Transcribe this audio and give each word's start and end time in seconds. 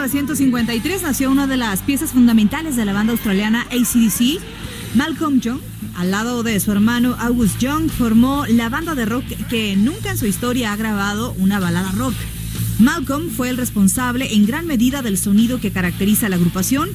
1953, 0.00 1.02
nació 1.02 1.30
una 1.30 1.46
de 1.46 1.58
las 1.58 1.82
piezas 1.82 2.12
fundamentales 2.12 2.74
de 2.74 2.86
la 2.86 2.94
banda 2.94 3.12
australiana 3.12 3.66
ACDC, 3.70 4.40
Malcolm 4.94 5.40
Young. 5.40 5.60
Al 5.94 6.10
lado 6.10 6.42
de 6.42 6.58
su 6.58 6.72
hermano 6.72 7.16
August 7.18 7.58
Young, 7.58 7.90
formó 7.90 8.46
la 8.46 8.70
banda 8.70 8.94
de 8.94 9.04
rock 9.04 9.26
que 9.50 9.76
nunca 9.76 10.12
en 10.12 10.16
su 10.16 10.24
historia 10.24 10.72
ha 10.72 10.76
grabado 10.76 11.34
una 11.38 11.60
balada 11.60 11.92
rock. 11.98 12.14
Malcolm 12.78 13.28
fue 13.28 13.50
el 13.50 13.58
responsable 13.58 14.32
en 14.32 14.46
gran 14.46 14.66
medida 14.66 15.02
del 15.02 15.18
sonido 15.18 15.60
que 15.60 15.70
caracteriza 15.70 16.24
a 16.26 16.28
la 16.30 16.36
agrupación, 16.36 16.88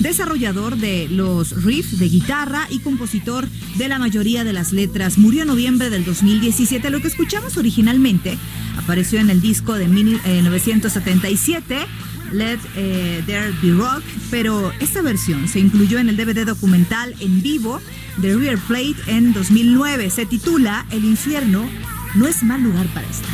desarrollador 0.00 0.76
de 0.76 1.08
los 1.08 1.64
riffs 1.64 1.98
de 1.98 2.10
guitarra 2.10 2.66
y 2.68 2.80
compositor 2.80 3.48
de 3.78 3.88
la 3.88 3.98
mayoría 3.98 4.44
de 4.44 4.52
las 4.52 4.74
letras. 4.74 5.16
Murió 5.16 5.42
en 5.42 5.48
noviembre 5.48 5.88
del 5.88 6.04
2017. 6.04 6.90
Lo 6.90 7.00
que 7.00 7.08
escuchamos 7.08 7.56
originalmente 7.56 8.36
apareció 8.76 9.18
en 9.18 9.30
el 9.30 9.40
disco 9.40 9.72
de 9.74 9.88
1977. 9.88 11.86
Let 12.32 12.58
eh, 12.76 13.22
There 13.26 13.52
Be 13.62 13.72
Rock, 13.72 14.02
pero 14.30 14.72
esta 14.80 15.02
versión 15.02 15.48
se 15.48 15.60
incluyó 15.60 15.98
en 15.98 16.08
el 16.08 16.16
DVD 16.16 16.44
documental 16.46 17.14
en 17.20 17.42
vivo 17.42 17.80
de 18.18 18.36
River 18.36 18.58
Plate 18.58 18.96
en 19.06 19.32
2009. 19.32 20.10
Se 20.10 20.26
titula 20.26 20.86
El 20.90 21.04
infierno 21.04 21.68
no 22.14 22.26
es 22.26 22.42
mal 22.42 22.62
lugar 22.62 22.86
para 22.88 23.06
estar. 23.08 23.30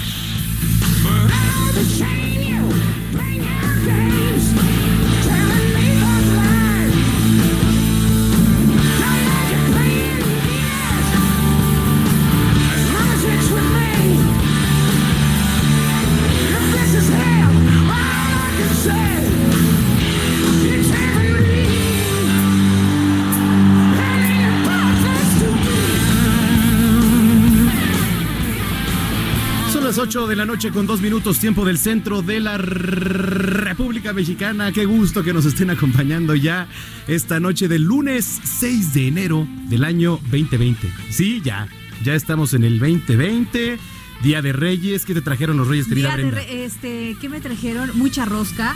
8 30.16 30.26
de 30.28 30.36
la 30.36 30.46
noche 30.46 30.70
con 30.70 30.86
dos 30.86 31.02
minutos, 31.02 31.38
tiempo 31.40 31.66
del 31.66 31.76
centro 31.76 32.22
de 32.22 32.40
la 32.40 32.56
República 32.56 34.14
Mexicana. 34.14 34.72
Qué 34.72 34.86
gusto 34.86 35.22
que 35.22 35.34
nos 35.34 35.44
estén 35.44 35.68
acompañando 35.68 36.34
ya 36.34 36.68
esta 37.06 37.38
noche 37.38 37.68
del 37.68 37.82
lunes 37.82 38.40
6 38.42 38.94
de 38.94 39.08
enero 39.08 39.46
del 39.68 39.84
año 39.84 40.18
2020. 40.30 40.90
Sí, 41.10 41.42
ya, 41.44 41.68
ya 42.02 42.14
estamos 42.14 42.54
en 42.54 42.64
el 42.64 42.78
2020. 42.78 43.78
Día 44.22 44.40
de 44.40 44.54
Reyes, 44.54 45.04
¿qué 45.04 45.12
te 45.12 45.20
trajeron 45.20 45.58
los 45.58 45.68
Reyes, 45.68 45.86
querida 45.86 46.16
Día 46.16 46.24
de 46.24 46.30
re- 46.30 46.64
este, 46.64 47.14
¿Qué 47.20 47.28
me 47.28 47.42
trajeron? 47.42 47.90
Mucha 47.98 48.24
rosca. 48.24 48.74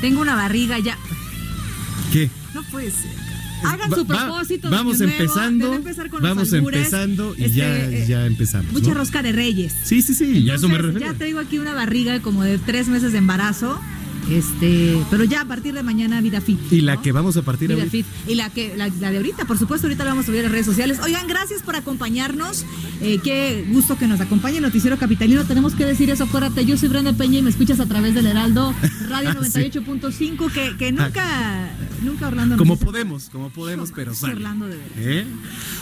Tengo 0.00 0.22
una 0.22 0.36
barriga 0.36 0.78
ya. 0.78 0.96
¿Qué? 2.14 2.30
No 2.54 2.62
puede 2.62 2.90
ser. 2.90 3.27
Hagan 3.64 3.90
su 3.94 4.06
propósito. 4.06 4.70
vamos 4.70 4.98
Nuevo, 4.98 5.12
empezando, 5.12 5.74
empezar 5.74 6.10
con 6.10 6.22
vamos 6.22 6.52
empezando 6.52 7.34
y 7.36 7.44
Este, 7.44 7.56
ya, 7.56 7.76
eh, 7.76 8.06
ya 8.08 8.26
empezamos. 8.26 8.72
Mucha 8.72 8.88
¿no? 8.88 8.94
rosca 8.94 9.22
de 9.22 9.32
reyes. 9.32 9.74
Sí, 9.82 10.02
sí, 10.02 10.14
sí, 10.14 10.44
ya 10.44 10.54
eso 10.54 10.68
me 10.68 10.78
refiero. 10.78 11.00
Ya 11.00 11.14
traigo 11.14 11.38
aquí 11.40 11.58
una 11.58 11.74
barriga 11.74 12.20
como 12.20 12.42
de 12.44 12.58
tres 12.58 12.88
meses 12.88 13.12
de 13.12 13.18
embarazo. 13.18 13.80
Este, 14.30 14.98
pero 15.10 15.24
ya 15.24 15.40
a 15.42 15.44
partir 15.46 15.74
de 15.74 15.82
mañana 15.82 16.20
vida 16.20 16.40
fit. 16.40 16.58
Y 16.70 16.80
la 16.82 16.96
¿no? 16.96 17.02
que 17.02 17.12
vamos 17.12 17.36
a 17.36 17.42
partir 17.42 17.68
Vida 17.68 17.78
ahorita. 17.78 17.90
fit. 17.90 18.06
Y 18.30 18.34
la 18.34 18.50
que 18.50 18.76
la, 18.76 18.88
la 19.00 19.10
de 19.10 19.16
ahorita, 19.16 19.46
por 19.46 19.58
supuesto, 19.58 19.86
ahorita 19.86 20.04
la 20.04 20.10
vamos 20.10 20.24
a 20.24 20.26
subir 20.26 20.40
a 20.40 20.42
las 20.44 20.52
redes 20.52 20.66
sociales. 20.66 20.98
Oigan, 21.02 21.26
gracias 21.26 21.62
por 21.62 21.76
acompañarnos. 21.76 22.64
Eh, 23.00 23.20
qué 23.22 23.64
gusto 23.70 23.96
que 23.96 24.06
nos 24.06 24.20
acompañe 24.20 24.60
Noticiero 24.60 24.98
Capitalino. 24.98 25.44
Tenemos 25.44 25.74
que 25.74 25.84
decir 25.86 26.10
eso, 26.10 26.24
acuérdate, 26.24 26.64
yo 26.64 26.76
soy 26.76 26.88
Brenda 26.88 27.12
Peña 27.12 27.38
y 27.38 27.42
me 27.42 27.50
escuchas 27.50 27.80
a 27.80 27.86
través 27.86 28.14
del 28.14 28.26
Heraldo 28.26 28.74
Radio 29.08 29.30
Ah, 29.38 29.44
Sí. 29.44 29.60
98.5, 29.60 30.52
que, 30.52 30.76
que 30.76 30.92
nunca, 30.92 31.70
nunca 32.02 32.28
Orlando 32.28 32.56
Como 32.56 32.76
podemos, 32.76 33.28
como 33.30 33.50
podemos, 33.50 33.92
pero 33.94 34.14
Sí, 34.14 34.20
sale. 34.20 34.34
Orlando, 34.34 34.66
de. 34.66 34.78
¿Eh? 34.96 35.26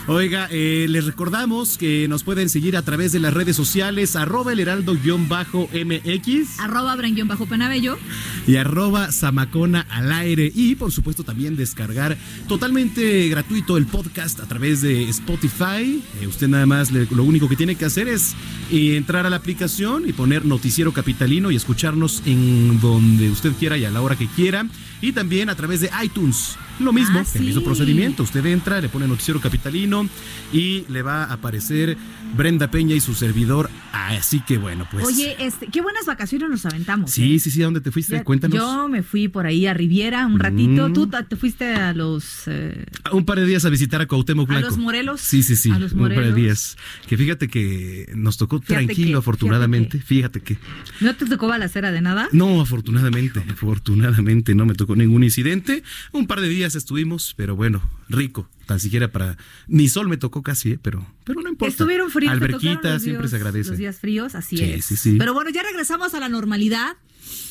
Oiga, 0.06 0.49
eh, 0.51 0.87
les 0.89 1.05
recordamos 1.06 1.79
que 1.79 2.06
nos 2.09 2.23
pueden 2.23 2.49
seguir 2.49 2.77
a 2.77 2.83
través 2.83 3.12
de 3.12 3.19
las 3.21 3.33
redes 3.35 3.56
sociales, 3.56 4.15
arroba 4.17 4.53
el 4.53 4.61
heraldo-mx 4.61 6.59
Arroba 6.61 6.97
Bren 6.97 7.17
bajo 7.27 7.47
Penabello. 7.47 7.99
Y 8.47 8.57
arroba 8.57 9.11
zamacona 9.12 9.87
al 9.91 10.12
aire. 10.12 10.51
Y 10.55 10.75
por 10.77 10.93
supuesto 10.93 11.25
también 11.25 11.57
descargar 11.57 12.17
totalmente 12.49 13.29
gratuito 13.29 13.77
el 13.77 13.87
podcast 13.87 14.41
a 14.41 14.47
través 14.47 14.81
de 14.83 15.09
Spotify. 15.09 16.03
Eh, 16.21 16.27
usted 16.27 16.49
nada 16.49 16.67
más 16.67 16.91
le- 16.93 17.06
lo 17.11 17.25
único 17.25 17.49
que 17.49 17.56
tiene 17.56 17.75
que 17.75 17.85
hacer 17.85 18.09
es 18.09 18.35
eh, 18.71 18.97
entrar 18.97 19.26
a 19.26 19.31
la 19.31 19.37
aplicación 19.37 20.09
y 20.09 20.12
poner 20.12 20.44
Noticiero 20.44 20.93
Capitalino 20.93 21.50
y 21.50 21.56
escucharnos 21.56 22.23
en 22.26 22.81
donde 22.81 23.31
usted 23.31 23.53
quiera 23.59 23.76
y 23.76 23.85
a 23.85 23.91
la 23.91 24.00
hora 24.03 24.17
que 24.17 24.26
quiera. 24.29 24.67
Y 25.03 25.12
también 25.12 25.50
a 25.50 25.55
través 25.55 25.81
de 25.81 25.91
iTunes. 26.03 26.56
Lo 26.78 26.93
mismo, 26.93 27.20
Ah, 27.20 27.25
el 27.34 27.43
mismo 27.44 27.62
procedimiento. 27.62 28.23
Usted 28.23 28.44
entra, 28.46 28.81
le 28.81 28.88
pone 28.88 29.06
Noticiero 29.08 29.40
Capitalino 29.40 30.08
y 30.52 30.84
le 30.88 31.02
va 31.02 31.25
a 31.25 31.32
aparecer 31.32 31.96
Brenda 32.37 32.70
Peña 32.70 32.94
y 32.94 33.00
su 33.00 33.14
servidor. 33.14 33.70
Así 33.93 34.40
que 34.40 34.58
bueno, 34.58 34.87
pues. 34.90 35.06
Oye, 35.06 35.37
este, 35.38 35.69
qué 35.69 35.81
buenas 35.81 36.05
vacaciones 36.06 36.50
nos 36.50 36.67
aventamos. 36.67 37.11
Sí, 37.11 37.37
¿eh? 37.37 37.38
sí, 37.38 37.50
sí, 37.50 37.62
¿a 37.62 37.64
dónde 37.64 37.81
te 37.81 37.90
fuiste? 37.90 38.14
Ya- 38.17 38.25
Cuéntanos. 38.25 38.56
Yo 38.58 38.88
me 38.88 39.02
fui 39.02 39.28
por 39.28 39.46
ahí 39.46 39.67
a 39.67 39.73
Riviera 39.75 40.26
un 40.26 40.38
ratito. 40.38 40.88
Mm. 40.88 40.93
Tú 40.93 41.06
ta- 41.06 41.23
te 41.23 41.37
fuiste 41.37 41.75
a 41.75 41.94
los. 41.94 42.43
eh, 42.46 42.84
Un 43.12 43.25
par 43.25 43.38
de 43.40 43.46
días 43.46 43.64
a 43.64 43.70
visitar 43.70 44.00
a 44.02 44.06
Cuauhtémoc 44.06 44.49
¿A 44.50 44.52
Blanco. 44.52 44.69
los 44.69 44.79
Morelos? 44.79 45.20
Sí, 45.22 45.43
sí, 45.43 45.56
sí. 45.56 45.70
¿A 45.70 45.79
los 45.79 45.93
Un 45.93 46.00
par 46.00 46.11
de 46.11 46.14
Morelos? 46.17 46.37
días. 46.37 46.76
Que 47.06 47.17
fíjate 47.17 47.49
que 47.49 48.12
nos 48.14 48.37
tocó 48.37 48.61
Fíjate 48.61 48.84
tranquilo, 48.87 49.12
que- 49.12 49.17
afortunadamente. 49.19 49.99
Fíjate 49.99 50.40
que. 50.40 50.58
¿No 51.00 51.14
te 51.17 51.25
tocó 51.26 51.49
balacera 51.49 51.90
de 51.90 52.00
nada? 52.02 52.29
No, 52.32 52.61
afortunadamente, 52.61 53.43
afortunadamente 53.50 54.55
no 54.55 54.67
me 54.67 54.75
tocó 54.75 54.94
ningún 54.96 55.25
incidente. 55.25 55.82
Un 56.12 56.26
par 56.26 56.40
de 56.40 56.49
días 56.49 56.66
días 56.67 56.77
estuvimos, 56.77 57.35
pero 57.37 57.55
bueno, 57.57 57.83
rico, 58.09 58.49
tan 58.67 58.81
siquiera 58.81 59.11
para... 59.13 59.37
Ni 59.69 59.89
sol 59.89 60.09
me 60.09 60.17
tocó 60.17 60.43
casi, 60.43 60.73
¿eh? 60.73 60.79
pero, 60.83 61.07
pero 61.25 61.41
no 61.41 61.49
importa. 61.49 61.71
Estuvieron 61.71 62.11
fríos. 62.11 62.33
Alberquita 62.33 62.95
los 62.95 63.03
siempre 63.03 63.23
días- 63.23 63.31
se 63.31 63.37
agradece. 63.37 63.71
Los 63.71 63.79
días 63.79 64.01
fríos, 64.01 64.35
así 64.35 64.57
Sí, 64.57 64.65
es. 64.65 64.85
sí, 64.85 64.97
sí. 64.97 65.17
Pero 65.19 65.33
bueno, 65.35 65.51
ya 65.51 65.63
regresamos 65.63 66.15
a 66.15 66.21
la 66.21 66.29
normalidad. 66.29 66.97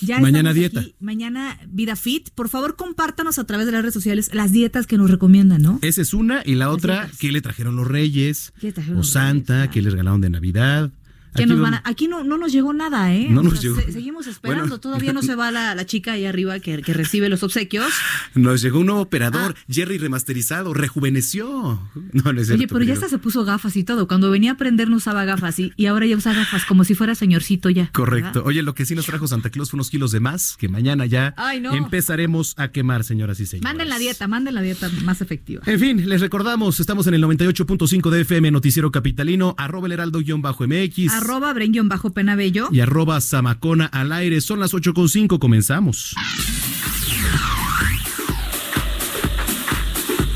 Ya 0.01 0.19
Mañana 0.19 0.53
dieta. 0.53 0.79
aquí. 0.81 0.95
Mañana 0.99 1.59
vida 1.67 1.95
fit. 1.97 2.29
Por 2.31 2.47
favor, 2.49 2.75
compártanos 2.77 3.39
a 3.39 3.45
través 3.45 3.65
de 3.65 3.71
las 3.73 3.81
redes 3.81 3.93
sociales 3.93 4.29
las 4.33 4.51
dietas 4.53 4.87
que 4.87 4.97
nos 4.97 5.09
recomiendan, 5.11 5.61
¿no? 5.61 5.79
Esa 5.81 6.01
es 6.01 6.13
una, 6.13 6.41
y 6.45 6.55
la 6.55 6.69
otra. 6.69 7.09
¿qué 7.19 7.31
le 7.31 7.41
trajeron 7.41 7.75
los 7.75 7.87
reyes? 7.87 8.53
¿Qué 8.59 8.67
le 8.67 8.73
trajeron 8.73 8.97
o 8.97 8.99
los 8.99 9.09
Santa, 9.09 9.53
Reyes? 9.59 9.71
¿qué 9.73 9.81
les 9.81 9.91
regalaron 9.93 10.21
de 10.21 10.29
Navidad? 10.29 10.91
Que 11.35 11.43
Aquí 11.43 11.49
nos 11.49 11.59
vamos- 11.59 11.71
van 11.71 11.81
a- 11.85 11.89
aquí 11.89 12.07
no, 12.07 12.23
no 12.23 12.37
nos 12.37 12.51
llegó 12.51 12.73
nada, 12.73 13.13
¿eh? 13.13 13.27
No 13.29 13.41
O 13.41 13.43
nos 13.43 13.53
sea, 13.53 13.61
llegó. 13.61 13.75
se- 13.81 13.91
seguimos 13.91 14.27
esperando. 14.27 14.63
Bueno. 14.63 14.79
Todavía 14.79 15.13
no 15.13 15.21
se 15.21 15.35
va 15.35 15.51
la, 15.51 15.75
la 15.75 15.85
chica 15.85 16.13
ahí 16.13 16.25
arriba 16.25 16.59
que, 16.59 16.81
que 16.81 16.93
recibe 16.93 17.29
los 17.29 17.43
obsequios. 17.43 17.87
Nos 18.35 18.61
llegó 18.61 18.79
un 18.79 18.85
nuevo 18.87 19.01
operador, 19.01 19.55
Ah. 19.57 19.61
Jerry 19.69 19.97
remasterizado, 19.97 20.73
rejuveneció. 20.73 21.79
No, 22.13 22.31
no 22.33 22.41
es 22.41 22.49
Oye, 22.49 22.67
pero 22.67 22.83
ya 22.83 22.93
hasta 22.93 23.09
se 23.09 23.17
puso 23.17 23.43
gafas 23.45 23.75
y 23.75 23.83
todo. 23.83 24.07
Cuando 24.07 24.31
venía 24.31 24.51
a 24.51 24.53
aprender 24.53 24.89
no 24.89 24.95
usaba 24.97 25.25
gafas 25.25 25.59
y, 25.59 25.73
y 25.75 25.85
ahora 25.87 26.05
ya 26.05 26.15
usa 26.15 26.33
gafas 26.33 26.63
como 26.65 26.83
si 26.85 26.95
fuera 26.95 27.13
señorcito 27.15 27.69
ya. 27.69 27.89
Correcto. 27.91 28.25
¿verdad? 28.39 28.47
Oye, 28.47 28.63
lo 28.63 28.73
que 28.73 28.85
sí 28.85 28.95
nos 28.95 29.05
trajo 29.05 29.27
Santa 29.27 29.49
Claus 29.49 29.69
fue 29.71 29.77
unos 29.77 29.89
kilos 29.89 30.11
de 30.11 30.19
más, 30.21 30.55
que 30.57 30.69
mañana 30.69 31.05
ya 31.05 31.33
Ay, 31.37 31.59
no. 31.59 31.73
empezaremos 31.73 32.53
a 32.57 32.69
quemar, 32.69 33.03
señoras 33.03 33.39
y 33.41 33.45
señores. 33.45 33.63
Manden 33.63 33.89
la 33.89 33.97
dieta, 33.99 34.27
manden 34.27 34.55
la 34.55 34.61
dieta 34.61 34.89
más 35.03 35.21
efectiva. 35.21 35.61
En 35.65 35.79
fin, 35.79 36.07
les 36.09 36.21
recordamos, 36.21 36.79
estamos 36.79 37.07
en 37.07 37.15
el 37.15 37.23
98.5 37.23 38.09
de 38.09 38.21
FM 38.21 38.51
Noticiero 38.51 38.91
Capitalino, 38.91 39.55
arroba 39.57 39.87
el 39.87 39.93
heraldo-mx 39.93 41.11
Arroba 41.25 41.55
bajo 41.85 42.11
penabello. 42.11 42.69
y 42.71 42.81
arroba 42.81 43.19
zamacona 43.19 43.87
al 43.87 44.11
aire. 44.11 44.41
Son 44.41 44.59
las 44.59 44.75
8.5, 44.75 45.39
comenzamos. 45.39 46.13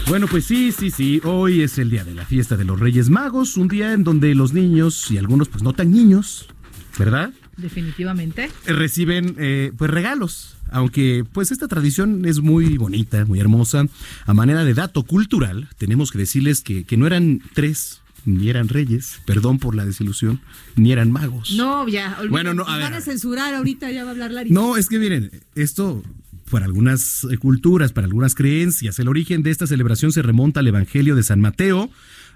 Bueno, 0.07 0.25
pues 0.25 0.45
sí, 0.45 0.71
sí, 0.71 0.89
sí, 0.89 1.21
hoy 1.24 1.62
es 1.62 1.77
el 1.77 1.91
día 1.91 2.03
de 2.03 2.15
la 2.15 2.25
fiesta 2.25 2.57
de 2.57 2.65
los 2.65 2.80
Reyes 2.80 3.12
Magos, 3.12 3.56
un 3.57 3.68
día 3.68 3.94
en 3.94 4.03
donde 4.03 4.33
los 4.33 4.53
niños 4.53 5.12
y 5.12 5.19
algunos 5.19 5.47
pues 5.47 5.62
no 5.62 5.74
tan 5.74 5.91
niños, 5.91 6.47
¿verdad? 6.97 7.31
Definitivamente. 7.57 8.50
reciben 8.65 9.35
eh, 9.38 9.71
pues 9.77 9.92
regalos. 9.92 10.57
Aunque 10.71 11.24
pues 11.31 11.51
esta 11.51 11.68
tradición 11.68 12.25
es 12.25 12.39
muy 12.39 12.80
bonita, 12.80 13.25
muy 13.25 13.39
hermosa. 13.39 13.85
A 14.25 14.33
manera 14.33 14.63
de 14.65 14.74
dato 14.74 15.03
cultural, 15.03 15.69
tenemos 15.77 16.09
que 16.09 16.18
decirles 16.18 16.62
que, 16.62 16.83
que 16.83 16.97
no 16.97 17.06
eran 17.06 17.44
tres, 17.53 18.01
ni 18.38 18.50
eran 18.50 18.68
reyes, 18.70 19.20
perdón 19.26 19.60
por 19.60 19.76
la 19.76 19.86
desilusión, 19.86 20.42
ni 20.76 20.92
eran 20.92 21.12
magos. 21.12 21.54
No, 21.56 21.88
ya. 21.88 22.10
olvídate, 22.20 22.30
Bueno, 22.30 22.54
no, 22.54 22.64
a 22.64 22.66
nos 22.68 22.76
ver, 22.78 22.84
van 22.84 22.94
a 22.94 23.02
censurar 23.02 23.54
ahorita, 23.54 23.92
ya 23.92 24.04
va 24.04 24.10
a 24.10 24.12
hablar 24.14 24.31
Larry. 24.31 24.52
No, 24.52 24.78
es 24.78 24.88
que 24.90 25.00
miren, 25.00 25.31
esto 25.56 26.04
para 26.50 26.66
algunas 26.66 27.26
eh, 27.30 27.38
culturas, 27.38 27.92
para 27.94 28.06
algunas 28.08 28.36
creencias, 28.36 28.98
el 29.00 29.08
origen 29.08 29.44
de 29.44 29.52
esta 29.52 29.68
celebración 29.68 30.12
se 30.12 30.22
remonta 30.22 30.60
al 30.62 30.68
Evangelio 30.68 31.16
de 31.16 31.24
San 31.24 31.40
Mateo, 31.42 31.90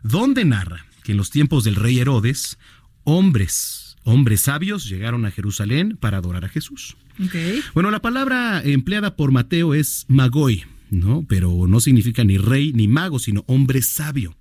donde 0.03 0.45
narra 0.45 0.85
que 1.03 1.11
en 1.13 1.17
los 1.17 1.29
tiempos 1.31 1.63
del 1.63 1.75
rey 1.75 1.99
Herodes, 1.99 2.57
hombres, 3.03 3.97
hombres 4.03 4.41
sabios 4.41 4.87
llegaron 4.89 5.25
a 5.25 5.31
Jerusalén 5.31 5.97
para 5.99 6.17
adorar 6.17 6.45
a 6.45 6.49
Jesús. 6.49 6.95
Ok. 7.23 7.35
Bueno, 7.73 7.91
la 7.91 8.01
palabra 8.01 8.61
empleada 8.63 9.15
por 9.15 9.31
Mateo 9.31 9.73
es 9.73 10.05
magoi, 10.07 10.63
¿no? 10.89 11.25
Pero 11.27 11.67
no 11.67 11.79
significa 11.79 12.23
ni 12.23 12.37
rey 12.37 12.73
ni 12.73 12.87
mago, 12.87 13.19
sino 13.19 13.43
hombre 13.47 13.81
sabio. 13.81 14.35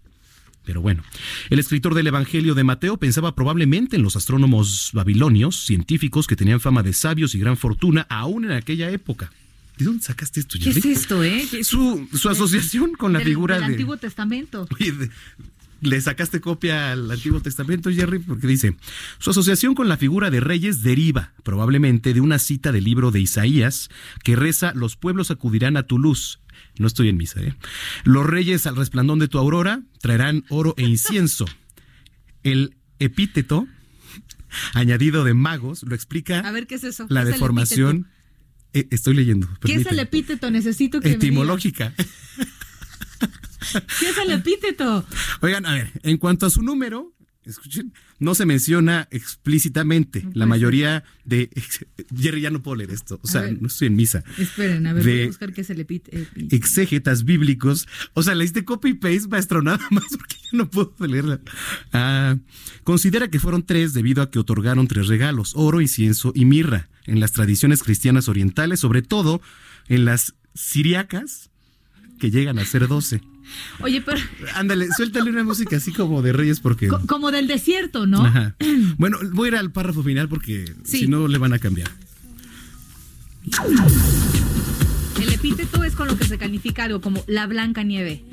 Pero 0.65 0.81
bueno, 0.81 1.03
el 1.51 1.59
escritor 1.59 1.95
del 1.95 2.07
Evangelio 2.07 2.55
de 2.55 2.63
Mateo 2.65 2.97
pensaba 2.97 3.35
probablemente 3.35 3.97
en 3.97 4.03
los 4.03 4.15
astrónomos 4.17 4.91
babilonios, 4.93 5.57
científicos 5.65 6.27
que 6.27 6.37
tenían 6.37 6.61
fama 6.61 6.83
de 6.83 6.93
sabios 6.93 7.35
y 7.35 7.39
gran 7.41 7.57
fortuna 7.57 8.07
aún 8.09 8.45
en 8.45 8.53
aquella 8.53 8.91
época. 8.91 9.33
¿De 9.79 9.87
dónde 9.87 10.05
sacaste 10.05 10.39
esto, 10.41 10.59
¿Qué 10.59 10.73
Jerry? 10.73 10.79
es 10.93 10.99
esto, 11.01 11.25
eh? 11.25 11.45
¿Qué 11.51 11.65
Su, 11.65 12.07
su 12.13 12.29
asociación 12.29 12.93
con 12.93 13.13
la 13.13 13.19
del- 13.21 13.29
figura 13.29 13.55
del 13.57 13.65
de... 13.65 13.73
Antiguo 13.73 13.97
Testamento. 13.97 14.69
De- 14.79 15.11
le 15.83 16.01
sacaste 16.01 16.41
copia 16.41 16.93
al 16.93 17.11
Antiguo 17.11 17.41
Testamento, 17.41 17.91
Jerry, 17.91 18.21
porque 18.21 18.47
dice, 18.47 18.77
su 19.19 19.31
asociación 19.31 19.75
con 19.75 19.89
la 19.89 19.97
figura 19.97 20.31
de 20.31 20.41
reyes 20.41 20.83
deriva 20.83 21.33
probablemente 21.43 22.15
de 22.15 22.21
una 22.21 22.39
cita 22.39 22.71
del 22.71 22.85
libro 22.85 23.11
de 23.11 23.21
Isaías 23.21 23.91
que 24.23 24.37
reza, 24.37 24.73
los 24.75 24.97
pueblos 24.97 25.31
acudirán 25.31 25.77
a 25.77 25.83
tu 25.83 25.99
luz. 25.99 26.39
No 26.79 26.87
estoy 26.87 27.09
en 27.09 27.17
misa, 27.17 27.41
¿eh? 27.41 27.55
Los 28.05 28.25
reyes 28.25 28.67
al 28.67 28.77
resplandor 28.77 29.19
de 29.19 29.29
tu 29.29 29.39
aurora 29.39 29.83
traerán 30.01 30.45
oro 30.49 30.75
e 30.77 30.85
incienso. 30.85 31.47
El 32.45 32.77
epíteto 33.01 33.67
añadido 34.75 35.25
de 35.25 35.35
magos 35.35 35.83
lo 35.83 35.95
explica 35.95 36.41
A 36.41 36.53
ver, 36.53 36.67
¿qué 36.67 36.77
es 36.77 36.85
eso? 36.85 37.07
la 37.09 37.23
¿Qué 37.23 37.29
es 37.31 37.35
el 37.35 37.41
deformación. 37.41 38.09
Eh, 38.73 38.87
estoy 38.91 39.15
leyendo. 39.15 39.49
¿Qué 39.61 39.75
es 39.75 39.87
el 39.87 39.99
epíteto? 39.99 40.51
Necesito 40.51 41.01
que 41.01 41.11
me 41.11 41.15
Etimológica. 41.17 41.93
¿Qué 44.01 44.09
es 44.11 44.19
el 44.19 44.31
epíteto? 44.33 45.05
Oigan, 45.41 45.67
a 45.67 45.75
ver, 45.75 45.91
en 46.03 46.17
cuanto 46.19 46.47
a 46.47 46.51
su 46.51 46.63
número, 46.63 47.13
escuchen, 47.45 47.93
no 48.19 48.35
se 48.37 48.47
menciona 48.47 49.09
explícitamente. 49.11 50.25
La 50.33 50.47
mayoría 50.47 51.03
de. 51.25 51.51
Jerry, 52.17 52.41
ya 52.41 52.51
no 52.51 52.63
puedo 52.63 52.77
leer 52.77 52.91
esto. 52.93 53.19
O 53.23 53.27
sea, 53.27 53.43
ver. 53.43 53.61
no 53.61 53.67
estoy 53.67 53.89
en 53.89 53.97
misa. 53.97 54.23
Esperen, 54.39 54.87
a 54.87 54.93
ver, 54.93 55.05
De- 55.05 55.13
voy 55.15 55.23
a 55.23 55.27
buscar 55.27 55.53
qué 55.53 55.63
es 55.63 55.71
el 55.71 55.81
epíteto. 55.81 56.17
Exégetas 56.51 57.25
bíblicos. 57.25 57.89
O 58.15 58.23
sea, 58.23 58.35
le 58.37 58.45
diste 58.45 58.65
copy-paste, 58.65 59.29
maestro, 59.29 59.61
nada 59.63 59.85
más 59.91 60.05
porque 60.17 60.37
yo 60.51 60.59
no 60.59 60.71
puedo 60.71 60.95
leerla. 61.07 61.41
Ah, 61.93 62.37
considera 62.85 63.29
que 63.29 63.41
fueron 63.41 63.65
tres 63.65 63.93
debido 63.93 64.23
a 64.23 64.31
que 64.31 64.39
otorgaron 64.39 64.87
tres 64.87 65.09
regalos: 65.09 65.53
oro, 65.57 65.81
incienso 65.81 66.33
y 66.35 66.45
mirra. 66.45 66.89
En 67.07 67.19
las 67.19 67.33
tradiciones 67.33 67.83
cristianas 67.83 68.29
orientales, 68.29 68.79
sobre 68.79 69.03
todo 69.03 69.43
en 69.89 70.05
las 70.05 70.35
siriacas, 70.55 71.51
que 72.21 72.31
llegan 72.31 72.61
a 72.61 72.65
ser 72.65 72.87
doce. 72.87 73.21
Oye, 73.81 74.01
pero 74.01 74.21
Ándale, 74.55 74.89
suéltale 74.97 75.31
una 75.31 75.45
música 75.45 75.77
así 75.77 75.93
como 75.93 76.23
de 76.23 76.33
Reyes 76.33 76.61
porque. 76.61 76.89
co- 76.89 77.01
como 77.07 77.31
del 77.31 77.47
desierto, 77.47 78.07
¿no? 78.07 78.25
Ajá. 78.25 78.55
Bueno, 78.99 79.19
voy 79.33 79.47
a 79.47 79.53
ir 79.53 79.57
al 79.57 79.71
párrafo 79.73 80.03
final 80.03 80.29
porque 80.29 80.65
Sí. 80.85 81.01
si 81.01 81.07
no 81.09 81.27
le 81.29 81.39
van 81.39 81.53
a 81.53 81.59
cambiar. 81.59 81.91
El 85.21 85.33
epíteto 85.33 85.83
es 85.85 85.95
con 85.95 86.09
lo 86.09 86.17
que 86.17 86.25
se 86.25 86.39
califica 86.39 86.85
algo 86.85 87.01
como 87.01 87.23
la 87.27 87.47
blanca 87.47 87.83
nieve, 87.83 88.25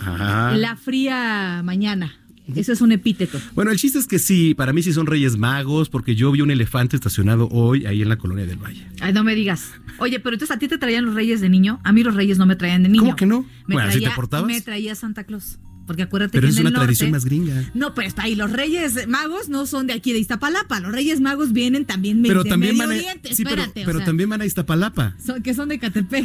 Ajá. 0.00 0.52
la 0.56 0.76
fría 0.76 1.62
mañana. 1.64 2.16
Eso 2.54 2.72
es 2.72 2.80
un 2.82 2.92
epíteto. 2.92 3.40
Bueno, 3.54 3.70
el 3.70 3.78
chiste 3.78 3.98
es 3.98 4.06
que 4.06 4.18
sí, 4.18 4.54
para 4.54 4.72
mí 4.74 4.82
sí 4.82 4.92
son 4.92 5.06
Reyes 5.06 5.36
Magos 5.38 5.88
porque 5.88 6.14
yo 6.14 6.30
vi 6.30 6.42
un 6.42 6.50
elefante 6.50 6.94
estacionado 6.96 7.48
hoy 7.50 7.86
ahí 7.86 8.02
en 8.02 8.08
la 8.10 8.16
colonia 8.18 8.44
del 8.44 8.58
Valle. 8.58 8.86
Ay, 9.00 9.12
no 9.14 9.24
me 9.24 9.34
digas. 9.34 9.70
Oye, 9.98 10.20
pero 10.20 10.34
entonces 10.34 10.54
a 10.54 10.58
ti 10.58 10.68
te 10.68 10.76
traían 10.76 11.06
los 11.06 11.14
reyes 11.14 11.40
de 11.40 11.48
niño. 11.48 11.80
A 11.84 11.92
mí 11.92 12.02
los 12.02 12.14
reyes 12.14 12.36
no 12.36 12.44
me 12.46 12.56
traían 12.56 12.82
de 12.82 12.90
niño. 12.90 13.02
¿Cómo 13.04 13.16
que 13.16 13.24
no? 13.26 13.42
Me 13.66 13.74
Bueno, 13.76 13.88
¿así 13.88 13.92
traía, 13.98 14.10
te 14.10 14.14
portabas? 14.16 14.46
Me 14.46 14.60
traía 14.60 14.94
Santa 14.94 15.24
Claus. 15.24 15.58
Porque 15.86 16.02
acuérdate 16.02 16.32
Pero 16.32 16.46
que 16.46 16.50
es 16.52 16.56
en 16.56 16.62
una 16.62 16.70
norte- 16.70 16.84
tradición 16.86 17.10
más 17.10 17.24
gringa. 17.26 17.70
No, 17.74 17.94
pero 17.94 18.08
está 18.08 18.22
ahí. 18.22 18.34
Los 18.34 18.50
reyes 18.52 19.06
magos 19.06 19.50
no 19.50 19.66
son 19.66 19.86
de 19.86 19.92
aquí 19.92 20.12
de 20.14 20.18
Iztapalapa. 20.18 20.80
Los 20.80 20.92
reyes 20.92 21.20
magos 21.20 21.52
vienen 21.52 21.84
también 21.84 22.22
Pero 22.22 22.42
de 22.42 22.48
también 22.50 22.72
Medio 22.78 22.88
van 22.88 22.96
a, 22.96 23.00
Oriente. 23.00 23.34
sí, 23.34 23.44
pero, 23.44 23.62
o 23.62 23.92
sea, 23.96 24.04
también 24.04 24.30
van 24.30 24.40
a 24.40 24.46
Iztapalapa. 24.46 25.14
son- 25.24 25.42
que 25.42 25.52
son 25.54 25.68
de 25.68 25.78
Catepec. 25.78 26.24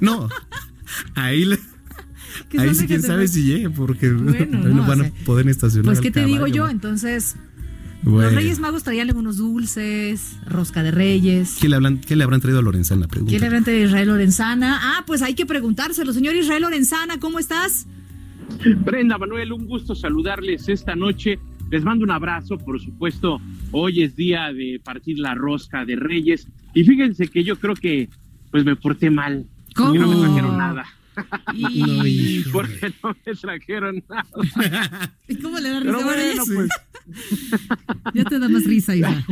No. 0.00 0.28
Ahí 1.14 1.44
le- 1.44 1.58
que 2.48 2.60
ahí 2.60 2.74
sí 2.74 2.86
quién 2.86 3.02
sabe 3.02 3.28
si 3.28 3.44
llegue 3.44 3.70
porque 3.70 4.10
Bueno, 4.10 4.58
no, 4.58 4.68
no, 4.74 4.86
van 4.86 5.00
o 5.00 5.04
a 5.04 5.10
poder 5.24 5.48
estacionar. 5.48 5.86
Pues, 5.86 6.00
¿qué 6.00 6.10
te 6.10 6.24
digo 6.24 6.46
yo? 6.46 6.68
Entonces, 6.68 7.36
Bueno. 8.02 8.22
los 8.30 8.34
Reyes 8.34 8.58
Magos 8.60 8.82
traían 8.82 9.08
algunos 9.08 9.36
dulces, 9.38 10.36
rosca 10.46 10.82
de 10.82 10.90
reyes. 10.90 11.56
¿Qué 11.60 11.68
le, 11.68 11.76
hablan- 11.76 12.00
qué 12.00 12.16
le 12.16 12.24
habrán 12.24 12.40
traído 12.40 12.58
a 12.58 12.62
Lorenzana? 12.62 13.08
Pregunta. 13.08 13.30
¿Quién 13.30 13.40
le 13.40 13.46
habrán 13.46 13.64
traído 13.64 13.84
a 13.84 13.86
Israel 13.86 14.08
Lorenzana? 14.08 14.78
Ah, 14.82 15.04
pues 15.06 15.22
hay 15.22 15.34
que 15.34 15.46
preguntárselo. 15.46 16.12
Señor 16.12 16.34
Israel 16.36 16.62
Lorenzana, 16.62 17.18
¿cómo 17.18 17.38
estás? 17.38 17.86
Brenda 18.84 19.18
Manuel, 19.18 19.52
un 19.52 19.66
gusto 19.66 19.94
saludarles 19.94 20.68
esta 20.68 20.94
noche. 20.94 21.38
Les 21.70 21.82
mando 21.82 22.04
un 22.04 22.10
abrazo, 22.10 22.58
por 22.58 22.80
supuesto. 22.80 23.40
Hoy 23.72 24.02
es 24.02 24.14
día 24.16 24.52
de 24.52 24.80
partir 24.84 25.18
la 25.18 25.34
rosca 25.34 25.84
de 25.84 25.96
Reyes. 25.96 26.46
Y 26.74 26.84
fíjense 26.84 27.28
que 27.28 27.42
yo 27.42 27.56
creo 27.58 27.74
que 27.74 28.08
pues 28.50 28.64
me 28.64 28.76
porté 28.76 29.10
mal. 29.10 29.46
¿Cómo? 29.74 29.94
Y 29.94 29.98
no 29.98 30.06
me 30.08 30.16
trajeron 30.16 30.56
nada. 30.58 30.84
Y... 31.54 32.42
No. 32.46 32.52
Porque 32.52 32.92
no 33.02 33.16
me 33.26 33.34
trajeron 33.34 34.02
nada. 34.08 35.10
¿Y 35.28 35.36
¿Cómo 35.36 35.58
le 35.58 35.70
da 35.70 35.80
risa? 35.80 35.92
Bueno, 36.04 36.22
ya- 36.34 36.42
pues 36.54 36.68
Ya 38.14 38.24
te 38.24 38.38
da 38.38 38.48
más 38.48 38.64
risa, 38.64 38.94
Israel. 38.96 39.24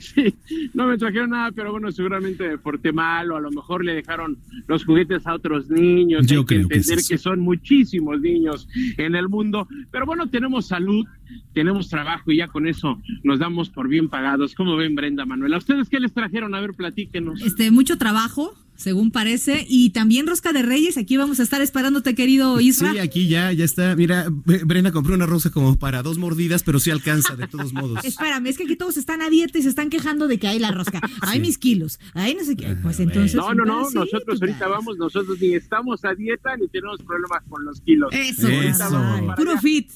sí, 0.00 0.34
no 0.74 0.86
me 0.86 0.98
trajeron 0.98 1.30
nada, 1.30 1.50
pero 1.52 1.70
bueno, 1.72 1.90
seguramente 1.92 2.46
me 2.48 2.58
porté 2.58 2.92
mal 2.92 3.30
o 3.32 3.36
a 3.36 3.40
lo 3.40 3.50
mejor 3.50 3.84
le 3.84 3.94
dejaron 3.94 4.36
los 4.66 4.84
juguetes 4.84 5.26
a 5.26 5.34
otros 5.34 5.68
niños. 5.70 6.26
Yo 6.26 6.40
Hay 6.40 6.46
que 6.46 6.54
creo 6.56 6.68
que 6.68 6.74
es 6.76 6.80
entender 6.88 6.98
eso. 6.98 7.08
que 7.08 7.18
son 7.18 7.40
muchísimos 7.40 8.20
niños 8.20 8.68
en 8.96 9.14
el 9.14 9.28
mundo. 9.28 9.66
Pero 9.90 10.06
bueno, 10.06 10.28
tenemos 10.28 10.66
salud, 10.66 11.06
tenemos 11.54 11.88
trabajo 11.88 12.30
y 12.32 12.36
ya 12.38 12.48
con 12.48 12.66
eso 12.66 13.00
nos 13.22 13.38
damos 13.38 13.70
por 13.70 13.88
bien 13.88 14.08
pagados. 14.08 14.54
¿Cómo 14.54 14.76
ven, 14.76 14.94
Brenda 14.94 15.24
Manuel? 15.24 15.54
¿A 15.54 15.58
ustedes 15.58 15.88
qué 15.88 16.00
les 16.00 16.12
trajeron? 16.12 16.54
A 16.54 16.60
ver, 16.60 16.74
platíquenos. 16.74 17.40
Este, 17.42 17.70
mucho 17.70 17.96
trabajo, 17.98 18.54
según 18.78 19.10
parece. 19.10 19.66
Y 19.68 19.90
también 19.90 20.26
Rosca 20.26 20.52
de 20.52 20.62
Reyes, 20.62 20.96
aquí 20.96 21.16
vamos 21.16 21.40
a 21.40 21.42
estar 21.42 21.60
esperándote, 21.60 22.14
querido 22.14 22.60
Isra. 22.60 22.92
Sí, 22.92 22.98
aquí 22.98 23.28
ya, 23.28 23.52
ya 23.52 23.64
está. 23.64 23.94
Mira, 23.96 24.26
Brenda 24.30 24.92
compró 24.92 25.14
una 25.14 25.26
rosa 25.26 25.50
como 25.50 25.78
para 25.78 26.02
dos 26.02 26.16
mordidas, 26.16 26.62
pero 26.62 26.78
sí 26.78 26.90
alcanza, 26.90 27.36
de 27.36 27.48
todos 27.48 27.72
modos. 27.72 27.98
Espérame, 28.04 28.46
es 28.46 28.56
que 28.56 28.64
aquí 28.64 28.76
todos 28.76 28.96
están 28.96 29.20
a 29.20 29.28
dieta 29.28 29.58
y 29.58 29.62
se 29.62 29.68
están 29.68 29.90
quejando 29.90 30.28
de 30.28 30.38
que 30.38 30.46
hay 30.46 30.60
la 30.60 30.70
rosca. 30.70 31.00
Hay 31.22 31.40
mis 31.40 31.58
kilos. 31.58 31.98
Ay, 32.14 32.36
no 32.38 32.44
sé 32.44 32.56
qué. 32.56 32.76
Pues 32.80 33.00
entonces. 33.00 33.34
No, 33.34 33.52
no, 33.52 33.64
no. 33.64 33.90
Nosotros 33.90 34.40
ahorita 34.40 34.68
vamos, 34.68 34.96
nosotros 34.96 35.38
ni 35.40 35.54
estamos 35.54 36.04
a 36.04 36.14
dieta 36.14 36.56
ni 36.56 36.68
tenemos 36.68 37.02
problemas 37.02 37.42
con 37.48 37.64
los 37.64 37.80
kilos. 37.80 38.10
Eso, 38.12 38.48
Eso. 38.48 39.34
Puro 39.36 39.58
fit. 39.58 39.90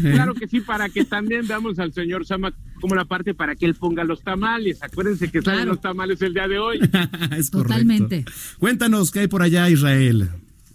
Claro 0.00 0.34
que 0.34 0.48
sí, 0.48 0.60
para 0.60 0.88
que 0.88 1.04
también 1.04 1.46
veamos 1.46 1.78
al 1.78 1.92
señor 1.92 2.26
Sama 2.26 2.52
como 2.80 2.94
la 2.94 3.04
parte 3.04 3.34
para 3.34 3.54
que 3.54 3.66
él 3.66 3.74
ponga 3.74 4.04
los 4.04 4.22
tamales. 4.22 4.82
Acuérdense 4.82 5.30
que 5.30 5.42
salen 5.42 5.68
los 5.68 5.80
tamales 5.80 6.20
el 6.22 6.34
día 6.34 6.48
de 6.48 6.58
hoy. 6.58 6.80
es 7.36 7.50
Totalmente. 7.50 8.24
Cuéntanos 8.58 9.10
qué 9.10 9.20
hay 9.20 9.28
por 9.28 9.42
allá, 9.42 9.68
Israel. 9.70 10.28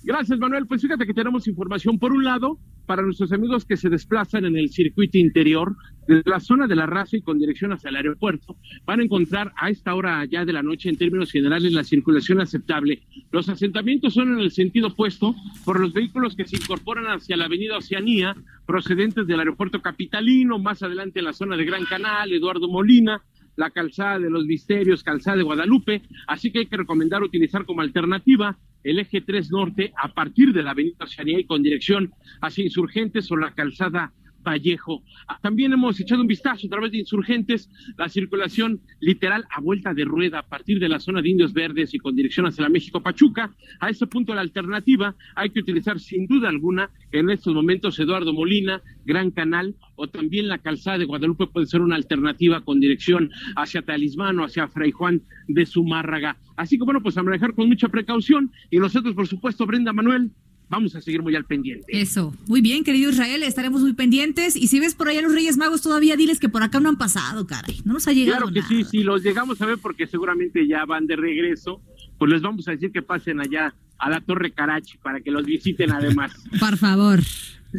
Gracias, 0.03 0.39
Manuel. 0.39 0.65
Pues 0.65 0.82
fíjate 0.82 1.06
que 1.06 1.13
tenemos 1.13 1.48
información. 1.48 2.00
Por 2.00 2.12
un 2.12 2.24
lado, 2.24 2.58
para 2.86 3.03
nuestros 3.03 3.32
amigos 3.32 3.65
que 3.65 3.77
se 3.77 3.89
desplazan 3.89 4.46
en 4.46 4.58
el 4.58 4.70
circuito 4.70 5.18
interior, 5.18 5.75
la 6.08 6.39
zona 6.39 6.67
de 6.67 6.75
la 6.75 6.86
raza 6.86 7.17
y 7.17 7.22
con 7.22 7.38
dirección 7.38 7.72
hacia 7.72 7.89
el 7.89 7.96
aeropuerto, 7.96 8.58
van 8.86 9.00
a 9.00 9.03
encontrar 9.03 9.51
a 9.55 9.70
esta 9.70 9.96
hora 9.96 10.25
ya 10.25 10.46
de 10.46 10.53
la 10.53 10.63
noche, 10.63 10.89
en 10.89 10.98
términos 10.98 11.31
generales, 11.31 11.74
la 11.74 11.84
circulación 11.84 12.41
aceptable. 12.41 13.03
Los 13.31 13.50
asentamientos 13.50 14.13
son 14.13 14.34
en 14.34 14.39
el 14.39 14.51
sentido 14.51 14.88
opuesto 14.88 15.36
por 15.63 15.79
los 15.79 15.93
vehículos 15.93 16.36
que 16.36 16.46
se 16.46 16.58
incorporan 16.58 17.05
hacia 17.05 17.38
la 17.38 17.46
avenida 17.46 17.77
Oceanía, 17.77 18.36
procedentes 18.65 19.27
del 19.27 19.39
aeropuerto 19.39 19.81
capitalino, 19.81 20.60
más 20.60 20.84
adelante 20.84 21.20
en 21.20 21.25
la 21.25 21.34
zona 21.34 21.55
de 21.55 21.65
Gran 21.65 21.86
Canal, 21.86 22.31
Eduardo 22.31 22.67
Molina, 22.67 23.22
la 23.55 23.70
calzada 23.70 24.20
de 24.20 24.29
los 24.29 24.46
Misterios, 24.46 25.03
calzada 25.03 25.38
de 25.38 25.43
Guadalupe, 25.43 26.01
así 26.27 26.51
que 26.51 26.60
hay 26.60 26.65
que 26.67 26.77
recomendar 26.77 27.22
utilizar 27.22 27.65
como 27.65 27.81
alternativa 27.81 28.58
el 28.84 29.00
eje 29.00 29.22
3 29.22 29.51
norte 29.51 29.93
a 30.01 30.13
partir 30.13 30.53
de 30.53 30.63
la 30.63 30.72
avenida 30.72 31.03
Oceanía 31.03 31.39
y 31.39 31.46
con 31.46 31.62
dirección 31.62 32.12
hacia 32.41 32.63
Insurgentes 32.63 33.31
o 33.31 33.38
la 33.38 33.53
calzada 33.53 34.13
Vallejo. 34.43 35.03
Ah, 35.27 35.39
también 35.41 35.74
hemos 35.74 36.00
echado 36.00 36.21
un 36.21 36.27
vistazo 36.27 36.67
a 36.67 36.69
través 36.69 36.91
de 36.91 37.00
insurgentes, 37.00 37.69
la 37.98 38.10
circulación 38.10 38.81
literal 39.00 39.45
a 39.50 39.62
vuelta 39.62 39.93
de 39.93 40.05
rueda 40.05 40.39
a 40.39 40.48
partir 40.48 40.79
de 40.79 40.89
la 40.89 41.00
zona 41.00 41.21
de 41.21 41.29
Indios 41.29 41.53
Verdes 41.53 41.93
y 41.93 42.00
con 42.00 42.15
dirección 42.15 42.45
hacia 42.45 42.63
la 42.63 42.69
México 42.69 43.01
Pachuca. 43.01 43.51
A 43.79 43.89
ese 43.89 44.07
punto 44.07 44.33
la 44.33 44.41
alternativa 44.41 45.15
hay 45.36 45.50
que 45.50 45.60
utilizar 45.60 46.00
sin 46.00 46.27
duda 46.27 46.50
alguna 46.50 46.89
en 47.12 47.29
estos 47.29 47.53
momentos 47.53 48.00
Eduardo 48.00 48.33
Molina, 48.33 48.81
Gran 49.05 49.31
Canal 49.31 49.75
o 49.95 50.07
también 50.07 50.48
la 50.48 50.57
calzada 50.57 50.98
de 50.98 51.05
Guadalupe 51.05 51.48
puede 51.48 51.67
ser 51.67 51.81
una 51.81 51.95
alternativa 51.95 52.62
con 52.62 52.79
dirección 52.79 53.29
hacia 53.55 53.81
Talismán 53.81 54.39
o 54.39 54.45
hacia 54.45 54.67
Fray 54.67 54.91
Juan 54.91 55.21
de 55.48 55.65
Zumárraga. 55.65 56.38
Así 56.55 56.77
que 56.77 56.83
bueno, 56.83 57.01
pues 57.01 57.17
a 57.17 57.24
manejar 57.24 57.53
con 57.53 57.67
mucha 57.67 57.89
precaución 57.89 58.51
y 58.69 58.77
nosotros 58.77 59.15
por 59.15 59.27
supuesto, 59.27 59.65
Brenda 59.65 59.93
Manuel, 59.93 60.31
vamos 60.71 60.95
a 60.95 61.01
seguir 61.01 61.21
muy 61.21 61.35
al 61.35 61.43
pendiente. 61.43 61.85
Eso, 61.89 62.33
muy 62.47 62.61
bien, 62.61 62.85
querido 62.85 63.11
Israel, 63.11 63.43
estaremos 63.43 63.81
muy 63.81 63.93
pendientes. 63.93 64.55
Y 64.55 64.67
si 64.67 64.79
ves 64.79 64.95
por 64.95 65.09
allá 65.09 65.21
los 65.21 65.33
Reyes 65.33 65.57
Magos 65.57 65.81
todavía, 65.81 66.15
diles 66.15 66.39
que 66.39 66.47
por 66.47 66.63
acá 66.63 66.79
no 66.79 66.87
han 66.87 66.97
pasado, 66.97 67.45
caray. 67.45 67.81
No 67.83 67.93
nos 67.93 68.07
ha 68.07 68.13
llegado. 68.13 68.47
Claro 68.47 68.53
que 68.53 68.63
sí, 68.63 68.85
sí, 68.85 69.03
los 69.03 69.21
llegamos 69.21 69.61
a 69.61 69.65
ver 69.65 69.77
porque 69.77 70.07
seguramente 70.07 70.65
ya 70.65 70.85
van 70.85 71.07
de 71.07 71.17
regreso. 71.17 71.81
Pues 72.17 72.31
les 72.31 72.41
vamos 72.41 72.67
a 72.69 72.71
decir 72.71 72.91
que 72.91 73.01
pasen 73.01 73.41
allá 73.41 73.75
a 73.99 74.09
la 74.09 74.21
Torre 74.21 74.51
Carachi 74.51 74.97
para 74.97 75.19
que 75.19 75.29
los 75.29 75.45
visiten 75.45 75.91
además. 75.91 76.31
por 76.59 76.77
favor. 76.77 77.19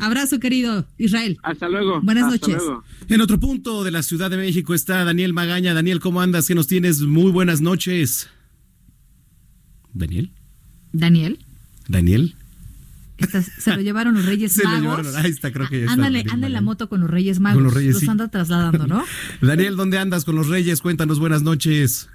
Abrazo, 0.01 0.39
querido 0.39 0.87
Israel. 0.99 1.39
Hasta 1.43 1.71
luego. 1.71 2.01
Buenas 2.03 2.31
noches. 2.31 2.63
En 3.09 3.21
otro 3.23 3.41
punto 3.41 3.85
de 3.85 3.91
la 3.91 4.03
Ciudad 4.03 4.31
de 4.31 4.37
México 4.37 4.75
está 4.75 5.03
Daniel 5.05 5.33
Magaña. 5.33 5.73
Daniel, 5.73 6.01
¿cómo 6.01 6.21
andas? 6.21 6.47
¿Qué 6.47 6.55
nos 6.55 6.67
tienes? 6.67 7.01
Muy 7.01 7.31
buenas 7.31 7.63
noches. 7.63 8.29
¿Daniel? 9.95 10.31
¿Daniel? 10.93 11.39
¿Daniel? 11.89 12.35
Se 13.23 13.75
lo 13.77 13.83
llevaron 13.83 14.15
los 14.15 14.27
Reyes 14.27 14.61
Magos. 14.65 15.15
ahí 15.17 15.31
está, 15.31 15.53
creo 15.53 15.69
que 15.69 15.83
ya 15.83 15.93
Ándale, 15.93 16.25
anda 16.31 16.47
en 16.47 16.53
la 16.53 16.61
moto 16.61 16.89
con 16.89 17.01
los 17.01 17.11
Reyes 17.11 17.41
Magos. 17.41 17.63
los 17.63 17.75
Reyes, 17.75 18.09
anda 18.09 18.29
trasladando, 18.29 18.87
¿no? 18.87 19.05
Daniel, 19.41 19.77
¿dónde 19.77 19.99
andas 19.99 20.25
con 20.25 20.35
los 20.37 20.49
Reyes? 20.49 20.81
Cuéntanos, 20.81 21.19
buenas 21.19 21.43
noches. 21.43 22.09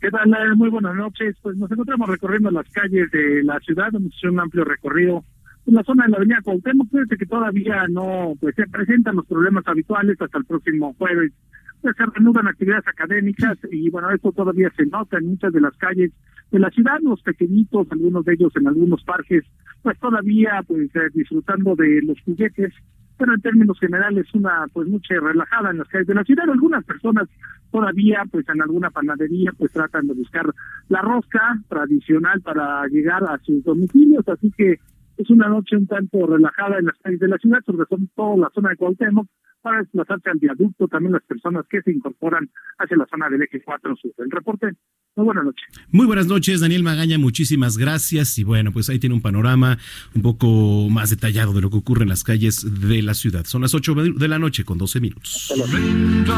¿Qué 0.00 0.10
tal? 0.10 0.28
Muy 0.56 0.70
buenas 0.70 0.94
noches. 0.94 1.36
Pues 1.42 1.56
nos 1.56 1.70
encontramos 1.70 2.08
recorriendo 2.08 2.50
las 2.50 2.68
calles 2.70 3.10
de 3.10 3.42
la 3.42 3.58
ciudad, 3.60 3.88
hemos 3.94 4.12
hecho 4.16 4.30
un 4.30 4.40
amplio 4.40 4.64
recorrido 4.64 5.24
en 5.66 5.74
la 5.74 5.82
zona 5.82 6.04
de 6.04 6.10
la 6.10 6.16
avenida 6.18 6.38
Cuauhtémoc. 6.42 6.88
Fíjate 6.90 7.16
que 7.16 7.26
todavía 7.26 7.86
no 7.88 8.34
pues 8.40 8.54
se 8.54 8.66
presentan 8.68 9.16
los 9.16 9.26
problemas 9.26 9.66
habituales 9.66 10.16
hasta 10.20 10.38
el 10.38 10.44
próximo 10.44 10.94
jueves 10.96 11.32
pues 11.80 11.96
se 11.96 12.04
reanudan 12.06 12.48
actividades 12.48 12.86
académicas 12.88 13.58
y 13.70 13.88
bueno, 13.90 14.10
esto 14.10 14.32
todavía 14.32 14.70
se 14.76 14.86
nota 14.86 15.18
en 15.18 15.26
muchas 15.28 15.52
de 15.52 15.60
las 15.60 15.76
calles 15.76 16.10
de 16.50 16.58
la 16.58 16.70
ciudad, 16.70 16.98
los 17.02 17.22
pequeñitos, 17.22 17.86
algunos 17.90 18.24
de 18.24 18.34
ellos 18.34 18.52
en 18.56 18.68
algunos 18.68 19.02
parques, 19.04 19.44
pues 19.82 19.98
todavía 19.98 20.62
pues 20.66 20.94
eh, 20.96 21.10
disfrutando 21.12 21.74
de 21.76 22.00
los 22.02 22.18
juguetes, 22.22 22.72
pero 23.18 23.34
en 23.34 23.40
términos 23.40 23.78
generales 23.78 24.26
una 24.34 24.66
pues 24.72 24.88
mucha 24.88 25.14
relajada 25.20 25.70
en 25.70 25.78
las 25.78 25.88
calles 25.88 26.06
de 26.06 26.14
la 26.14 26.24
ciudad. 26.24 26.48
Algunas 26.48 26.84
personas 26.84 27.28
todavía 27.70 28.22
pues 28.30 28.48
en 28.48 28.62
alguna 28.62 28.90
panadería 28.90 29.52
pues 29.58 29.72
tratan 29.72 30.06
de 30.06 30.14
buscar 30.14 30.46
la 30.88 31.02
rosca 31.02 31.60
tradicional 31.68 32.40
para 32.40 32.86
llegar 32.86 33.24
a 33.24 33.38
sus 33.38 33.62
domicilios, 33.64 34.26
así 34.28 34.50
que 34.56 34.78
es 35.18 35.30
una 35.30 35.48
noche 35.48 35.76
un 35.76 35.86
tanto 35.86 36.26
relajada 36.26 36.78
en 36.78 36.86
las 36.86 36.96
calles 37.02 37.20
de 37.20 37.28
la 37.28 37.38
ciudad, 37.38 37.58
sobre 37.66 37.84
todo 38.14 38.36
la 38.36 38.50
zona 38.54 38.70
de 38.70 38.76
Cuauhtémoc, 38.76 39.26
para 39.62 39.78
desplazarse 39.78 40.30
al 40.30 40.38
viaducto, 40.38 40.88
también 40.88 41.12
las 41.12 41.22
personas 41.22 41.64
que 41.68 41.82
se 41.82 41.92
incorporan 41.92 42.48
hacia 42.78 42.96
la 42.96 43.06
zona 43.06 43.28
del 43.28 43.42
eje 43.42 43.60
4 43.62 43.96
sur. 43.96 44.12
El 44.18 44.30
reporte, 44.30 44.68
muy 45.16 45.24
buenas 45.26 45.44
noches. 45.44 45.64
Muy 45.90 46.06
buenas 46.06 46.26
noches, 46.26 46.60
Daniel 46.60 46.82
Magaña, 46.82 47.18
muchísimas 47.18 47.76
gracias. 47.76 48.38
Y 48.38 48.44
bueno, 48.44 48.72
pues 48.72 48.88
ahí 48.88 48.98
tiene 48.98 49.14
un 49.14 49.22
panorama 49.22 49.78
un 50.14 50.22
poco 50.22 50.88
más 50.90 51.10
detallado 51.10 51.52
de 51.52 51.60
lo 51.60 51.70
que 51.70 51.76
ocurre 51.76 52.02
en 52.02 52.08
las 52.08 52.24
calles 52.24 52.66
de 52.88 53.02
la 53.02 53.14
ciudad. 53.14 53.44
Son 53.44 53.62
las 53.62 53.74
8 53.74 53.94
de 53.94 54.28
la 54.28 54.38
noche 54.38 54.64
con 54.64 54.78
12 54.78 55.00
minutos. 55.00 55.50
Es 55.50 55.58
momento 55.58 56.32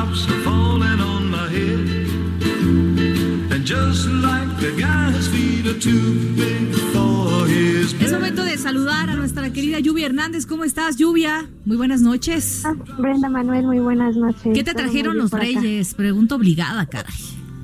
de 6.37 6.50
saludar 9.00 9.16
a 9.16 9.19
nuestra 9.19 9.52
querida 9.52 9.78
Lluvia 9.78 10.07
Hernández. 10.07 10.47
¿Cómo 10.47 10.64
estás, 10.64 10.97
Lluvia? 10.97 11.49
Muy 11.64 11.76
buenas 11.76 12.02
noches. 12.02 12.62
Ah, 12.64 12.75
Brenda 12.99 13.28
Manuel, 13.28 13.64
muy 13.64 13.78
buenas 13.78 14.16
noches. 14.16 14.52
¿Qué 14.54 14.62
te 14.62 14.75
trajeron 14.75 15.16
los 15.16 15.30
reyes? 15.30 15.95
Pregunta 15.95 16.35
obligada, 16.35 16.87
caray. 16.87 17.14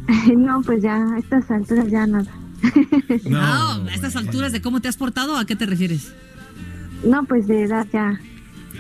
no, 0.36 0.62
pues 0.62 0.82
ya, 0.82 0.96
a 0.96 1.18
estas 1.18 1.50
alturas 1.50 1.90
ya 1.90 2.06
nada. 2.06 2.32
no, 3.28 3.38
a 3.38 3.94
estas 3.94 4.16
alturas 4.16 4.52
de 4.52 4.62
cómo 4.62 4.80
te 4.80 4.88
has 4.88 4.96
portado, 4.96 5.36
¿a 5.36 5.44
qué 5.44 5.56
te 5.56 5.66
refieres? 5.66 6.12
No, 7.04 7.24
pues 7.24 7.46
de 7.46 7.64
edad 7.64 7.86
ya. 7.92 8.18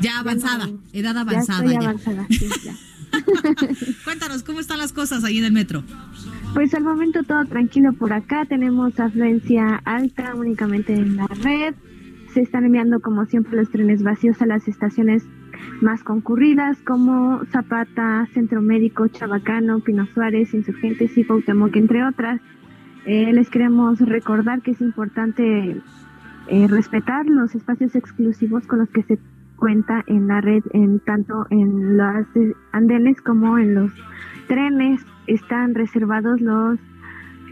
Ya 0.00 0.18
avanzada, 0.18 0.68
edad 0.92 1.16
avanzada. 1.16 1.64
Ya 1.64 1.72
estoy 1.72 1.84
avanzada, 1.84 2.26
sí, 2.30 2.48
ya. 2.64 2.74
Cuéntanos, 4.04 4.42
¿cómo 4.42 4.60
están 4.60 4.78
las 4.78 4.92
cosas 4.92 5.24
ahí 5.24 5.38
en 5.38 5.44
el 5.44 5.52
metro? 5.52 5.82
Pues 6.54 6.72
al 6.74 6.84
momento 6.84 7.22
todo 7.22 7.44
tranquilo 7.44 7.92
por 7.92 8.12
acá, 8.12 8.46
tenemos 8.46 8.98
afluencia 8.98 9.82
alta 9.84 10.34
únicamente 10.34 10.94
en 10.94 11.16
la 11.16 11.26
red, 11.26 11.74
se 12.36 12.42
están 12.42 12.66
enviando 12.66 13.00
como 13.00 13.24
siempre 13.24 13.56
los 13.56 13.70
trenes 13.70 14.02
vacíos 14.02 14.42
a 14.42 14.46
las 14.46 14.68
estaciones 14.68 15.26
más 15.80 16.04
concurridas 16.04 16.76
como 16.82 17.42
Zapata, 17.46 18.28
Centro 18.34 18.60
Médico, 18.60 19.08
Chabacano, 19.08 19.80
Pino 19.80 20.04
Suárez, 20.04 20.52
Insurgentes 20.52 21.16
y 21.16 21.24
Cuauhtémoc, 21.24 21.74
entre 21.76 22.04
otras. 22.04 22.42
Eh, 23.06 23.32
les 23.32 23.48
queremos 23.48 24.00
recordar 24.00 24.60
que 24.60 24.72
es 24.72 24.82
importante 24.82 25.80
eh, 26.48 26.66
respetar 26.68 27.24
los 27.24 27.54
espacios 27.54 27.96
exclusivos 27.96 28.66
con 28.66 28.80
los 28.80 28.90
que 28.90 29.02
se 29.04 29.18
cuenta 29.56 30.04
en 30.06 30.26
la 30.26 30.42
red, 30.42 30.62
en 30.74 31.00
tanto 31.00 31.46
en 31.48 31.96
los 31.96 32.26
andenes 32.72 33.18
como 33.22 33.56
en 33.56 33.76
los 33.76 33.92
trenes. 34.46 35.00
Están 35.26 35.74
reservados 35.74 36.42
los 36.42 36.78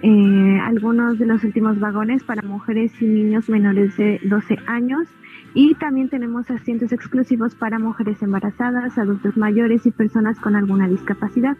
eh, 0.06 0.60
algunos 0.60 1.18
de 1.18 1.24
los 1.24 1.42
últimos 1.44 1.80
vagones 1.80 2.22
para 2.24 2.42
mujeres 2.42 2.92
y 3.00 3.06
niños 3.06 3.48
menores 3.48 3.96
de 3.96 4.20
12 4.24 4.58
años 4.66 5.08
y 5.54 5.74
también 5.76 6.10
tenemos 6.10 6.50
asientos 6.50 6.92
exclusivos 6.92 7.54
para 7.54 7.78
mujeres 7.78 8.22
embarazadas, 8.22 8.98
adultos 8.98 9.34
mayores 9.38 9.86
y 9.86 9.90
personas 9.90 10.38
con 10.40 10.56
alguna 10.56 10.88
discapacidad. 10.88 11.56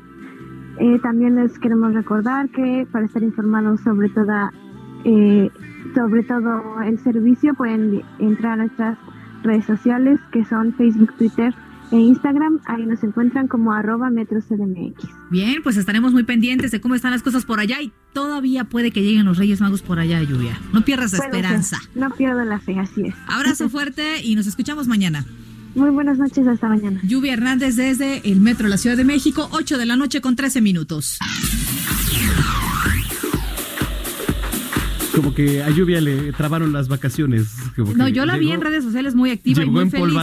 Eh, 0.78 0.98
también 1.02 1.36
les 1.36 1.58
queremos 1.58 1.94
recordar 1.94 2.50
que 2.50 2.86
para 2.92 3.06
estar 3.06 3.22
informados 3.22 3.80
sobre 3.80 4.10
toda 4.10 4.52
eh, 5.04 5.48
sobre 5.94 6.22
todo 6.24 6.82
el 6.82 6.98
servicio 6.98 7.54
pueden 7.54 8.02
entrar 8.18 8.52
a 8.52 8.56
nuestras 8.56 8.98
redes 9.42 9.64
sociales 9.64 10.20
que 10.32 10.44
son 10.44 10.74
Facebook, 10.74 11.14
Twitter 11.16 11.54
e 11.92 11.96
Instagram. 11.96 12.60
Ahí 12.66 12.84
nos 12.84 13.02
encuentran 13.02 13.48
como 13.48 13.72
arroba 13.72 14.10
metrocdmx. 14.10 15.13
Bien, 15.30 15.62
pues 15.62 15.76
estaremos 15.76 16.12
muy 16.12 16.24
pendientes 16.24 16.70
de 16.70 16.80
cómo 16.80 16.94
están 16.94 17.10
las 17.10 17.22
cosas 17.22 17.44
por 17.44 17.60
allá 17.60 17.80
y 17.80 17.92
todavía 18.12 18.64
puede 18.64 18.90
que 18.90 19.02
lleguen 19.02 19.24
los 19.24 19.38
Reyes 19.38 19.60
Magos 19.60 19.82
por 19.82 19.98
allá, 19.98 20.22
Lluvia. 20.22 20.60
No 20.72 20.84
pierdas 20.84 21.12
la 21.12 21.24
esperanza. 21.24 21.80
No 21.94 22.10
pierdo 22.10 22.44
la 22.44 22.60
fe, 22.60 22.78
así 22.78 23.06
es. 23.06 23.14
Abrazo 23.26 23.68
fuerte 23.68 24.22
y 24.22 24.34
nos 24.34 24.46
escuchamos 24.46 24.86
mañana. 24.86 25.24
Muy 25.74 25.90
buenas 25.90 26.18
noches, 26.18 26.46
hasta 26.46 26.68
mañana. 26.68 27.00
Lluvia 27.02 27.32
Hernández 27.32 27.74
desde 27.74 28.30
el 28.30 28.40
Metro 28.40 28.64
de 28.64 28.70
la 28.70 28.78
Ciudad 28.78 28.96
de 28.96 29.04
México, 29.04 29.48
8 29.50 29.76
de 29.76 29.86
la 29.86 29.96
noche 29.96 30.20
con 30.20 30.36
13 30.36 30.60
minutos. 30.60 31.18
Como 35.24 35.34
que 35.34 35.62
a 35.62 35.70
lluvia 35.70 36.00
le 36.00 36.32
trabaron 36.32 36.72
las 36.72 36.88
vacaciones. 36.88 37.48
no, 37.76 38.08
yo 38.08 38.26
la 38.26 38.36
vi 38.36 38.52
en 38.52 38.60
redes 38.60 38.84
sociales 38.84 39.14
muy 39.14 39.30
activa 39.30 39.64
y 39.64 39.70
muy 39.70 39.88
feliz. 39.88 40.14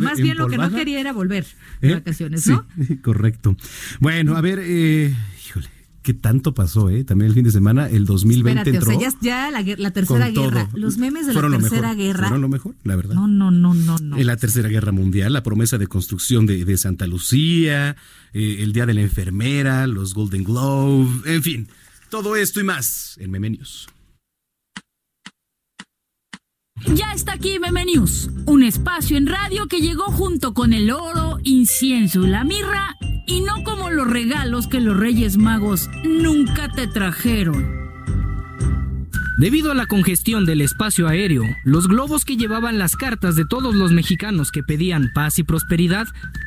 Más 0.00 0.20
bien 0.20 0.36
lo 0.36 0.46
que 0.46 0.56
no 0.56 0.70
quería 0.70 1.00
era 1.00 1.12
volver 1.12 1.44
de 1.80 1.90
¿Eh? 1.90 1.94
vacaciones, 1.94 2.46
¿no? 2.46 2.64
Sí, 2.86 2.96
correcto. 3.02 3.56
Bueno, 4.00 4.36
a 4.36 4.40
ver, 4.40 4.60
eh, 4.62 5.14
híjole. 5.46 5.68
¿Qué 6.02 6.12
tanto 6.12 6.52
pasó, 6.52 6.90
eh? 6.90 7.02
También 7.02 7.28
el 7.30 7.34
fin 7.34 7.44
de 7.44 7.50
semana, 7.50 7.88
el 7.88 8.04
2020 8.04 8.68
entró. 8.68 8.94
O 8.94 9.00
sea, 9.00 9.10
ya, 9.22 9.50
la, 9.50 9.90
tercera 9.90 10.28
guerra. 10.28 10.68
Los 10.74 10.98
memes 10.98 11.26
de 11.26 11.32
la 11.32 11.40
tercera 11.40 11.94
guerra. 11.94 12.24
Fueron 12.24 12.42
lo 12.42 12.48
mejor, 12.50 12.74
la 12.84 12.94
verdad. 12.94 13.14
No, 13.14 13.26
no, 13.26 13.50
no, 13.50 13.72
no, 13.72 13.96
no. 13.98 14.18
En 14.18 14.26
la 14.26 14.36
tercera 14.36 14.68
guerra 14.68 14.92
mundial, 14.92 15.32
la 15.32 15.42
promesa 15.42 15.78
de 15.78 15.86
construcción 15.86 16.44
de, 16.44 16.76
Santa 16.76 17.06
Lucía, 17.06 17.96
eh, 18.34 18.58
el 18.60 18.74
Día 18.74 18.84
de 18.84 18.92
la 18.92 19.00
Enfermera, 19.00 19.86
los 19.86 20.12
Golden 20.12 20.44
Globe, 20.44 21.08
en 21.24 21.42
fin. 21.42 21.68
Todo 22.10 22.36
esto 22.36 22.60
y 22.60 22.64
más 22.64 23.16
en 23.18 23.30
Meme 23.30 23.48
News. 23.48 23.88
Ya 26.86 27.12
está 27.14 27.34
aquí 27.34 27.58
Meme 27.58 27.84
News, 27.84 28.30
un 28.46 28.62
espacio 28.62 29.16
en 29.16 29.26
radio 29.26 29.68
que 29.68 29.80
llegó 29.80 30.04
junto 30.04 30.54
con 30.54 30.72
el 30.72 30.90
oro, 30.90 31.38
incienso 31.42 32.24
y 32.24 32.28
la 32.28 32.44
mirra 32.44 32.96
y 33.26 33.40
no 33.40 33.62
como 33.64 33.90
los 33.90 34.06
regalos 34.08 34.66
que 34.66 34.80
los 34.80 34.96
Reyes 34.96 35.38
Magos 35.38 35.88
nunca 36.04 36.68
te 36.68 36.86
trajeron. 36.86 37.84
Debido 39.38 39.72
a 39.72 39.74
la 39.74 39.86
congestión 39.86 40.46
del 40.46 40.60
espacio 40.60 41.08
aéreo, 41.08 41.42
los 41.64 41.88
globos 41.88 42.24
que 42.24 42.36
llevaban 42.36 42.78
las 42.78 42.96
cartas 42.96 43.34
de 43.34 43.46
todos 43.46 43.74
los 43.74 43.90
mexicanos 43.90 44.52
que 44.52 44.62
pedían 44.62 45.10
paz 45.14 45.38
y 45.38 45.42
prosperidad 45.42 46.06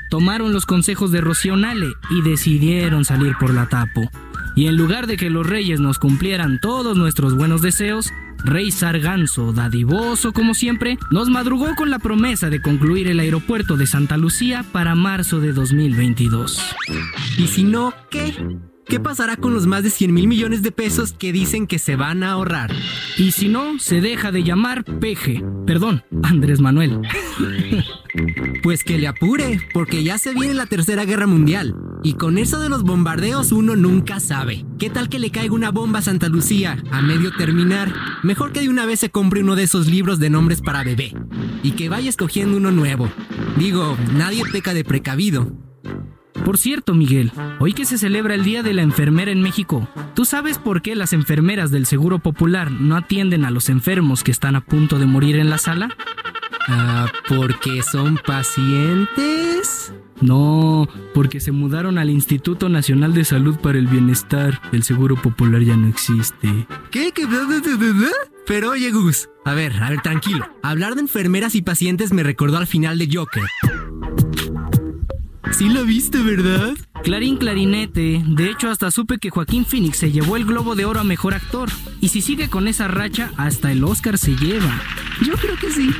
tomaron 0.10 0.54
los 0.54 0.66
consejos 0.66 1.12
de 1.12 1.20
Rocío 1.20 1.58
Nale 1.58 1.94
y 2.12 2.22
decidieron 2.22 3.06
salir 3.06 3.36
por 3.40 3.54
la 3.54 3.68
tapo. 3.68 4.10
Y 4.56 4.68
en 4.68 4.78
lugar 4.78 5.08
de 5.08 5.18
que 5.18 5.30
los 5.30 5.46
reyes 5.46 5.80
nos 5.80 6.00
cumplieran 6.00 6.60
todos 6.62 6.96
nuestros 6.96 7.36
buenos 7.36 7.62
deseos, 7.62 8.12
Rey 8.44 8.72
Sarganzo, 8.72 9.54
dadivoso 9.54 10.34
como 10.34 10.54
siempre, 10.54 10.98
nos 11.12 11.30
madrugó 11.30 11.76
con 11.76 11.90
la 11.90 12.00
promesa 12.00 12.50
de 12.50 12.62
concluir 12.62 13.08
el 13.08 13.20
aeropuerto 13.20 13.78
de 13.78 13.88
Santa 13.88 14.18
Lucía 14.18 14.64
para 14.72 14.96
marzo 14.96 15.40
de 15.40 15.54
2022. 15.54 16.76
¿Y 17.38 17.48
si 17.48 17.64
no, 17.64 17.94
qué? 18.10 18.34
¿Qué 18.90 19.02
pasará 19.02 19.36
con 19.36 19.54
los 19.54 19.68
más 19.68 19.84
de 19.84 19.90
100 19.90 20.14
mil 20.14 20.30
millones 20.30 20.64
de 20.64 20.72
pesos 20.72 21.12
que 21.12 21.34
dicen 21.34 21.68
que 21.68 21.78
se 21.78 21.98
van 21.98 22.24
a 22.24 22.32
ahorrar? 22.32 22.72
Y 23.18 23.32
si 23.32 23.50
no, 23.50 23.80
se 23.80 24.00
deja 24.00 24.32
de 24.32 24.44
llamar 24.44 24.86
Peje. 24.86 25.44
Perdón, 25.66 26.04
Andrés 26.24 26.62
Manuel. 26.62 27.02
pues 28.64 28.86
que 28.86 28.98
le 28.98 29.08
apure, 29.08 29.60
porque 29.74 30.06
ya 30.06 30.18
se 30.18 30.34
viene 30.34 30.54
la 30.54 30.68
Tercera 30.68 31.04
Guerra 31.04 31.28
Mundial. 31.28 31.76
Y 32.02 32.14
con 32.14 32.38
eso 32.38 32.60
de 32.60 32.70
los 32.70 32.84
bombardeos 32.84 33.52
uno 33.52 33.76
nunca 33.76 34.22
sabe. 34.22 34.66
¿Qué 34.80 34.90
tal 34.90 35.10
que 35.10 35.20
le 35.20 35.32
caiga 35.32 35.54
una 35.54 35.72
bomba 35.72 36.00
a 36.00 36.04
Santa 36.04 36.30
Lucía 36.30 36.82
a 36.90 37.02
medio 37.02 37.36
terminar? 37.36 37.94
Mejor 38.24 38.54
que 38.54 38.62
de 38.62 38.70
una 38.70 38.86
vez 38.86 39.02
se 39.02 39.10
compre 39.10 39.42
uno 39.42 39.58
de 39.58 39.64
esos 39.64 39.88
libros 39.88 40.20
de 40.20 40.30
nombres 40.30 40.62
para 40.62 40.86
bebé. 40.86 41.14
Y 41.62 41.72
que 41.72 41.90
vaya 41.90 42.10
escogiendo 42.10 42.56
uno 42.56 42.72
nuevo. 42.72 43.12
Digo, 43.58 43.98
nadie 44.14 44.44
peca 44.50 44.74
de 44.74 44.86
precavido. 44.86 45.67
Por 46.48 46.58
cierto, 46.58 46.94
Miguel, 46.94 47.34
hoy 47.60 47.74
que 47.74 47.84
se 47.84 47.98
celebra 47.98 48.34
el 48.34 48.46
Día 48.46 48.64
de 48.64 48.74
la 48.74 48.82
Enfermera 48.82 49.32
en 49.32 49.42
México, 49.42 49.86
¿tú 50.14 50.24
sabes 50.24 50.58
por 50.58 50.82
qué 50.82 50.96
las 50.96 51.12
enfermeras 51.12 51.72
del 51.72 51.86
Seguro 51.86 52.20
Popular 52.20 52.72
no 52.72 52.96
atienden 52.96 53.44
a 53.44 53.52
los 53.52 53.68
enfermos 53.68 54.24
que 54.24 54.32
están 54.32 54.56
a 54.56 54.62
punto 54.62 54.98
de 54.98 55.08
morir 55.08 55.36
en 55.36 55.50
la 55.50 55.58
sala? 55.58 55.90
Ah, 56.70 57.12
¿porque 57.28 57.82
son 57.84 58.18
pacientes? 58.26 59.92
No, 60.22 60.88
porque 61.14 61.42
se 61.42 61.52
mudaron 61.52 61.98
al 61.98 62.10
Instituto 62.10 62.70
Nacional 62.70 63.14
de 63.14 63.26
Salud 63.26 63.58
para 63.58 63.78
el 63.78 63.88
Bienestar. 63.88 64.62
El 64.72 64.84
Seguro 64.84 65.18
Popular 65.18 65.62
ya 65.62 65.76
no 65.76 65.90
existe. 65.90 66.66
¿Qué? 66.92 67.12
¿Qué? 67.12 67.28
Pero 68.48 68.70
oye, 68.70 68.90
Gus, 68.92 69.28
a 69.44 69.54
ver, 69.54 69.84
a 69.84 69.90
ver, 69.90 70.00
tranquilo. 70.00 70.48
Hablar 70.64 70.96
de 70.96 71.02
enfermeras 71.02 71.56
y 71.56 71.62
pacientes 71.62 72.14
me 72.14 72.24
recordó 72.24 72.56
al 72.56 72.68
final 72.68 72.98
de 73.00 73.10
Joker. 73.12 73.44
Sí 75.52 75.70
lo 75.70 75.86
viste, 75.86 76.22
¿verdad? 76.22 76.76
Clarín 77.04 77.38
clarinete. 77.38 78.24
De 78.28 78.50
hecho, 78.50 78.70
hasta 78.70 78.92
supe 78.92 79.18
que 79.18 79.30
Joaquín 79.30 79.66
Phoenix 79.66 79.98
se 79.98 80.12
llevó 80.12 80.36
el 80.36 80.46
Globo 80.46 80.76
de 80.76 80.86
Oro 80.86 81.00
a 81.00 81.04
Mejor 81.04 81.34
Actor. 81.34 81.70
Y 82.02 82.10
si 82.10 82.22
sigue 82.22 82.50
con 82.50 82.68
esa 82.68 82.88
racha, 82.88 83.32
hasta 83.38 83.72
el 83.72 83.84
Oscar 83.84 84.18
se 84.18 84.36
lleva. 84.36 84.82
Yo 85.26 85.34
creo 85.36 85.58
que 85.58 85.72
sí. 85.72 85.92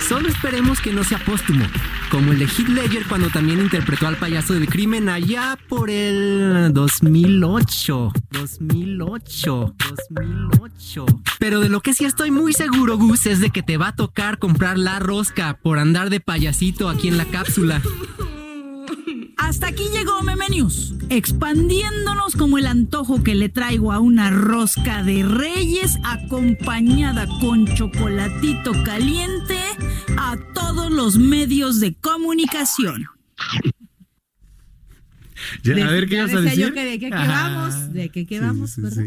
Solo 0.00 0.28
esperemos 0.28 0.80
que 0.80 0.92
no 0.92 1.04
sea 1.04 1.18
póstumo. 1.18 1.64
Como 2.10 2.32
el 2.32 2.38
de 2.38 2.46
Heath 2.46 2.68
Ledger 2.68 3.06
cuando 3.06 3.28
también 3.28 3.60
interpretó 3.60 4.06
al 4.06 4.16
payaso 4.16 4.54
del 4.54 4.68
crimen 4.68 5.08
allá 5.08 5.58
por 5.68 5.90
el 5.90 6.72
2008. 6.72 8.12
2008. 8.30 9.74
2008. 9.88 11.06
Pero 11.38 11.60
de 11.60 11.68
lo 11.68 11.80
que 11.80 11.94
sí 11.94 12.04
estoy 12.04 12.30
muy 12.30 12.52
seguro, 12.52 12.96
Gus, 12.96 13.26
es 13.26 13.40
de 13.40 13.50
que 13.50 13.62
te 13.62 13.76
va 13.76 13.88
a 13.88 13.96
tocar 13.96 14.38
comprar 14.38 14.78
la 14.78 14.98
rosca 14.98 15.58
por 15.62 15.78
andar 15.78 16.10
de 16.10 16.20
payasito 16.20 16.88
aquí 16.88 17.08
en 17.08 17.18
la 17.18 17.24
cápsula. 17.24 17.82
Hasta 19.36 19.68
aquí 19.68 19.84
llegó 19.92 20.22
Memenius, 20.22 20.94
expandiéndonos 21.10 22.36
como 22.36 22.58
el 22.58 22.66
antojo 22.66 23.22
que 23.22 23.34
le 23.34 23.48
traigo 23.48 23.92
a 23.92 24.00
una 24.00 24.30
rosca 24.30 25.02
de 25.02 25.22
reyes 25.22 25.98
acompañada 26.04 27.26
con 27.40 27.66
chocolatito 27.66 28.72
caliente 28.82 29.58
a 30.16 30.36
todos 30.54 30.90
los 30.90 31.18
medios 31.18 31.80
de 31.80 31.94
comunicación. 31.94 33.06
a 35.64 35.90
ver 35.90 36.08
qué 36.08 36.22
vas 36.22 36.34
a 36.34 36.40
decir. 36.40 36.72
de 36.72 36.98
qué 36.98 37.10
vamos, 37.10 37.92
de 37.92 38.08
qué 38.10 38.40
vamos, 38.40 38.76
¿verdad? 38.78 39.06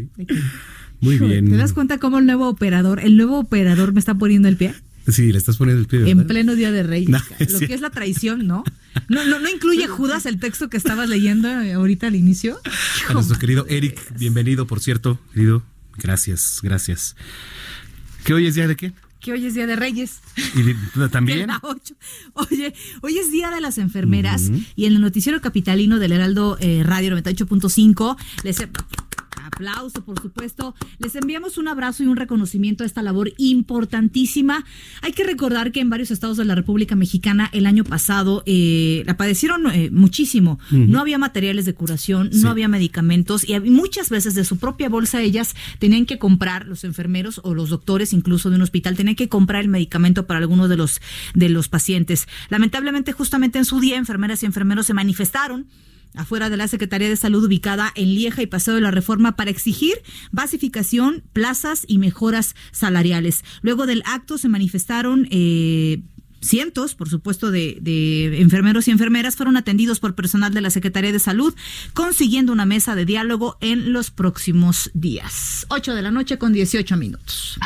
Muy 1.00 1.18
bien. 1.18 1.50
¿Te 1.50 1.56
das 1.56 1.72
cuenta 1.72 1.98
cómo 1.98 2.18
el 2.18 2.26
nuevo 2.26 2.48
operador, 2.48 3.00
el 3.00 3.16
nuevo 3.16 3.38
operador 3.40 3.92
me 3.92 3.98
está 3.98 4.14
poniendo 4.14 4.48
el 4.48 4.56
pie? 4.56 4.74
Sí, 5.08 5.32
le 5.32 5.38
estás 5.38 5.56
poniendo 5.56 5.80
el 5.80 5.86
pie. 5.86 6.10
En 6.10 6.26
pleno 6.26 6.54
día 6.54 6.70
de 6.70 6.82
Reyes. 6.82 7.10
lo 7.50 7.58
que 7.58 7.74
es 7.74 7.80
la 7.80 7.90
traición, 7.90 8.46
¿no? 8.46 8.64
¿no? 9.08 9.24
No, 9.24 9.48
incluye 9.48 9.86
Judas 9.86 10.26
el 10.26 10.38
texto 10.38 10.68
que 10.68 10.76
estabas 10.76 11.08
leyendo 11.08 11.48
ahorita 11.48 12.06
al 12.06 12.16
inicio. 12.16 12.58
A 13.08 13.12
nuestro 13.12 13.38
querido 13.38 13.66
Eric, 13.68 13.98
bienvenido, 14.18 14.66
por 14.66 14.80
cierto, 14.80 15.18
querido. 15.32 15.62
Gracias, 15.96 16.60
gracias. 16.62 17.16
¿Qué 18.24 18.34
hoy 18.34 18.46
es 18.46 18.54
día 18.54 18.68
de 18.68 18.76
qué? 18.76 18.92
que 19.20 19.32
hoy 19.32 19.46
es 19.46 19.54
Día 19.54 19.66
de 19.66 19.76
Reyes. 19.76 20.20
¿Y 20.54 21.08
también? 21.10 21.48
Oye, 22.34 22.74
hoy 23.02 23.18
es 23.18 23.30
Día 23.30 23.50
de 23.50 23.60
las 23.60 23.78
Enfermeras 23.78 24.50
y 24.74 24.86
en 24.86 24.94
el 24.94 25.00
noticiero 25.00 25.40
capitalino 25.40 25.98
del 25.98 26.12
Heraldo 26.12 26.56
eh, 26.60 26.82
Radio 26.84 27.14
98.5 27.16 28.16
les 28.44 28.60
aplauso, 29.52 30.04
por 30.04 30.20
supuesto. 30.20 30.74
Les 30.98 31.14
enviamos 31.16 31.58
un 31.58 31.68
abrazo 31.68 32.02
y 32.02 32.06
un 32.06 32.16
reconocimiento 32.16 32.84
a 32.84 32.86
esta 32.86 33.02
labor 33.02 33.32
importantísima. 33.36 34.64
Hay 35.02 35.12
que 35.12 35.24
recordar 35.24 35.72
que 35.72 35.80
en 35.80 35.90
varios 35.90 36.10
estados 36.10 36.36
de 36.36 36.44
la 36.44 36.54
República 36.54 36.96
Mexicana 36.96 37.48
el 37.52 37.66
año 37.66 37.84
pasado 37.84 38.42
eh, 38.46 39.02
la 39.06 39.16
padecieron 39.16 39.70
eh, 39.70 39.90
muchísimo. 39.90 40.58
No 40.70 41.00
había 41.00 41.18
materiales 41.18 41.64
de 41.64 41.74
curación, 41.74 42.30
no 42.32 42.50
había 42.50 42.68
medicamentos 42.68 43.48
y 43.48 43.58
muchas 43.60 44.08
veces 44.10 44.34
de 44.34 44.44
su 44.44 44.58
propia 44.58 44.88
bolsa 44.88 45.20
ellas 45.20 45.54
tenían 45.78 46.06
que 46.06 46.18
comprar, 46.18 46.66
los 46.66 46.84
enfermeros 46.84 47.40
o 47.44 47.54
los 47.54 47.70
doctores 47.70 48.12
incluso 48.12 48.50
de 48.50 48.56
un 48.56 48.62
hospital, 48.62 48.96
tenían 48.96 49.16
que 49.16 49.28
comprar 49.28 49.62
el 49.62 49.68
medicamento 49.68 50.26
para 50.26 50.38
algunos 50.38 50.68
de 50.68 50.76
los, 50.76 51.00
de 51.34 51.48
los 51.48 51.68
pacientes. 51.68 52.28
Lamentablemente, 52.48 53.12
justamente 53.12 53.58
en 53.58 53.64
su 53.64 53.80
día, 53.80 53.96
enfermeras 53.96 54.42
y 54.42 54.46
enfermeros 54.46 54.86
se 54.86 54.94
manifestaron 54.94 55.66
afuera 56.14 56.50
de 56.50 56.56
la 56.56 56.68
Secretaría 56.68 57.08
de 57.08 57.16
Salud 57.16 57.44
ubicada 57.44 57.92
en 57.94 58.14
Lieja 58.14 58.42
y 58.42 58.46
Paseo 58.46 58.74
de 58.74 58.80
la 58.80 58.90
Reforma 58.90 59.36
para 59.36 59.50
exigir 59.50 59.94
basificación, 60.32 61.22
plazas 61.32 61.84
y 61.86 61.98
mejoras 61.98 62.54
salariales. 62.72 63.44
Luego 63.62 63.86
del 63.86 64.02
acto 64.06 64.38
se 64.38 64.48
manifestaron 64.48 65.28
eh, 65.30 66.02
cientos, 66.40 66.94
por 66.94 67.08
supuesto, 67.08 67.50
de, 67.50 67.78
de, 67.80 68.40
enfermeros 68.40 68.88
y 68.88 68.90
enfermeras 68.90 69.36
fueron 69.36 69.56
atendidos 69.56 70.00
por 70.00 70.14
personal 70.14 70.52
de 70.52 70.60
la 70.60 70.70
Secretaría 70.70 71.12
de 71.12 71.18
Salud, 71.18 71.54
consiguiendo 71.94 72.52
una 72.52 72.66
mesa 72.66 72.94
de 72.94 73.04
diálogo 73.04 73.56
en 73.60 73.92
los 73.92 74.10
próximos 74.10 74.90
días. 74.94 75.66
8 75.68 75.94
de 75.94 76.02
la 76.02 76.10
noche 76.10 76.38
con 76.38 76.52
18 76.52 76.96
minutos. 76.96 77.58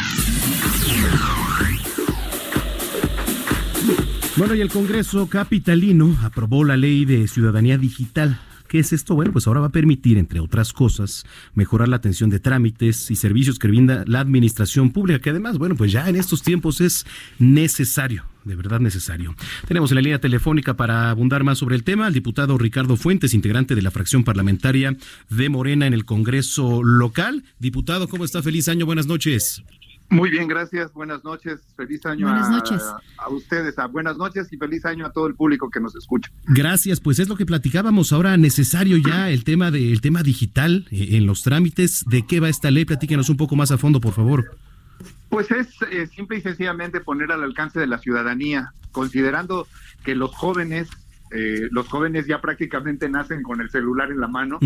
Bueno, 4.37 4.57
y 4.57 4.61
el 4.61 4.69
Congreso 4.69 5.29
Capitalino 5.29 6.19
aprobó 6.25 6.65
la 6.65 6.77
ley 6.77 7.05
de 7.05 7.29
ciudadanía 7.29 7.79
digital. 7.79 8.41
¿Qué 8.67 8.81
es 8.81 8.93
esto? 8.93 9.15
Bueno, 9.15 9.31
pues 9.31 9.47
ahora 9.47 9.61
va 9.61 9.69
a 9.69 9.73
permitir, 9.73 10.19
entre 10.19 10.41
otras 10.41 10.73
cosas, 10.73 11.25
mejorar 11.55 11.87
la 11.87 11.97
atención 11.97 12.31
de 12.31 12.41
trámites 12.41 13.13
y 13.13 13.15
servicios 13.15 13.61
que 13.61 13.69
brinda 13.69 14.03
la 14.09 14.19
administración 14.19 14.91
pública, 14.91 15.21
que 15.21 15.31
además, 15.31 15.57
bueno, 15.57 15.77
pues 15.77 15.93
ya 15.93 16.09
en 16.09 16.17
estos 16.17 16.43
tiempos 16.43 16.81
es 16.81 17.07
necesario, 17.39 18.25
de 18.45 18.57
verdad 18.57 18.81
necesario. 18.81 19.37
Tenemos 19.69 19.93
en 19.93 19.97
la 19.97 20.03
línea 20.03 20.21
telefónica 20.21 20.75
para 20.75 21.11
abundar 21.11 21.45
más 21.45 21.59
sobre 21.59 21.77
el 21.77 21.85
tema 21.85 22.07
al 22.07 22.13
diputado 22.13 22.59
Ricardo 22.59 22.97
Fuentes, 22.97 23.35
integrante 23.35 23.77
de 23.77 23.83
la 23.83 23.93
fracción 23.93 24.25
parlamentaria 24.25 24.97
de 25.31 25.49
Morena 25.49 25.87
en 25.87 25.95
el 25.95 26.05
Congreso 26.05 26.83
local. 26.83 27.45
Diputado, 27.61 28.09
¿cómo 28.09 28.25
está? 28.25 28.43
Feliz 28.43 28.67
año, 28.67 28.85
buenas 28.85 29.07
noches. 29.07 29.63
Muy 30.11 30.31
bien, 30.31 30.47
gracias. 30.47 30.93
Buenas 30.93 31.25
noches. 31.25 31.61
Feliz 31.77 32.05
año 32.07 32.29
buenas 32.29 32.51
noches. 32.51 32.83
A, 33.19 33.29
ustedes. 33.31 33.79
A 33.79 33.87
buenas 33.87 34.17
noches 34.17 34.53
y 34.53 34.57
feliz 34.57 34.85
año 34.85 35.07
a 35.07 35.13
todo 35.13 35.27
el 35.27 35.35
público 35.35 35.71
que 35.71 35.81
nos 35.81 35.97
escucha. 35.97 36.31
Gracias. 36.47 37.01
Pues 37.01 37.19
es 37.19 37.29
lo 37.29 37.37
que 37.37 37.47
platicábamos 37.47 38.13
ahora. 38.13 38.37
Necesario 38.37 38.97
ya 38.99 39.31
el 39.31 39.45
tema 39.45 39.71
de, 39.71 39.99
tema 40.01 40.23
digital 40.23 40.87
eh, 40.91 41.09
en 41.13 41.27
los 41.27 41.43
trámites. 41.43 42.05
¿De 42.07 42.27
qué 42.27 42.41
va 42.41 42.49
esta 42.49 42.71
ley? 42.71 42.85
Platíquenos 42.85 43.29
un 43.29 43.37
poco 43.37 43.57
más 43.57 43.71
a 43.71 43.79
fondo, 43.79 44.01
por 44.01 44.13
favor. 44.13 44.57
Pues 45.31 45.51
es 45.51 45.69
eh, 45.91 46.07
simple 46.07 46.39
y 46.39 46.43
sencillamente 46.43 47.01
poner 47.01 47.33
al 47.33 47.43
alcance 47.43 47.81
de 47.81 47.89
la 47.89 47.99
ciudadanía, 47.99 48.73
considerando 48.93 49.67
que 50.05 50.15
los 50.15 50.33
jóvenes, 50.33 50.89
eh, 51.33 51.67
los 51.73 51.89
jóvenes 51.89 52.27
ya 52.27 52.41
prácticamente 52.41 53.09
nacen 53.09 53.43
con 53.43 53.61
el 53.61 53.69
celular 53.69 54.13
en 54.13 54.21
la 54.21 54.29
mano, 54.29 54.61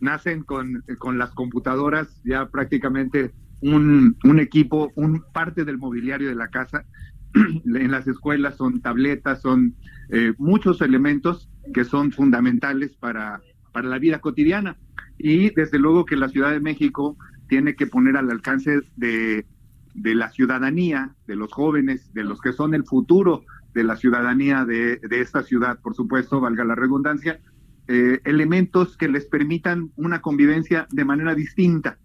nacen 0.00 0.42
con, 0.42 0.82
con 0.98 1.18
las 1.18 1.32
computadoras, 1.32 2.08
ya 2.24 2.46
prácticamente 2.46 3.32
un, 3.60 4.16
un 4.24 4.38
equipo, 4.40 4.92
un 4.94 5.22
parte 5.32 5.64
del 5.64 5.78
mobiliario 5.78 6.28
de 6.28 6.34
la 6.34 6.48
casa. 6.48 6.84
en 7.34 7.90
las 7.90 8.06
escuelas 8.06 8.56
son 8.56 8.80
tabletas, 8.80 9.42
son 9.42 9.74
eh, 10.10 10.32
muchos 10.38 10.80
elementos 10.80 11.50
que 11.74 11.84
son 11.84 12.12
fundamentales 12.12 12.96
para, 12.96 13.40
para 13.72 13.88
la 13.88 13.98
vida 13.98 14.20
cotidiana. 14.20 14.76
Y 15.18 15.50
desde 15.54 15.78
luego 15.78 16.04
que 16.04 16.16
la 16.16 16.28
Ciudad 16.28 16.50
de 16.50 16.60
México 16.60 17.16
tiene 17.48 17.74
que 17.74 17.86
poner 17.86 18.16
al 18.16 18.30
alcance 18.30 18.80
de, 18.96 19.46
de 19.94 20.14
la 20.14 20.30
ciudadanía, 20.30 21.14
de 21.26 21.36
los 21.36 21.52
jóvenes, 21.52 22.12
de 22.12 22.24
los 22.24 22.40
que 22.40 22.52
son 22.52 22.74
el 22.74 22.84
futuro 22.84 23.44
de 23.74 23.84
la 23.84 23.96
ciudadanía 23.96 24.64
de, 24.64 24.96
de 24.96 25.20
esta 25.20 25.42
ciudad, 25.42 25.78
por 25.80 25.94
supuesto, 25.94 26.40
valga 26.40 26.64
la 26.64 26.74
redundancia, 26.74 27.40
eh, 27.88 28.20
elementos 28.24 28.96
que 28.96 29.08
les 29.08 29.26
permitan 29.26 29.92
una 29.96 30.20
convivencia 30.20 30.86
de 30.90 31.04
manera 31.04 31.34
distinta. 31.34 31.98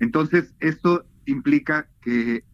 Entonces, 0.00 0.52
esto 0.60 1.04
implica 1.26 1.88
que, 2.02 2.44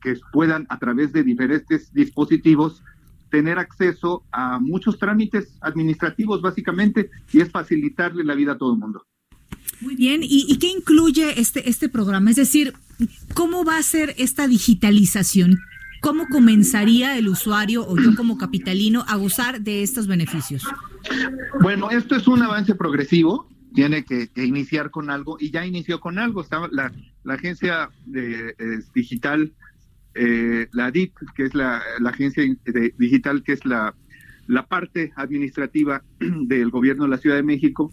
que 0.00 0.16
puedan, 0.32 0.66
a 0.68 0.78
través 0.78 1.12
de 1.12 1.22
diferentes 1.22 1.92
dispositivos, 1.92 2.82
tener 3.30 3.58
acceso 3.58 4.22
a 4.30 4.58
muchos 4.60 4.98
trámites 4.98 5.54
administrativos, 5.60 6.42
básicamente, 6.42 7.10
y 7.32 7.40
es 7.40 7.50
facilitarle 7.50 8.24
la 8.24 8.34
vida 8.34 8.52
a 8.52 8.58
todo 8.58 8.74
el 8.74 8.78
mundo. 8.78 9.06
Muy 9.80 9.96
bien, 9.96 10.20
¿Y, 10.22 10.56
qué 10.58 10.68
incluye 10.68 11.40
este, 11.40 11.68
este 11.68 11.88
programa? 11.88 12.30
Es 12.30 12.36
decir, 12.36 12.74
¿cómo 13.34 13.64
va 13.64 13.78
a 13.78 13.82
ser 13.82 14.14
esta 14.16 14.46
digitalización? 14.46 15.58
¿Cómo 16.00 16.26
comenzaría 16.28 17.18
el 17.18 17.28
usuario 17.28 17.86
o 17.86 17.96
yo 17.96 18.14
como 18.14 18.38
capitalino 18.38 19.04
a 19.08 19.16
gozar 19.16 19.62
de 19.62 19.82
estos 19.82 20.06
beneficios? 20.06 20.62
Bueno, 21.60 21.90
esto 21.90 22.14
es 22.14 22.28
un 22.28 22.42
avance 22.42 22.74
progresivo, 22.74 23.48
tiene 23.74 24.04
que, 24.04 24.28
iniciar 24.36 24.90
con 24.90 25.10
algo 25.10 25.36
y 25.38 25.50
ya 25.50 25.66
inició 25.66 26.00
con 26.00 26.18
algo. 26.18 26.40
Está 26.40 26.68
la, 26.70 26.92
agencia 27.26 27.90
de, 28.06 28.54
digital, 28.94 29.52
eh, 30.14 30.68
la 30.72 30.90
DIP, 30.90 31.14
que 31.34 31.44
es 31.44 31.54
la, 31.54 31.82
la 32.00 32.10
agencia 32.10 32.44
de, 32.64 32.94
digital, 32.98 33.42
que 33.42 33.52
es 33.52 33.64
la, 33.64 33.94
la 34.46 34.66
parte 34.66 35.12
administrativa 35.16 36.02
del 36.20 36.70
gobierno 36.70 37.04
de 37.04 37.10
la 37.10 37.18
Ciudad 37.18 37.36
de 37.36 37.42
México, 37.42 37.92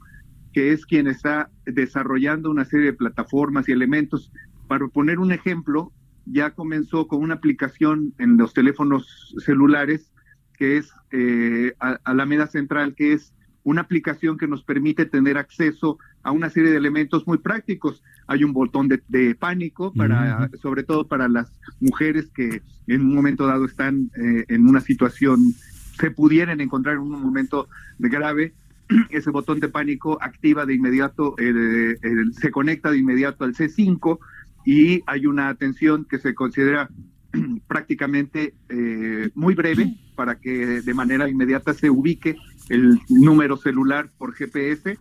que 0.54 0.72
es 0.74 0.86
quien 0.86 1.08
está 1.08 1.50
desarrollando 1.66 2.50
una 2.50 2.66
serie 2.66 2.88
de 2.88 2.94
plataformas 2.94 3.70
y 3.70 3.72
elementos. 3.72 4.32
Para 4.68 4.88
poner 4.88 5.20
un 5.20 5.32
ejemplo, 5.32 5.92
ya 6.26 6.52
comenzó 6.52 7.08
con 7.08 7.22
una 7.22 7.36
aplicación 7.36 8.14
en 8.18 8.38
los 8.38 8.54
teléfonos 8.54 9.36
celulares 9.46 10.12
que 10.60 10.78
es 10.78 10.92
eh, 11.12 11.74
Alameda 12.04 12.46
Central, 12.46 12.94
que 12.94 13.14
es 13.14 13.34
una 13.70 13.82
aplicación 13.82 14.38
que 14.38 14.48
nos 14.48 14.64
permite 14.64 15.06
tener 15.06 15.38
acceso 15.38 16.00
a 16.24 16.32
una 16.32 16.50
serie 16.50 16.72
de 16.72 16.78
elementos 16.78 17.28
muy 17.28 17.38
prácticos. 17.38 18.02
Hay 18.26 18.44
un 18.44 18.52
botón 18.52 18.88
de, 18.88 19.36
pánico 19.36 19.94
para, 19.94 20.50
sobre 20.60 20.84
todo 20.84 21.08
para 21.08 21.28
las 21.28 21.52
mujeres 21.80 22.32
que 22.34 22.64
en 22.88 23.02
un 23.02 23.14
momento 23.14 23.46
dado 23.46 23.66
están 23.66 24.10
eh, 24.18 24.46
en 24.48 24.68
una 24.68 24.82
situación, 24.82 25.54
se 26.00 26.10
pudieran 26.10 26.62
encontrar 26.62 26.96
en 26.96 27.02
un 27.02 27.22
momento 27.22 27.70
grave, 28.00 28.54
ese 29.12 29.30
botón 29.30 29.60
de 29.60 29.70
pánico 29.70 30.18
activa 30.20 30.66
de 30.66 30.74
inmediato, 30.74 31.36
se 31.38 32.52
conecta 32.52 32.90
de 32.90 32.98
inmediato 32.98 33.44
al 33.44 33.54
C5 33.54 34.18
y 34.66 35.04
hay 35.06 35.28
una 35.28 35.50
atención 35.50 36.06
que 36.06 36.18
se 36.18 36.34
considera 36.34 36.90
prácticamente 37.68 38.56
eh, 38.70 39.30
muy 39.36 39.56
breve 39.56 39.96
para 40.16 40.40
que 40.40 40.82
de 40.82 40.94
manera 40.94 41.30
inmediata 41.30 41.74
se 41.74 41.90
ubique 41.90 42.36
el 42.70 43.00
número 43.10 43.58
celular 43.58 44.12
por 44.18 44.34
GPS 44.34 44.98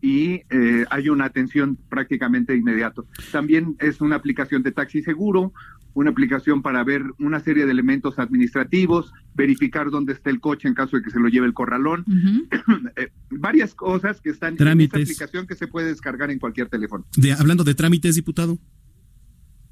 y 0.00 0.42
eh, 0.50 0.86
hay 0.90 1.08
una 1.08 1.26
atención 1.26 1.76
prácticamente 1.88 2.56
inmediato. 2.56 3.06
También 3.32 3.76
es 3.80 4.00
una 4.00 4.16
aplicación 4.16 4.62
de 4.62 4.72
taxi 4.72 5.02
seguro, 5.02 5.52
una 5.92 6.10
aplicación 6.10 6.62
para 6.62 6.82
ver 6.84 7.02
una 7.18 7.40
serie 7.40 7.66
de 7.66 7.72
elementos 7.72 8.18
administrativos, 8.18 9.12
verificar 9.34 9.90
dónde 9.90 10.12
está 10.12 10.30
el 10.30 10.40
coche 10.40 10.68
en 10.68 10.74
caso 10.74 10.96
de 10.96 11.02
que 11.02 11.10
se 11.10 11.18
lo 11.18 11.28
lleve 11.28 11.46
el 11.46 11.52
corralón, 11.52 12.04
eh, 12.96 13.10
varias 13.30 13.74
cosas 13.74 14.20
que 14.20 14.30
están 14.30 14.56
en 14.58 14.80
esta 14.80 14.98
aplicación 14.98 15.46
que 15.46 15.54
se 15.54 15.66
puede 15.66 15.88
descargar 15.88 16.30
en 16.30 16.38
cualquier 16.38 16.68
teléfono. 16.68 17.04
De, 17.16 17.32
hablando 17.32 17.64
de 17.64 17.74
trámites, 17.74 18.14
diputado. 18.14 18.58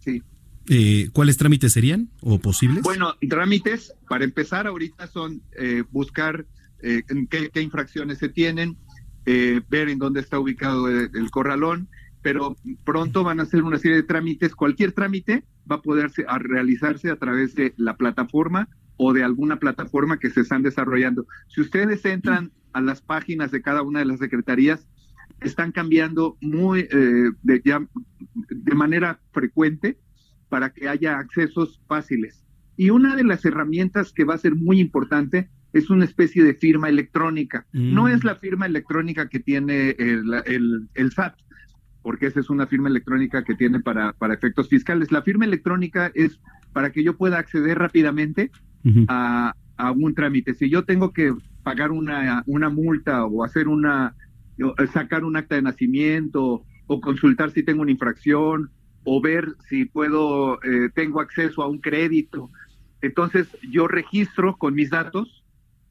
Sí. 0.00 0.22
Eh, 0.68 1.10
¿Cuáles 1.12 1.36
trámites 1.36 1.72
serían 1.72 2.10
o 2.20 2.38
posibles? 2.38 2.82
Bueno, 2.82 3.14
trámites, 3.28 3.94
para 4.08 4.24
empezar 4.24 4.66
ahorita 4.66 5.06
son 5.06 5.42
eh, 5.58 5.84
buscar 5.90 6.46
qué, 6.80 7.50
qué, 7.52 7.60
infracciones 7.60 8.18
se 8.18 8.28
tienen, 8.28 8.76
ver 9.24 9.88
en 9.88 9.98
dónde 9.98 10.20
está 10.20 10.38
ubicado 10.38 10.88
el 10.88 11.30
corralón, 11.32 11.88
pero 12.22 12.56
pronto 12.84 13.24
van 13.24 13.40
a 13.40 13.42
hacer 13.42 13.64
una 13.64 13.78
serie 13.78 13.96
de 13.96 14.02
trámites, 14.04 14.54
cualquier 14.54 14.92
trámite 14.92 15.44
va 15.70 15.76
a 15.76 15.82
poder 15.82 16.10
realizarse 16.38 17.10
a 17.10 17.16
través 17.16 17.54
de 17.54 17.74
la 17.76 17.96
plataforma 17.96 18.68
o 18.96 19.12
de 19.12 19.22
alguna 19.24 19.58
plataforma 19.58 20.18
que 20.18 20.30
se 20.30 20.40
están 20.40 20.62
desarrollando. 20.62 21.26
Si 21.48 21.60
ustedes 21.60 22.04
entran 22.04 22.52
a 22.72 22.80
las 22.80 23.00
páginas 23.00 23.50
de 23.50 23.62
cada 23.62 23.82
una 23.82 24.00
de 24.00 24.04
las 24.04 24.18
secretarías, 24.18 24.86
están 25.40 25.72
cambiando 25.72 26.36
muy 26.40 26.80
eh, 26.80 27.30
de, 27.42 27.86
de 28.48 28.74
manera 28.74 29.20
frecuente 29.32 29.98
para 30.48 30.70
que 30.70 30.88
haya 30.88 31.18
accesos 31.18 31.80
fáciles. 31.86 32.44
Y 32.76 32.90
una 32.90 33.16
de 33.16 33.24
las 33.24 33.44
herramientas 33.44 34.12
que 34.12 34.24
va 34.24 34.34
a 34.34 34.38
ser 34.38 34.54
muy 34.54 34.80
importante 34.80 35.48
es 35.72 35.90
una 35.90 36.04
especie 36.04 36.44
de 36.44 36.54
firma 36.54 36.88
electrónica. 36.88 37.66
No 37.72 38.04
mm. 38.04 38.08
es 38.08 38.24
la 38.24 38.36
firma 38.36 38.66
electrónica 38.66 39.28
que 39.28 39.40
tiene 39.40 39.90
el, 39.98 40.32
el, 40.46 40.88
el 40.94 41.12
SAT, 41.12 41.34
porque 42.02 42.26
esa 42.26 42.40
es 42.40 42.48
una 42.50 42.66
firma 42.66 42.88
electrónica 42.88 43.44
que 43.44 43.54
tiene 43.54 43.80
para, 43.80 44.12
para 44.14 44.34
efectos 44.34 44.68
fiscales. 44.68 45.12
La 45.12 45.22
firma 45.22 45.44
electrónica 45.44 46.10
es 46.14 46.40
para 46.72 46.90
que 46.90 47.02
yo 47.02 47.16
pueda 47.16 47.38
acceder 47.38 47.78
rápidamente 47.78 48.50
a, 49.08 49.54
a, 49.76 49.92
un 49.92 50.14
trámite. 50.14 50.54
Si 50.54 50.70
yo 50.70 50.84
tengo 50.84 51.12
que 51.12 51.34
pagar 51.62 51.90
una, 51.90 52.42
una 52.46 52.70
multa 52.70 53.24
o 53.26 53.44
hacer 53.44 53.68
una, 53.68 54.14
sacar 54.92 55.24
un 55.24 55.36
acta 55.36 55.56
de 55.56 55.62
nacimiento 55.62 56.64
o 56.86 57.00
consultar 57.00 57.50
si 57.50 57.62
tengo 57.62 57.82
una 57.82 57.90
infracción 57.90 58.70
o 59.04 59.20
ver 59.20 59.48
si 59.68 59.84
puedo, 59.84 60.62
eh, 60.62 60.90
tengo 60.94 61.20
acceso 61.20 61.62
a 61.62 61.68
un 61.68 61.78
crédito. 61.78 62.50
Entonces 63.00 63.48
yo 63.70 63.88
registro 63.88 64.56
con 64.56 64.74
mis 64.74 64.90
datos, 64.90 65.44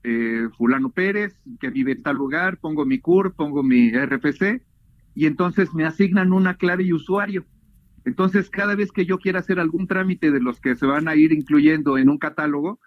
eh, 0.04 0.48
fulano 0.58 0.90
Pérez, 0.90 1.40
que 1.60 1.70
vive 1.70 1.94
en 1.94 2.04
tal 2.04 2.18
lugar, 2.18 2.58
pongo 2.58 2.86
mi 2.86 3.00
CUR, 3.00 3.34
pongo 3.34 3.64
mi 3.64 3.92
RFC 3.92 4.62
y 5.16 5.26
entonces 5.26 5.74
me 5.74 5.86
asignan 5.86 6.32
una 6.32 6.56
clave 6.56 6.84
y 6.84 6.94
usuario. 6.94 7.46
Entonces, 8.06 8.50
cada 8.50 8.74
vez 8.76 8.94
que 8.94 9.06
yo 9.06 9.18
quiera 9.18 9.40
hacer 9.40 9.60
algún 9.60 9.86
trámite 9.86 10.32
de 10.32 10.40
los 10.40 10.62
que 10.62 10.76
se 10.76 10.86
van 10.86 11.10
a 11.10 11.16
ir 11.16 11.34
incluyendo 11.34 11.98
en 11.98 12.08
un 12.08 12.18
catálogo, 12.18 12.80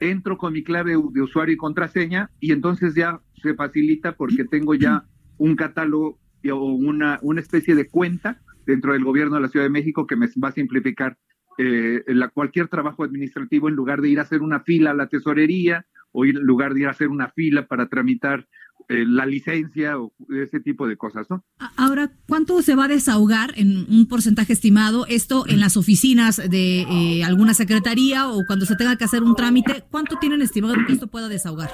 entro 0.00 0.38
con 0.38 0.54
mi 0.54 0.62
clave 0.62 0.92
de 0.92 1.20
usuario 1.20 1.54
y 1.54 1.58
contraseña 1.58 2.30
y 2.40 2.52
entonces 2.52 2.94
ya 2.94 3.20
se 3.42 3.54
facilita 3.54 4.12
porque 4.12 4.44
tengo 4.44 4.74
ya 4.74 5.04
un 5.36 5.56
catálogo 5.56 6.18
o 6.50 6.64
una, 6.64 7.18
una 7.22 7.40
especie 7.40 7.74
de 7.74 7.88
cuenta 7.88 8.40
dentro 8.68 8.92
del 8.92 9.02
gobierno 9.02 9.36
de 9.36 9.40
la 9.42 9.48
Ciudad 9.48 9.64
de 9.64 9.70
México 9.70 10.06
que 10.06 10.14
me 10.14 10.28
va 10.42 10.50
a 10.50 10.52
simplificar 10.52 11.16
eh, 11.56 12.04
la, 12.06 12.28
cualquier 12.28 12.68
trabajo 12.68 13.02
administrativo 13.02 13.68
en 13.68 13.74
lugar 13.74 14.02
de 14.02 14.10
ir 14.10 14.18
a 14.18 14.22
hacer 14.22 14.42
una 14.42 14.60
fila 14.60 14.90
a 14.90 14.94
la 14.94 15.08
tesorería 15.08 15.86
o 16.12 16.24
en 16.24 16.34
lugar 16.34 16.74
de 16.74 16.80
ir 16.80 16.86
a 16.86 16.90
hacer 16.90 17.08
una 17.08 17.30
fila 17.30 17.66
para 17.66 17.88
tramitar 17.88 18.46
eh, 18.88 19.04
la 19.06 19.24
licencia 19.24 19.98
o 19.98 20.12
ese 20.30 20.60
tipo 20.60 20.86
de 20.86 20.96
cosas, 20.96 21.26
¿no? 21.30 21.44
Ahora, 21.76 22.10
¿cuánto 22.28 22.60
se 22.62 22.74
va 22.74 22.84
a 22.84 22.88
desahogar 22.88 23.54
en 23.56 23.86
un 23.90 24.06
porcentaje 24.06 24.52
estimado 24.52 25.06
esto 25.06 25.46
en 25.48 25.60
las 25.60 25.76
oficinas 25.76 26.36
de 26.36 26.82
eh, 26.82 27.24
alguna 27.24 27.54
secretaría 27.54 28.28
o 28.28 28.44
cuando 28.46 28.66
se 28.66 28.76
tenga 28.76 28.96
que 28.96 29.04
hacer 29.04 29.22
un 29.22 29.34
trámite? 29.34 29.82
¿Cuánto 29.90 30.16
tienen 30.18 30.42
estimado 30.42 30.74
que 30.86 30.92
esto 30.92 31.08
pueda 31.08 31.28
desahogar? 31.28 31.70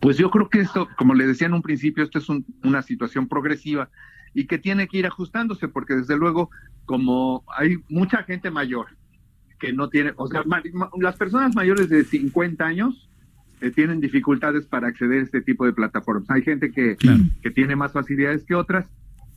Pues 0.00 0.16
yo 0.16 0.30
creo 0.30 0.48
que 0.48 0.60
esto, 0.60 0.88
como 0.96 1.14
le 1.14 1.26
decía 1.26 1.46
en 1.46 1.54
un 1.54 1.62
principio, 1.62 2.02
esto 2.04 2.18
es 2.18 2.26
una 2.62 2.82
situación 2.82 3.28
progresiva 3.28 3.90
y 4.34 4.46
que 4.46 4.58
tiene 4.58 4.88
que 4.88 4.98
ir 4.98 5.06
ajustándose 5.06 5.68
porque 5.68 5.94
desde 5.94 6.16
luego, 6.16 6.50
como 6.84 7.44
hay 7.56 7.76
mucha 7.88 8.22
gente 8.24 8.50
mayor 8.50 8.88
que 9.58 9.72
no 9.72 9.88
tiene, 9.88 10.12
o 10.16 10.26
sea, 10.26 10.42
las 11.00 11.16
personas 11.16 11.54
mayores 11.54 11.88
de 11.88 12.04
50 12.04 12.64
años 12.64 13.08
eh, 13.60 13.70
tienen 13.70 14.00
dificultades 14.00 14.66
para 14.66 14.88
acceder 14.88 15.20
a 15.20 15.22
este 15.22 15.40
tipo 15.40 15.64
de 15.64 15.72
plataformas. 15.72 16.28
Hay 16.30 16.42
gente 16.42 16.70
que, 16.70 16.96
que 17.42 17.50
tiene 17.50 17.76
más 17.76 17.92
facilidades 17.92 18.44
que 18.44 18.54
otras, 18.54 18.86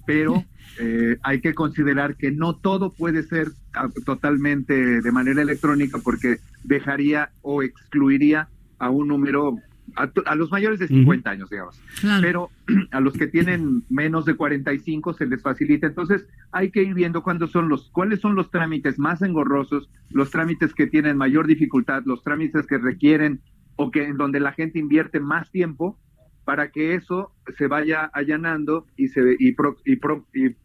pero 0.06 0.44
eh, 0.80 1.18
hay 1.22 1.42
que 1.42 1.54
considerar 1.54 2.16
que 2.16 2.32
no 2.32 2.56
todo 2.56 2.92
puede 2.92 3.24
ser 3.24 3.52
ah, 3.74 3.90
totalmente 4.06 5.02
de 5.02 5.12
manera 5.12 5.42
electrónica 5.42 6.00
porque 6.04 6.38
dejaría 6.64 7.30
o 7.42 7.62
excluiría 7.62 8.48
a 8.80 8.90
un 8.90 9.08
número 9.08 9.58
a, 9.96 10.36
los 10.36 10.52
mayores 10.52 10.80
de 10.80 10.88
50 10.88 11.30
años, 11.30 11.50
digamos. 11.50 11.82
Pero 12.22 12.50
a 12.92 13.00
los 13.00 13.14
que 13.14 13.28
tienen 13.28 13.84
menos 13.90 14.26
de 14.26 14.36
45 14.36 15.14
se 15.14 15.26
les 15.26 15.42
facilita. 15.42 15.88
Entonces, 15.88 16.28
hay 16.52 16.72
que 16.72 16.84
ir 16.84 16.94
viendo 16.94 17.24
cuándo 17.24 17.48
son 17.48 17.70
los, 17.70 17.90
cuáles 17.92 18.20
son 18.20 18.36
los 18.36 18.52
trámites 18.52 19.00
más 19.00 19.22
engorrosos, 19.22 19.90
los 20.10 20.30
trámites 20.32 20.74
que 20.74 20.88
tienen 20.88 21.18
mayor 21.18 21.48
dificultad, 21.48 22.04
los 22.06 22.24
trámites 22.24 22.68
que 22.68 22.78
requieren 22.78 23.42
o 23.76 23.92
que 23.92 24.06
en 24.06 24.18
donde 24.18 24.40
la 24.40 24.52
gente 24.52 24.80
invierte 24.80 25.20
más 25.20 25.52
tiempo 25.52 26.00
para 26.46 26.72
que 26.72 26.96
eso 26.96 27.34
se 27.58 27.68
vaya 27.68 28.06
allanando 28.06 28.86
y 28.96 29.10
se 29.10 29.36
y, 29.40 29.50
y, 29.50 30.56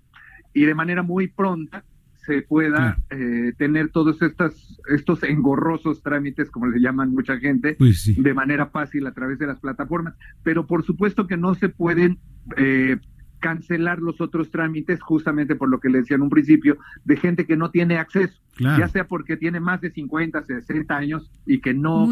y 0.54 0.64
de 0.64 0.74
manera 0.74 1.02
muy 1.02 1.28
pronta 1.28 1.84
se 2.24 2.42
pueda 2.42 2.98
eh, 3.10 3.52
tener 3.58 3.90
todos 3.90 4.22
estas, 4.22 4.78
estos 4.88 5.22
engorrosos 5.22 6.02
trámites, 6.02 6.50
como 6.50 6.66
le 6.66 6.80
llaman 6.80 7.10
mucha 7.10 7.38
gente, 7.38 7.74
pues 7.78 8.12
de 8.16 8.34
manera 8.34 8.66
fácil 8.66 9.06
a 9.06 9.12
través 9.12 9.38
de 9.38 9.46
las 9.46 9.58
plataformas. 9.58 10.14
Pero 10.42 10.66
por 10.66 10.84
supuesto 10.84 11.26
que 11.26 11.36
no 11.36 11.54
se 11.54 11.68
pueden 11.68 12.18
eh, 12.56 12.98
cancelar 13.40 13.98
los 13.98 14.20
otros 14.20 14.50
trámites, 14.50 15.02
justamente 15.02 15.56
por 15.56 15.68
lo 15.68 15.80
que 15.80 15.88
le 15.88 15.98
decía 15.98 16.14
en 16.14 16.22
un 16.22 16.30
principio, 16.30 16.78
de 17.04 17.16
gente 17.16 17.44
que 17.44 17.56
no 17.56 17.70
tiene 17.70 17.98
acceso, 17.98 18.40
ya 18.58 18.86
sea 18.86 19.08
porque 19.08 19.36
tiene 19.36 19.58
más 19.58 19.80
de 19.80 19.90
50, 19.90 20.44
60 20.44 20.96
años 20.96 21.30
y 21.44 21.60
que 21.60 21.74
no, 21.74 22.08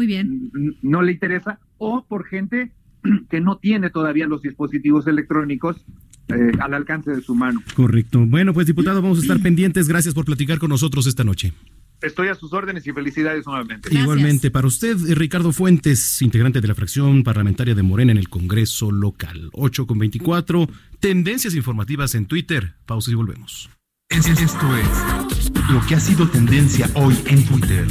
no 0.81 1.01
le 1.01 1.11
interesa, 1.13 1.59
o 1.77 2.05
por 2.05 2.25
gente 2.25 2.73
que 3.29 3.39
no 3.39 3.57
tiene 3.57 3.89
todavía 3.89 4.27
los 4.27 4.41
dispositivos 4.41 5.07
electrónicos 5.07 5.85
eh, 6.35 6.51
al 6.59 6.73
alcance 6.73 7.11
de 7.11 7.21
su 7.21 7.35
mano. 7.35 7.61
Correcto. 7.75 8.25
Bueno, 8.25 8.53
pues 8.53 8.67
diputado, 8.67 9.01
vamos 9.01 9.19
a 9.19 9.21
estar 9.21 9.39
pendientes. 9.39 9.87
Gracias 9.87 10.13
por 10.13 10.25
platicar 10.25 10.59
con 10.59 10.69
nosotros 10.69 11.07
esta 11.07 11.23
noche. 11.23 11.53
Estoy 12.01 12.29
a 12.29 12.35
sus 12.35 12.51
órdenes 12.51 12.85
y 12.87 12.91
felicidades 12.91 13.45
nuevamente. 13.45 13.89
Igualmente, 13.93 14.49
para 14.49 14.67
usted, 14.67 14.97
eh, 15.07 15.13
Ricardo 15.13 15.51
Fuentes, 15.51 16.21
integrante 16.21 16.59
de 16.59 16.67
la 16.67 16.73
fracción 16.73 17.23
parlamentaria 17.23 17.75
de 17.75 17.83
Morena 17.83 18.11
en 18.11 18.17
el 18.17 18.27
Congreso 18.27 18.91
local. 18.91 19.49
8 19.53 19.85
con 19.85 19.99
24, 19.99 20.67
tendencias 20.99 21.53
informativas 21.53 22.15
en 22.15 22.25
Twitter. 22.25 22.73
Pausa 22.87 23.11
y 23.11 23.13
volvemos. 23.13 23.69
Esto 24.09 24.31
es 24.75 25.51
lo 25.71 25.85
que 25.87 25.95
ha 25.95 25.99
sido 25.99 26.27
tendencia 26.27 26.89
hoy 26.95 27.15
en 27.27 27.45
Twitter. 27.45 27.87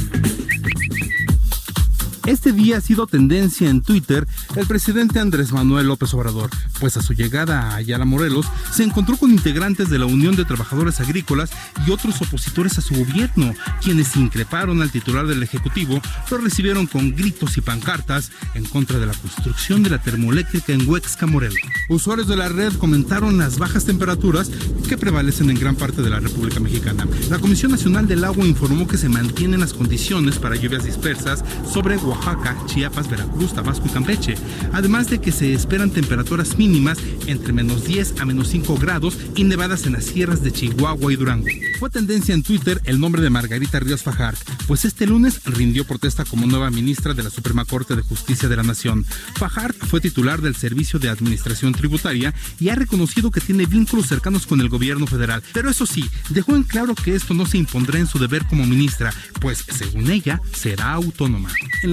Este 2.25 2.51
día 2.51 2.77
ha 2.77 2.81
sido 2.81 3.07
tendencia 3.07 3.67
en 3.67 3.81
Twitter 3.81 4.27
el 4.55 4.67
presidente 4.67 5.19
Andrés 5.19 5.51
Manuel 5.51 5.87
López 5.87 6.13
Obrador, 6.13 6.51
pues 6.79 6.95
a 6.95 7.01
su 7.01 7.13
llegada 7.13 7.61
a 7.61 7.75
Ayala 7.75 8.05
Morelos 8.05 8.45
se 8.71 8.83
encontró 8.83 9.17
con 9.17 9.31
integrantes 9.31 9.89
de 9.89 9.97
la 9.97 10.05
Unión 10.05 10.35
de 10.35 10.45
Trabajadores 10.45 10.99
Agrícolas 10.99 11.49
y 11.87 11.91
otros 11.91 12.21
opositores 12.21 12.77
a 12.77 12.81
su 12.81 12.93
gobierno, 12.93 13.55
quienes 13.81 14.15
increparon 14.15 14.81
al 14.81 14.91
titular 14.91 15.25
del 15.25 15.41
Ejecutivo, 15.41 15.99
lo 16.29 16.37
recibieron 16.37 16.85
con 16.85 17.15
gritos 17.15 17.57
y 17.57 17.61
pancartas 17.61 18.31
en 18.53 18.65
contra 18.65 18.99
de 18.99 19.07
la 19.07 19.13
construcción 19.13 19.81
de 19.81 19.89
la 19.89 20.01
termoeléctrica 20.01 20.73
en 20.73 20.87
Huexca, 20.87 21.25
Morelos. 21.25 21.59
Usuarios 21.89 22.27
de 22.27 22.35
la 22.35 22.49
red 22.49 22.73
comentaron 22.73 23.39
las 23.39 23.57
bajas 23.57 23.85
temperaturas 23.85 24.51
que 24.87 24.97
prevalecen 24.97 25.49
en 25.49 25.59
gran 25.59 25.75
parte 25.75 26.03
de 26.03 26.09
la 26.09 26.19
República 26.19 26.59
Mexicana. 26.59 27.07
La 27.29 27.39
Comisión 27.39 27.71
Nacional 27.71 28.07
del 28.07 28.23
Agua 28.23 28.45
informó 28.45 28.87
que 28.87 28.97
se 28.97 29.09
mantienen 29.09 29.59
las 29.59 29.73
condiciones 29.73 30.37
para 30.37 30.55
lluvias 30.55 30.83
dispersas 30.83 31.43
sobre 31.71 31.97
Oaxaca, 32.11 32.57
Chiapas, 32.65 33.09
Veracruz, 33.09 33.53
Tabasco 33.53 33.87
y 33.87 33.89
Campeche, 33.89 34.35
además 34.73 35.09
de 35.09 35.21
que 35.21 35.31
se 35.31 35.53
esperan 35.53 35.91
temperaturas 35.91 36.57
mínimas 36.57 36.97
entre 37.27 37.53
menos 37.53 37.85
10 37.85 38.19
a 38.19 38.25
menos 38.25 38.49
5 38.49 38.77
grados 38.77 39.17
y 39.35 39.45
nevadas 39.45 39.85
en 39.85 39.93
las 39.93 40.05
sierras 40.05 40.43
de 40.43 40.51
Chihuahua 40.51 41.13
y 41.13 41.15
Durango. 41.15 41.47
Fue 41.79 41.89
tendencia 41.89 42.35
en 42.35 42.43
Twitter 42.43 42.81
el 42.83 42.99
nombre 42.99 43.21
de 43.21 43.29
Margarita 43.29 43.79
Ríos 43.79 44.03
Fajard, 44.03 44.35
pues 44.67 44.83
este 44.83 45.07
lunes 45.07 45.41
rindió 45.45 45.85
protesta 45.85 46.25
como 46.25 46.45
nueva 46.45 46.69
ministra 46.69 47.13
de 47.13 47.23
la 47.23 47.29
Suprema 47.29 47.65
Corte 47.65 47.95
de 47.95 48.01
Justicia 48.01 48.49
de 48.49 48.57
la 48.57 48.63
Nación. 48.63 49.05
Fajard 49.35 49.75
fue 49.75 50.01
titular 50.01 50.41
del 50.41 50.55
Servicio 50.55 50.99
de 50.99 51.09
Administración 51.09 51.73
Tributaria 51.73 52.33
y 52.59 52.69
ha 52.69 52.75
reconocido 52.75 53.31
que 53.31 53.41
tiene 53.41 53.65
vínculos 53.65 54.07
cercanos 54.07 54.45
con 54.45 54.59
el 54.59 54.69
gobierno 54.69 55.07
federal, 55.07 55.41
pero 55.53 55.69
eso 55.69 55.85
sí, 55.85 56.09
dejó 56.29 56.55
en 56.55 56.63
claro 56.63 56.93
que 56.93 57.15
esto 57.15 57.33
no 57.33 57.45
se 57.45 57.57
impondrá 57.57 57.99
en 57.99 58.07
su 58.07 58.19
deber 58.19 58.45
como 58.45 58.65
ministra, 58.65 59.13
pues 59.39 59.63
según 59.69 60.11
ella 60.11 60.41
será 60.53 60.91
autónoma. 60.91 61.49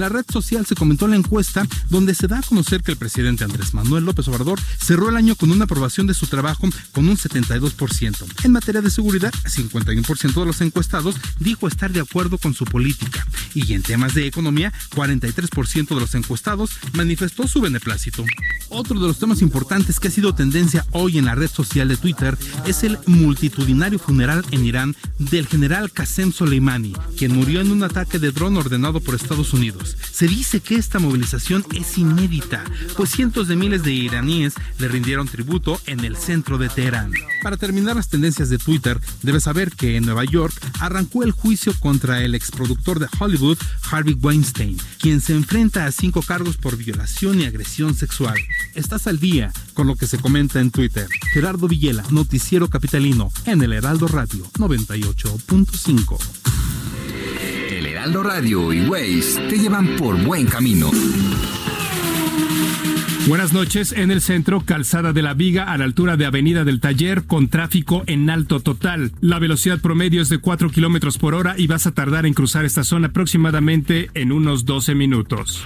Red 0.09 0.25
social 0.31 0.65
se 0.65 0.75
comentó 0.75 1.07
la 1.07 1.15
encuesta 1.15 1.65
donde 1.89 2.15
se 2.15 2.27
da 2.27 2.39
a 2.39 2.43
conocer 2.43 2.81
que 2.81 2.91
el 2.91 2.97
presidente 2.97 3.43
Andrés 3.43 3.73
Manuel 3.73 4.05
López 4.05 4.27
Obrador 4.27 4.59
cerró 4.79 5.09
el 5.09 5.17
año 5.17 5.35
con 5.35 5.51
una 5.51 5.65
aprobación 5.65 6.07
de 6.07 6.13
su 6.13 6.27
trabajo 6.27 6.67
con 6.91 7.07
un 7.07 7.17
72%. 7.17 8.25
En 8.43 8.51
materia 8.51 8.81
de 8.81 8.91
seguridad, 8.91 9.33
51% 9.45 10.33
de 10.33 10.45
los 10.45 10.61
encuestados 10.61 11.15
dijo 11.39 11.67
estar 11.67 11.91
de 11.91 12.01
acuerdo 12.01 12.37
con 12.37 12.53
su 12.53 12.65
política. 12.65 13.25
Y 13.53 13.73
en 13.73 13.81
temas 13.81 14.13
de 14.13 14.27
economía, 14.27 14.73
43% 14.95 15.87
de 15.89 15.99
los 15.99 16.15
encuestados 16.15 16.71
manifestó 16.93 17.47
su 17.47 17.61
beneplácito. 17.61 18.25
Otro 18.69 18.99
de 18.99 19.07
los 19.07 19.19
temas 19.19 19.41
importantes 19.41 19.99
que 19.99 20.09
ha 20.09 20.11
sido 20.11 20.35
tendencia 20.35 20.85
hoy 20.91 21.17
en 21.17 21.25
la 21.25 21.35
red 21.35 21.49
social 21.49 21.87
de 21.87 21.97
Twitter 21.97 22.37
es 22.65 22.83
el 22.83 22.97
multitudinario 23.05 23.99
funeral 23.99 24.45
en 24.51 24.65
Irán 24.65 24.95
del 25.17 25.47
general 25.47 25.91
Qasem 25.91 26.31
Soleimani, 26.31 26.93
quien 27.17 27.35
murió 27.35 27.61
en 27.61 27.71
un 27.71 27.83
ataque 27.83 28.19
de 28.19 28.31
dron 28.31 28.57
ordenado 28.57 28.99
por 28.99 29.15
Estados 29.15 29.53
Unidos. 29.53 29.97
Se 30.11 30.27
dice 30.27 30.59
que 30.59 30.75
esta 30.75 30.99
movilización 30.99 31.65
es 31.75 31.97
inédita, 31.97 32.63
pues 32.95 33.09
cientos 33.09 33.47
de 33.47 33.55
miles 33.55 33.83
de 33.83 33.93
iraníes 33.93 34.53
le 34.77 34.87
rindieron 34.87 35.27
tributo 35.27 35.79
en 35.85 36.03
el 36.03 36.17
centro 36.17 36.57
de 36.57 36.69
Teherán. 36.69 37.11
Para 37.41 37.57
terminar 37.57 37.95
las 37.95 38.09
tendencias 38.09 38.49
de 38.49 38.57
Twitter, 38.57 38.99
debes 39.21 39.43
saber 39.43 39.71
que 39.71 39.95
en 39.95 40.05
Nueva 40.05 40.25
York 40.25 40.53
arrancó 40.79 41.23
el 41.23 41.31
juicio 41.31 41.73
contra 41.79 42.23
el 42.23 42.35
exproductor 42.35 42.99
de 42.99 43.07
Hollywood, 43.19 43.57
Harvey 43.89 44.13
Weinstein, 44.13 44.77
quien 44.99 45.21
se 45.21 45.33
enfrenta 45.33 45.85
a 45.85 45.91
cinco 45.91 46.21
cargos 46.21 46.57
por 46.57 46.77
violación 46.77 47.39
y 47.39 47.45
agresión 47.45 47.95
sexual. 47.95 48.37
Estás 48.75 49.07
al 49.07 49.19
día 49.19 49.51
con 49.73 49.87
lo 49.87 49.95
que 49.95 50.07
se 50.07 50.17
comenta 50.17 50.59
en 50.59 50.71
Twitter. 50.71 51.07
Gerardo 51.33 51.67
Villela, 51.67 52.03
Noticiero 52.09 52.69
Capitalino, 52.69 53.31
en 53.45 53.61
el 53.61 53.73
Heraldo 53.73 54.07
Radio 54.07 54.45
98.5. 54.57 56.78
Heraldo 57.85 58.23
Radio 58.23 58.73
y 58.73 58.87
Waze 58.87 59.41
te 59.49 59.57
llevan 59.57 59.87
por 59.97 60.21
buen 60.23 60.45
camino. 60.45 60.89
Buenas 63.27 63.53
noches. 63.53 63.91
En 63.91 64.09
el 64.09 64.21
centro, 64.21 64.61
Calzada 64.61 65.13
de 65.13 65.21
la 65.21 65.33
Viga, 65.35 65.65
a 65.65 65.77
la 65.77 65.85
altura 65.85 66.17
de 66.17 66.25
Avenida 66.25 66.63
del 66.63 66.79
Taller, 66.79 67.25
con 67.25 67.47
tráfico 67.47 68.03
en 68.07 68.29
alto 68.29 68.59
total. 68.59 69.11
La 69.21 69.37
velocidad 69.39 69.79
promedio 69.79 70.21
es 70.21 70.29
de 70.29 70.39
4 70.39 70.71
kilómetros 70.71 71.17
por 71.17 71.35
hora 71.35 71.53
y 71.57 71.67
vas 71.67 71.85
a 71.85 71.91
tardar 71.91 72.25
en 72.25 72.33
cruzar 72.33 72.65
esta 72.65 72.83
zona 72.83 73.07
aproximadamente 73.07 74.09
en 74.15 74.31
unos 74.31 74.65
12 74.65 74.95
minutos. 74.95 75.63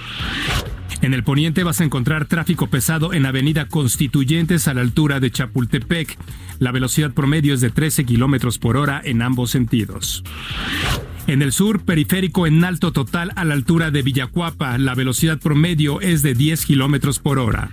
En 1.04 1.12
el 1.12 1.22
poniente 1.22 1.64
vas 1.64 1.82
a 1.82 1.84
encontrar 1.84 2.24
tráfico 2.24 2.68
pesado 2.68 3.12
en 3.12 3.26
Avenida 3.26 3.66
Constituyentes 3.68 4.68
a 4.68 4.72
la 4.72 4.80
altura 4.80 5.20
de 5.20 5.30
Chapultepec. 5.30 6.16
La 6.60 6.72
velocidad 6.72 7.12
promedio 7.12 7.52
es 7.52 7.60
de 7.60 7.68
13 7.68 8.06
kilómetros 8.06 8.58
por 8.58 8.78
hora 8.78 9.02
en 9.04 9.20
ambos 9.20 9.50
sentidos. 9.50 10.24
En 11.26 11.42
el 11.42 11.52
sur, 11.52 11.84
periférico 11.84 12.46
en 12.46 12.64
alto 12.64 12.90
total 12.90 13.32
a 13.36 13.44
la 13.44 13.52
altura 13.52 13.90
de 13.90 14.00
Villacuapa, 14.00 14.78
la 14.78 14.94
velocidad 14.94 15.38
promedio 15.38 16.00
es 16.00 16.22
de 16.22 16.32
10 16.32 16.64
kilómetros 16.64 17.18
por 17.18 17.38
hora. 17.38 17.68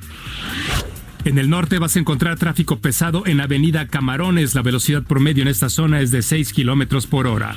En 1.24 1.38
el 1.38 1.50
norte 1.50 1.80
vas 1.80 1.96
a 1.96 2.00
encontrar 2.00 2.38
tráfico 2.38 2.80
pesado 2.80 3.26
en 3.26 3.40
Avenida 3.40 3.88
Camarones, 3.88 4.56
la 4.56 4.62
velocidad 4.62 5.04
promedio 5.04 5.44
en 5.44 5.48
esta 5.48 5.70
zona 5.70 6.02
es 6.02 6.12
de 6.12 6.22
6 6.22 6.52
kilómetros 6.52 7.08
por 7.08 7.28
hora. 7.28 7.56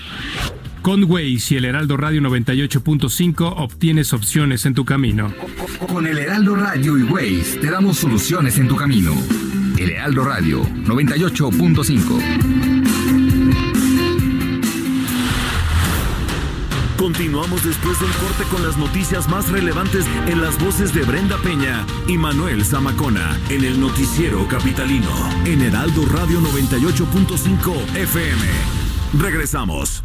Con 0.85 1.03
Waze 1.05 1.55
y 1.55 1.57
el 1.57 1.64
Heraldo 1.64 1.97
Radio 1.97 2.20
98.5 2.20 3.55
obtienes 3.57 4.12
opciones 4.12 4.66
en 4.66 4.75
tu 4.75 4.85
camino. 4.85 5.33
Con 5.90 6.07
el 6.07 6.18
Heraldo 6.18 6.57
Radio 6.57 6.99
y 6.99 7.05
Waze 7.05 7.59
te 7.59 7.70
damos 7.70 7.97
soluciones 7.97 8.59
en 8.59 8.68
tu 8.68 8.77
camino. 8.77 9.14
El 9.79 9.92
Heraldo 9.92 10.27
Radio 10.27 10.62
98.5. 10.85 12.20
Continuamos 16.99 17.64
después 17.64 17.99
del 17.99 18.11
corte 18.11 18.44
con 18.51 18.62
las 18.62 18.77
noticias 18.77 19.27
más 19.31 19.49
relevantes 19.51 20.05
en 20.27 20.42
las 20.42 20.62
voces 20.62 20.92
de 20.92 21.03
Brenda 21.05 21.38
Peña 21.38 21.87
y 22.07 22.18
Manuel 22.18 22.62
Zamacona 22.62 23.40
en 23.49 23.64
el 23.64 23.81
noticiero 23.81 24.47
capitalino 24.49 25.09
en 25.47 25.62
Heraldo 25.62 26.05
Radio 26.05 26.42
98.5 26.42 27.97
FM. 27.97 28.42
Regresamos. 29.18 30.05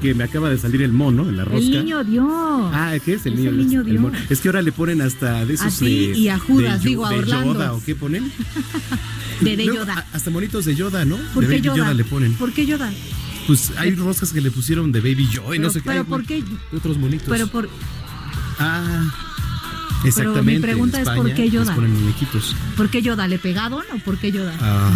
Que 0.00 0.14
me 0.14 0.24
acaba 0.24 0.48
de 0.48 0.58
salir 0.58 0.82
el 0.82 0.92
mono 0.92 1.28
en 1.28 1.36
la 1.36 1.44
rosca. 1.44 1.58
El 1.58 1.70
niño 1.84 2.04
Dios. 2.04 2.24
Ah, 2.30 2.94
¿qué 3.04 3.14
es 3.14 3.26
el 3.26 3.32
Es 3.32 3.38
niño? 3.40 3.50
el 3.50 3.56
niño 3.58 3.84
Dios. 3.84 4.00
mono. 4.00 4.16
Es 4.30 4.40
que 4.40 4.48
ahora 4.48 4.62
le 4.62 4.70
ponen 4.72 5.00
hasta 5.02 5.44
de 5.44 5.54
esos 5.54 5.74
A 5.74 5.78
ti 5.78 6.08
de- 6.08 6.18
y 6.18 6.28
a 6.28 6.38
Judas, 6.38 6.82
de, 6.82 6.88
digo, 6.88 7.04
a 7.04 7.10
de 7.10 7.16
Orlando. 7.18 7.54
Yoda, 7.54 7.72
¿o 7.74 7.82
qué 7.84 7.94
ponen? 7.94 8.30
De, 9.40 9.56
de 9.56 9.66
Yoda. 9.66 10.04
hasta 10.12 10.30
monitos 10.30 10.64
de 10.64 10.74
Yoda, 10.74 11.04
¿no? 11.04 11.16
¿Por 11.32 11.44
de 11.46 11.48
qué 11.48 11.54
Baby 11.56 11.66
Yoda? 11.66 11.76
Yoda 11.76 11.94
le 11.94 12.04
ponen. 12.04 12.34
¿Por 12.34 12.52
qué 12.52 12.66
Yoda? 12.66 12.90
Pues 13.46 13.72
hay 13.76 13.94
roscas 13.94 14.32
que 14.32 14.40
le 14.40 14.50
pusieron 14.50 14.90
de 14.90 15.00
Baby 15.00 15.28
Yoda 15.28 15.54
y 15.54 15.58
no 15.60 15.68
Pero- 15.68 15.70
sé 15.70 15.78
qué. 15.80 15.84
pero 15.86 15.98
hay, 16.00 16.04
¿por 16.06 16.24
qué? 16.24 16.42
de 16.72 16.76
otros 16.76 16.98
monitos. 16.98 17.28
Pero 17.28 17.46
por, 17.46 17.68
Ah, 18.58 19.12
exactamente. 20.04 20.52
mi 20.54 20.58
pregunta 20.60 21.00
es, 21.00 21.08
¿por 21.08 21.32
qué 21.32 21.48
Yoda? 21.50 21.74
ponen 21.74 21.92
muñequitos. 21.94 22.56
¿por 22.76 22.88
qué 22.90 23.00
Yoda? 23.02 23.28
¿Le 23.28 23.38
pegaron 23.38 23.82
o 23.94 23.98
por 24.04 24.18
qué 24.18 24.32
Yoda? 24.32 24.52
Ah, 24.60 24.90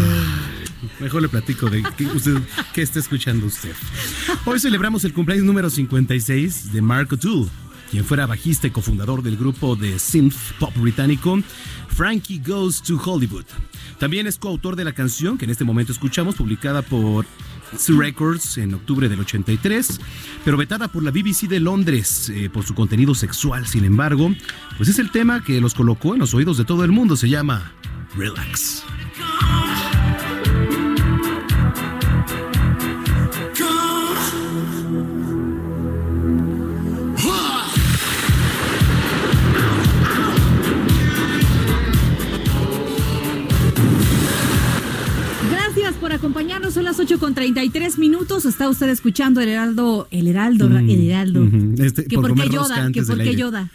Mejor 1.01 1.23
le 1.23 1.29
platico 1.29 1.71
de 1.71 1.83
qué, 2.73 2.83
está 2.83 2.99
escuchando 2.99 3.47
usted. 3.47 3.73
Hoy 4.45 4.59
celebramos 4.59 5.05
el 5.05 5.12
cumpleaños 5.12 5.47
número 5.47 5.71
56 5.71 6.73
de 6.73 6.83
Mark 6.83 7.12
O'Toole, 7.12 7.49
quien 7.90 8.05
fuera 8.05 8.27
bajista 8.27 8.66
y 8.66 8.71
cofundador 8.71 9.23
del 9.23 9.37
grupo 9.37 9.77
de 9.77 9.99
synth 9.99 10.35
pop 10.59 10.73
británico 10.77 11.38
Frankie 11.88 12.40
Goes 12.45 12.83
to 12.83 13.01
Hollywood. 13.03 13.45
También 13.99 14.27
es 14.27 14.38
coautor 14.38 14.75
de 14.77 14.85
la 14.85 14.92
canción 14.92 15.38
que 15.38 15.45
en 15.45 15.51
este 15.51 15.64
momento 15.64 15.92
escuchamos, 15.92 16.35
publicada 16.35 16.83
por 16.83 17.27
Records 17.88 18.59
en 18.59 18.75
octubre 18.75 19.09
del 19.09 19.21
83, 19.21 20.01
pero 20.45 20.57
vetada 20.57 20.88
por 20.88 21.03
la 21.03 21.11
BBC 21.11 21.49
de 21.49 21.61
Londres 21.61 22.31
eh, 22.35 22.51
por 22.51 22.64
su 22.64 22.75
contenido 22.75 23.14
sexual. 23.14 23.66
Sin 23.66 23.85
embargo, 23.85 24.35
pues 24.77 24.88
es 24.88 24.99
el 24.99 25.11
tema 25.11 25.42
que 25.42 25.61
los 25.61 25.75
colocó 25.75 26.14
en 26.14 26.21
los 26.21 26.35
oídos 26.35 26.59
de 26.59 26.64
todo 26.64 26.85
el 26.85 26.92
mundo. 26.92 27.16
Se 27.16 27.29
llama 27.29 27.73
Relax. 28.16 28.85
Por 46.02 46.12
acompañarnos. 46.12 46.74
Son 46.74 46.84
las 46.84 46.98
8 47.00 47.18
con 47.18 47.34
33 47.34 47.96
minutos. 47.96 48.44
Está 48.44 48.68
usted 48.68 48.88
escuchando 48.90 49.40
el 49.40 49.48
Heraldo, 49.48 50.08
el 50.10 50.26
Heraldo, 50.28 50.68
Mm, 50.68 50.90
el 50.90 51.00
Heraldo. 51.08 51.42
ujú. 51.44 51.74
Este, 51.82 52.04
que 52.04 52.16
por 52.16 52.28
por 52.28 52.34
qué 52.36 52.42
comer 52.42 52.48
rosca 52.58 52.74
Yoda, 52.74 52.74
que 52.76 52.80
antes 52.82 53.06
por 53.06 53.16
del 53.16 53.24
qué 53.24 53.30
aire. 53.30 53.40
Yoda. 53.40 53.70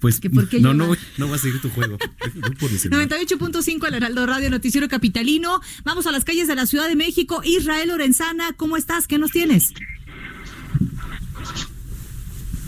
Pues 0.00 0.20
¿Que 0.20 0.28
por 0.30 0.48
qué 0.48 0.60
no, 0.60 0.72
no, 0.74 0.94
no 1.18 1.26
voy 1.26 1.34
a 1.34 1.38
seguir 1.38 1.60
tu 1.60 1.68
juego. 1.70 1.98
No 2.34 2.50
puedo 2.58 2.72
decir 2.72 2.90
nada. 2.90 3.04
98.5 3.06 3.86
el 3.88 3.94
Heraldo 3.94 4.26
Radio 4.26 4.50
Noticiero 4.50 4.88
Capitalino. 4.88 5.60
Vamos 5.84 6.06
a 6.06 6.12
las 6.12 6.24
calles 6.24 6.46
de 6.48 6.54
la 6.54 6.66
Ciudad 6.66 6.88
de 6.88 6.96
México. 6.96 7.42
Israel 7.44 7.88
Lorenzana, 7.88 8.52
¿cómo 8.56 8.76
estás? 8.76 9.06
¿Qué 9.08 9.18
nos 9.18 9.30
tienes? 9.30 9.72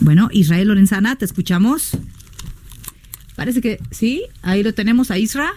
Bueno, 0.00 0.28
Israel 0.32 0.68
Lorenzana, 0.68 1.16
te 1.16 1.24
escuchamos. 1.24 1.90
Parece 3.34 3.60
que 3.60 3.78
sí, 3.90 4.22
ahí 4.42 4.62
lo 4.62 4.72
tenemos 4.74 5.10
a 5.10 5.18
Isra. 5.18 5.52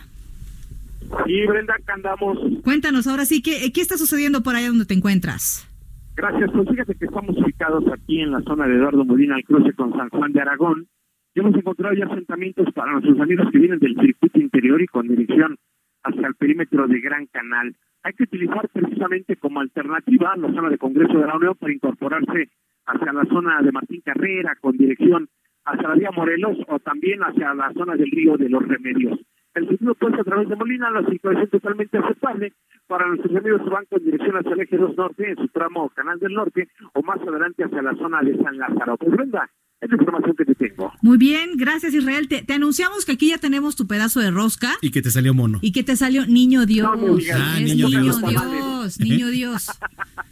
Sí, 1.26 1.45
Brenda, 1.48 1.76
acá 1.76 1.93
andamos. 1.93 2.38
Cuéntanos 2.63 3.08
ahora 3.08 3.26
sí, 3.26 3.41
¿qué, 3.41 3.72
qué 3.74 3.82
está 3.82 3.98
sucediendo 3.98 4.43
por 4.43 4.56
allá 4.56 4.67
donde 4.67 4.86
te 4.86 4.93
encuentras? 4.93 5.67
Gracias. 6.15 6.52
Pues 6.52 6.69
fíjate 6.69 6.95
que 6.95 7.06
estamos 7.06 7.38
ubicados 7.38 7.84
aquí 7.93 8.19
en 8.19 8.32
la 8.32 8.41
zona 8.41 8.67
de 8.67 8.76
Eduardo 8.76 9.06
Molina, 9.06 9.36
al 9.36 9.43
cruce 9.43 9.74
con 9.74 9.93
San 9.93 10.10
Juan 10.10 10.34
de 10.34 10.41
Aragón. 10.41 10.88
Y 11.34 11.39
hemos 11.39 11.56
encontrado 11.56 11.95
ya 11.95 12.06
asentamientos 12.06 12.67
para 12.74 12.91
nuestros 12.91 13.19
amigos 13.19 13.48
que 13.52 13.60
vienen 13.60 13.80
del 13.80 13.95
circuito 13.95 14.39
interior 14.39 14.82
y 14.82 14.88
con 14.88 15.08
dirección 15.08 15.58
hacia 16.04 16.28
el 16.28 16.36
perímetro 16.36 16.88
de 16.88 17.00
Gran 17.00 17.28
Canal. 17.28 17.76
Hay 18.04 18.13
que 18.13 18.24
utilizar 18.24 18.67
precisamente 18.69 19.36
como 19.36 19.60
alternativa 19.60 20.36
la 20.36 20.52
zona 20.54 20.69
de 20.69 20.78
Congreso 20.78 21.19
de 21.19 21.28
la 21.28 21.36
Unión 21.36 21.56
para 21.56 21.74
incorporarse 21.74 22.50
hacia 22.86 23.13
la 23.13 23.26
zona 23.26 23.62
de 23.62 23.72
Martín 23.72 24.02
Carrera 24.02 24.58
con 24.60 24.78
dirección 24.78 25.30
hacia 25.65 25.88
la 25.88 25.95
vía 25.95 26.12
Morelos 26.12 26.58
o 26.67 26.80
también 26.80 27.22
hacia 27.22 27.54
la 27.54 27.72
zona 27.74 27.95
del 27.95 28.10
río 28.12 28.38
de 28.38 28.50
los 28.50 28.67
Remedios. 28.67 29.19
El 29.60 29.67
sentido 29.67 29.93
puesto 29.93 30.22
a 30.22 30.24
través 30.24 30.48
de 30.48 30.56
Molina, 30.56 30.89
la 30.89 31.06
situación 31.06 31.50
totalmente 31.50 31.98
aceptable 31.98 32.54
para 32.88 33.06
nuestros 33.08 33.36
amigos 33.36 33.62
que 33.62 33.69
van 33.69 33.86
con 33.88 34.02
dirección 34.02 34.38
hacia 34.38 34.54
el 34.54 34.62
eje 34.62 34.78
2 34.78 34.95
norte 34.95 35.30
en 35.30 35.36
su 35.36 35.50
tramo 35.50 35.89
Canal 35.89 36.17
del 36.17 36.34
Norte 36.34 36.69
o 36.93 37.04
más 37.04 37.19
adelante 37.19 37.65
hacia 37.65 37.82
la 37.82 37.93
zona 37.95 38.22
de 38.22 38.38
San 38.41 38.58
Lázaro. 38.58 38.95
Pues 38.95 39.12
Brenda, 39.12 39.50
es 39.82 39.89
la 39.89 39.96
información 39.98 40.36
que 40.36 40.46
te 40.46 40.56
tengo. 40.56 40.92
Muy 41.02 41.18
bien, 41.18 41.52
gracias 41.56 41.94
Israel. 41.94 42.28
Te, 42.28 42.42
te 42.42 42.54
anunciamos 42.54 43.06
que 43.06 43.13
aquí 43.13 43.30
ya 43.30 43.38
tenemos 43.38 43.76
tu 43.76 43.88
pedazo 43.88 44.20
de 44.20 44.30
rosca 44.32 44.76
Y 44.82 44.92
que 44.92 45.02
te 45.02 45.10
salió 45.12 45.34
mono. 45.34 45.60
y 45.62 45.72
que 45.72 45.84
te 45.84 45.96
salió 45.96 46.26
niño 46.26 46.65
Dios. 46.65 46.89
No. 47.00 47.18
Ah, 47.34 47.60
niño 47.60 47.88
niño 47.88 48.02
Dios. 48.04 48.20
Dios, 48.22 49.00
niño 49.00 49.28
Dios. 49.30 49.68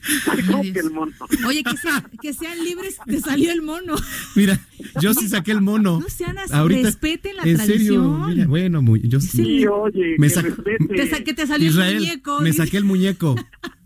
Oye, 1.47 1.63
que, 1.63 1.77
sea- 1.77 2.03
que 2.21 2.33
sean 2.33 2.63
libres, 2.63 2.97
te 3.05 3.19
salió 3.19 3.51
el 3.51 3.61
mono. 3.61 3.95
Mira, 4.35 4.59
yo 5.01 5.13
sí 5.13 5.27
saqué 5.29 5.51
el 5.51 5.61
mono. 5.61 5.99
No 5.99 6.09
sean 6.09 6.37
así, 6.37 6.53
Ahorita, 6.53 6.83
respeten 6.83 7.35
la 7.37 7.43
en 7.43 7.57
serio, 7.57 8.01
tradición. 8.01 8.27
mira, 8.29 8.47
bueno, 8.47 8.81
muy, 8.81 9.01
yo 9.07 9.19
sí. 9.19 9.27
Sí, 9.37 9.67
oye, 9.67 10.15
Me 10.17 10.27
que. 10.29 10.51
Te 10.95 11.07
sa- 11.09 11.23
que 11.23 11.33
te 11.33 11.47
salió 11.47 11.69
Israel, 11.69 11.95
el 11.95 11.99
muñeco. 12.01 12.39
me 12.41 12.49
dice. 12.51 12.63
saqué 12.65 12.77
el 12.77 12.83
muñeco. 12.85 13.35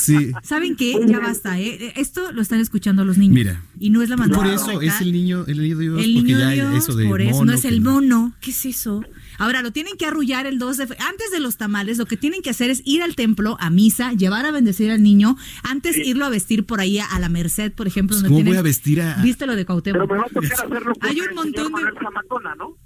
Sí, 0.00 0.32
¿Saben 0.42 0.76
qué? 0.76 0.94
Ya 1.06 1.20
basta, 1.20 1.58
¿eh? 1.60 1.92
Esto 1.96 2.32
lo 2.32 2.40
están 2.42 2.60
escuchando 2.60 3.04
los 3.04 3.18
niños. 3.18 3.34
Mira, 3.34 3.62
Y 3.78 3.90
no 3.90 4.02
es 4.02 4.08
la 4.08 4.16
manera 4.16 4.36
por 4.38 4.46
eso 4.46 4.64
correcta. 4.72 4.94
es 4.96 5.00
el 5.02 5.12
niño, 5.12 5.44
el 5.46 5.60
niño 5.60 5.78
Dios, 5.78 5.98
El 6.02 6.14
porque 6.14 6.22
niño 6.32 6.38
ya 6.38 6.50
Dios, 6.50 6.74
eso 6.84 6.96
de 6.96 7.06
por 7.06 7.20
eso, 7.20 7.30
mono, 7.38 7.52
no 7.52 7.58
es 7.58 7.64
el 7.64 7.80
mono. 7.80 8.32
¿Qué 8.40 8.50
es 8.50 8.64
eso? 8.66 9.04
Ahora, 9.38 9.62
lo 9.62 9.72
tienen 9.72 9.96
que 9.98 10.06
arrullar 10.06 10.46
el 10.46 10.58
2 10.58 10.76
de 10.78 10.86
fe- 10.86 10.96
Antes 11.00 11.30
de 11.30 11.40
los 11.40 11.56
tamales, 11.56 11.98
lo 11.98 12.06
que 12.06 12.16
tienen 12.16 12.40
que 12.42 12.50
hacer 12.50 12.70
es 12.70 12.82
ir 12.84 13.02
al 13.02 13.14
templo, 13.14 13.56
a 13.60 13.68
misa, 13.70 14.12
llevar 14.12 14.46
a 14.46 14.52
bendecir 14.52 14.90
al 14.90 15.02
niño, 15.02 15.36
antes 15.62 15.96
irlo 15.96 16.24
a 16.24 16.28
vestir 16.30 16.64
por 16.64 16.80
ahí 16.80 16.98
a, 16.98 17.06
a 17.06 17.18
la 17.18 17.28
Merced, 17.28 17.72
por 17.72 17.86
ejemplo. 17.86 18.14
Pues, 18.14 18.22
donde 18.22 18.28
¿Cómo 18.28 18.38
tienen- 18.38 18.52
voy 18.52 18.58
a 18.58 18.62
vestir 18.62 19.00
a...? 19.02 19.16
Viste 19.22 19.46
lo 19.46 19.54
de 19.56 19.66
Cuauhtémoc. 19.66 20.00
Pero 20.02 20.12
me 20.14 20.18
va 20.20 20.26
a 20.26 20.28
tocar 20.28 20.52
hacerlo 20.52 20.92
con 20.94 21.08
Hay 21.08 21.20
un 21.20 21.34
montón 21.34 21.72
de- 21.72 21.82
¿no? 22.58 22.76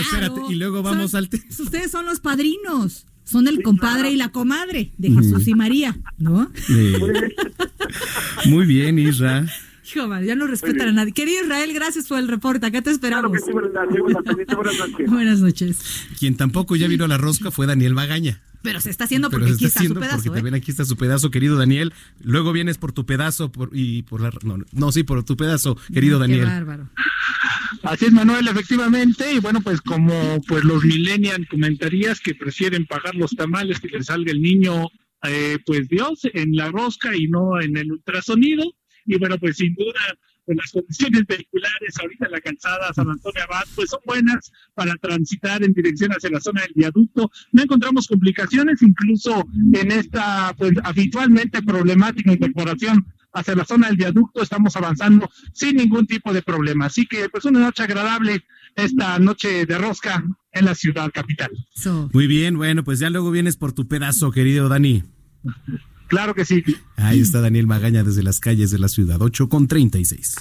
Espérate, 0.00 0.40
y 0.50 0.54
luego 0.56 0.82
vamos 0.82 1.12
Son- 1.12 1.18
al... 1.18 1.28
te- 1.28 1.42
Ustedes 1.58 1.90
son 1.90 2.06
los 2.06 2.20
padrinos. 2.20 3.06
Son 3.24 3.48
el 3.48 3.62
compadre 3.62 4.10
y 4.10 4.16
la 4.16 4.30
comadre 4.30 4.92
de 4.98 5.10
Jesús 5.10 5.48
y 5.48 5.54
María, 5.54 5.96
¿no? 6.18 6.50
Sí. 6.66 6.94
Muy 8.46 8.66
bien, 8.66 8.98
Isra. 8.98 9.46
Hijo, 9.86 10.20
ya 10.20 10.34
no 10.34 10.46
respetan 10.46 10.88
a 10.88 10.92
nadie. 10.92 11.12
Querido 11.12 11.44
Israel, 11.44 11.72
gracias 11.72 12.06
por 12.06 12.18
el 12.18 12.28
reporte. 12.28 12.66
Acá 12.66 12.82
te 12.82 12.90
esperamos. 12.90 13.30
Claro 13.30 13.32
que 13.32 13.46
sí. 13.46 13.52
Buenas 13.52 14.78
noches. 14.78 15.06
Buenas 15.10 15.40
noches. 15.40 16.06
Quien 16.18 16.36
tampoco 16.36 16.76
ya 16.76 16.88
vino 16.88 17.04
a 17.04 17.08
la 17.08 17.18
rosca 17.18 17.50
fue 17.50 17.66
Daniel 17.66 17.94
Magaña. 17.94 18.40
Pero 18.62 18.80
se 18.80 18.88
está 18.88 19.04
haciendo 19.04 19.28
porque 19.28 19.52
aquí 19.52 19.66
está 19.66 19.82
su 19.84 19.92
pedazo, 19.92 20.16
porque 20.16 20.28
¿eh? 20.30 20.32
también 20.32 20.54
aquí 20.54 20.70
está 20.70 20.86
su 20.86 20.96
pedazo, 20.96 21.30
querido 21.30 21.58
Daniel. 21.58 21.92
Luego 22.22 22.50
vienes 22.52 22.78
por 22.78 22.92
tu 22.92 23.04
pedazo 23.04 23.52
por, 23.52 23.68
y 23.74 24.04
por 24.04 24.22
la... 24.22 24.30
No, 24.42 24.56
no, 24.72 24.90
sí, 24.90 25.02
por 25.02 25.22
tu 25.22 25.36
pedazo, 25.36 25.76
querido 25.92 26.18
Qué 26.18 26.22
Daniel. 26.22 26.46
bárbaro. 26.46 26.88
Así 27.82 28.06
es, 28.06 28.12
Manuel, 28.12 28.48
efectivamente, 28.48 29.32
y 29.32 29.38
bueno, 29.38 29.60
pues 29.60 29.80
como 29.80 30.40
pues 30.46 30.64
los 30.64 30.84
millennials 30.84 31.48
comentarías 31.48 32.20
que 32.20 32.34
prefieren 32.34 32.86
pagar 32.86 33.14
los 33.14 33.32
tamales 33.32 33.80
que 33.80 33.88
les 33.88 34.06
salga 34.06 34.32
el 34.32 34.40
niño, 34.40 34.88
eh, 35.22 35.58
pues 35.64 35.88
Dios, 35.88 36.20
en 36.32 36.56
la 36.56 36.70
rosca 36.70 37.14
y 37.16 37.28
no 37.28 37.60
en 37.60 37.76
el 37.76 37.92
ultrasonido, 37.92 38.64
y 39.06 39.18
bueno, 39.18 39.38
pues 39.38 39.56
sin 39.56 39.74
duda, 39.74 40.00
pues 40.44 40.56
las 40.56 40.72
condiciones 40.72 41.24
vehiculares 41.26 41.94
ahorita 42.00 42.26
en 42.26 42.32
la 42.32 42.40
calzada 42.40 42.92
San 42.92 43.08
Antonio 43.08 43.42
Abad, 43.44 43.64
pues 43.74 43.90
son 43.90 44.00
buenas 44.06 44.52
para 44.74 44.94
transitar 44.96 45.62
en 45.62 45.72
dirección 45.72 46.10
hacia 46.12 46.30
la 46.30 46.40
zona 46.40 46.62
del 46.62 46.72
viaducto, 46.74 47.30
no 47.52 47.62
encontramos 47.62 48.06
complicaciones, 48.06 48.82
incluso 48.82 49.44
en 49.72 49.92
esta, 49.92 50.54
pues 50.56 50.72
habitualmente 50.82 51.62
problemática 51.62 52.32
incorporación 52.32 53.06
hacia 53.34 53.54
la 53.54 53.64
zona 53.64 53.88
del 53.88 53.96
viaducto 53.96 54.42
estamos 54.42 54.76
avanzando 54.76 55.28
sin 55.52 55.76
ningún 55.76 56.06
tipo 56.06 56.32
de 56.32 56.42
problema. 56.42 56.86
Así 56.86 57.06
que 57.06 57.28
pues 57.28 57.44
una 57.44 57.60
noche 57.60 57.82
agradable 57.82 58.44
esta 58.76 59.18
noche 59.18 59.66
de 59.66 59.78
rosca 59.78 60.24
en 60.52 60.64
la 60.64 60.74
ciudad 60.74 61.10
capital. 61.12 61.50
Muy 62.12 62.26
bien, 62.26 62.56
bueno, 62.56 62.84
pues 62.84 62.98
ya 62.98 63.10
luego 63.10 63.30
vienes 63.30 63.56
por 63.56 63.72
tu 63.72 63.86
pedazo, 63.86 64.30
querido 64.30 64.68
Dani. 64.68 65.02
Claro 66.06 66.34
que 66.34 66.44
sí. 66.44 66.62
Ahí 66.96 67.20
está 67.20 67.40
Daniel 67.40 67.66
Magaña 67.66 68.04
desde 68.04 68.22
las 68.22 68.40
calles 68.40 68.70
de 68.70 68.78
la 68.78 68.88
ciudad, 68.88 69.20
8 69.20 69.48
con 69.48 69.68
36. 69.68 70.36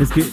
Es 0.00 0.10
que 0.10 0.24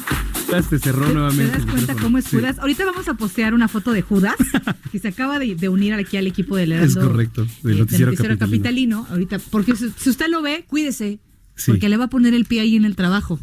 se 0.64 0.80
cerró 0.80 1.08
¿Te, 1.08 1.14
nuevamente. 1.14 1.52
te 1.52 1.58
das 1.58 1.66
cuenta 1.72 1.96
cómo 1.96 2.18
es 2.18 2.26
Sí, 2.26 2.38
Judas? 2.38 2.58
Ahorita 2.60 2.86
vamos 2.86 3.08
a 3.08 3.14
postear 3.16 3.54
una 3.54 3.68
foto 3.68 3.92
de 3.92 4.02
Judas, 4.02 4.36
que 4.92 5.00
se 5.00 5.10
acaba 5.10 5.40
de, 5.40 5.56
de 5.56 5.70
unir 5.70 5.94
aquí 5.94 6.18
al 6.18 6.28
equipo 6.28 6.56
del 6.56 6.72
Heraldo. 6.72 7.02
Es 7.02 7.08
correcto, 7.08 7.48
del 7.64 7.76
eh, 7.76 7.80
noticiero 7.80 8.12
capitalino. 8.12 8.38
capitalino. 8.40 9.08
Ahorita, 9.10 9.40
porque 9.52 9.76
si, 9.76 9.90
si 9.98 10.10
usted 10.10 10.28
lo 10.30 10.42
ve, 10.42 10.66
cuídese. 10.68 11.20
Sí. 11.58 11.72
Porque 11.72 11.88
le 11.88 11.96
va 11.96 12.06
a 12.06 12.10
poner 12.10 12.34
el 12.34 12.44
pie 12.44 12.60
ahí 12.60 12.76
en 12.76 12.84
el 12.84 12.98
trabajo. 12.98 13.40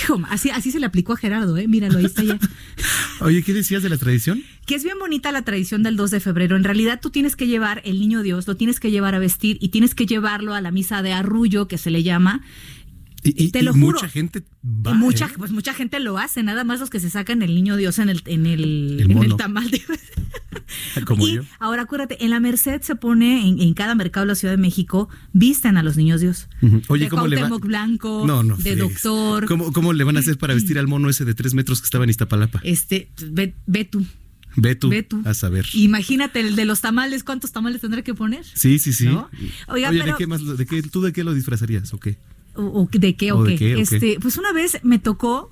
Hijo, 0.00 0.22
así, 0.30 0.50
así 0.50 0.70
se 0.70 0.78
le 0.78 0.86
aplicó 0.86 1.14
a 1.14 1.16
Gerardo, 1.16 1.56
¿eh? 1.56 1.66
Míralo, 1.66 1.98
ahí 1.98 2.04
está 2.04 2.22
ya. 2.22 2.38
Oye, 3.20 3.42
¿qué 3.42 3.52
decías 3.52 3.82
de 3.82 3.88
la 3.88 3.96
tradición? 3.96 4.40
Que 4.66 4.76
es 4.76 4.84
bien 4.84 4.96
bonita 5.00 5.32
la 5.32 5.42
tradición 5.42 5.82
del 5.82 5.96
2 5.96 6.12
de 6.12 6.20
febrero. 6.20 6.54
En 6.54 6.62
realidad 6.62 7.00
tú 7.02 7.10
tienes 7.10 7.34
que 7.34 7.48
llevar 7.48 7.82
el 7.84 7.98
niño 7.98 8.22
Dios, 8.22 8.46
lo 8.46 8.54
tienes 8.54 8.78
que 8.78 8.92
llevar 8.92 9.16
a 9.16 9.18
vestir 9.18 9.58
y 9.60 9.70
tienes 9.70 9.96
que 9.96 10.06
llevarlo 10.06 10.54
a 10.54 10.60
la 10.60 10.70
misa 10.70 11.02
de 11.02 11.12
arrullo, 11.12 11.66
que 11.66 11.76
se 11.76 11.90
le 11.90 12.04
llama. 12.04 12.42
Y, 13.26 13.44
y- 13.46 13.50
Te 13.50 13.62
lo 13.62 13.70
y 13.76 13.80
juro. 13.80 13.98
mucha 13.98 14.08
gente 14.08 14.42
va. 14.64 14.92
Y 14.92 14.94
mucha, 14.94 15.26
¿eh? 15.26 15.30
pues 15.36 15.50
mucha 15.52 15.74
gente 15.74 15.98
lo 16.00 16.18
hace, 16.18 16.42
nada 16.42 16.64
más 16.64 16.80
los 16.80 16.90
que 16.90 17.00
se 17.00 17.10
sacan 17.10 17.42
el 17.42 17.54
niño 17.54 17.76
Dios 17.76 17.98
en 17.98 18.08
el, 18.08 18.22
en 18.26 18.46
el, 18.46 19.00
El 19.00 19.10
en 19.10 19.18
el 19.22 19.36
tamal. 19.36 19.70
de- 19.70 19.82
Como 21.04 21.26
y 21.26 21.34
yo. 21.36 21.42
ahora 21.60 21.82
acuérdate, 21.82 22.24
en 22.24 22.30
la 22.30 22.40
Merced 22.40 22.80
se 22.82 22.96
pone, 22.96 23.46
en, 23.48 23.60
en 23.60 23.74
cada 23.74 23.94
mercado 23.94 24.24
de 24.26 24.28
la 24.28 24.34
Ciudad 24.34 24.54
de 24.54 24.58
México, 24.58 25.08
visten 25.32 25.76
a 25.76 25.82
los 25.82 25.96
niños 25.96 26.20
Dios. 26.20 26.48
Oye, 26.88 27.04
de 27.04 27.10
¿cómo 27.10 27.26
le 27.26 27.40
va? 27.42 27.48
Blanco, 27.58 28.24
No, 28.26 28.42
no. 28.42 28.56
de 28.56 28.76
doctor. 28.76 29.46
¿Cómo, 29.46 29.72
¿Cómo 29.72 29.92
le 29.92 30.02
van 30.04 30.16
a 30.16 30.20
hacer 30.20 30.38
para 30.38 30.54
vestir 30.54 30.78
al 30.78 30.88
mono 30.88 31.08
ese 31.08 31.24
de 31.24 31.34
tres 31.34 31.54
metros 31.54 31.80
que 31.80 31.84
estaba 31.84 32.04
en 32.04 32.10
Iztapalapa? 32.10 32.60
Este, 32.64 33.08
ve, 33.30 33.54
ve 33.66 33.84
tú. 33.84 34.04
Ve 34.58 34.74
tú, 34.74 34.88
Ve 34.88 35.02
tú. 35.02 35.20
a 35.26 35.34
saber. 35.34 35.66
Imagínate 35.74 36.40
el 36.40 36.56
de 36.56 36.64
los 36.64 36.80
tamales, 36.80 37.24
¿cuántos 37.24 37.52
tamales 37.52 37.82
tendré 37.82 38.02
que 38.02 38.14
poner? 38.14 38.42
Sí, 38.54 38.78
sí, 38.78 38.94
sí. 38.94 39.04
¿No? 39.04 39.28
Oiga, 39.68 39.90
Oye, 39.90 39.98
pero- 40.00 40.12
¿de 40.12 40.18
qué 40.18 40.26
más, 40.26 40.56
de 40.56 40.64
qué, 40.66 40.82
¿tú 40.82 41.02
de 41.02 41.12
qué 41.12 41.24
lo 41.24 41.34
disfrazarías 41.34 41.92
o 41.92 42.00
qué? 42.00 42.16
¿O, 42.56 42.82
o 42.82 42.88
de 42.90 43.16
qué 43.16 43.32
o, 43.32 43.38
¿O 43.38 43.44
de 43.44 43.56
qué? 43.56 43.80
Este, 43.80 44.18
pues 44.20 44.36
una 44.36 44.52
vez 44.52 44.78
me 44.82 44.98
tocó 44.98 45.50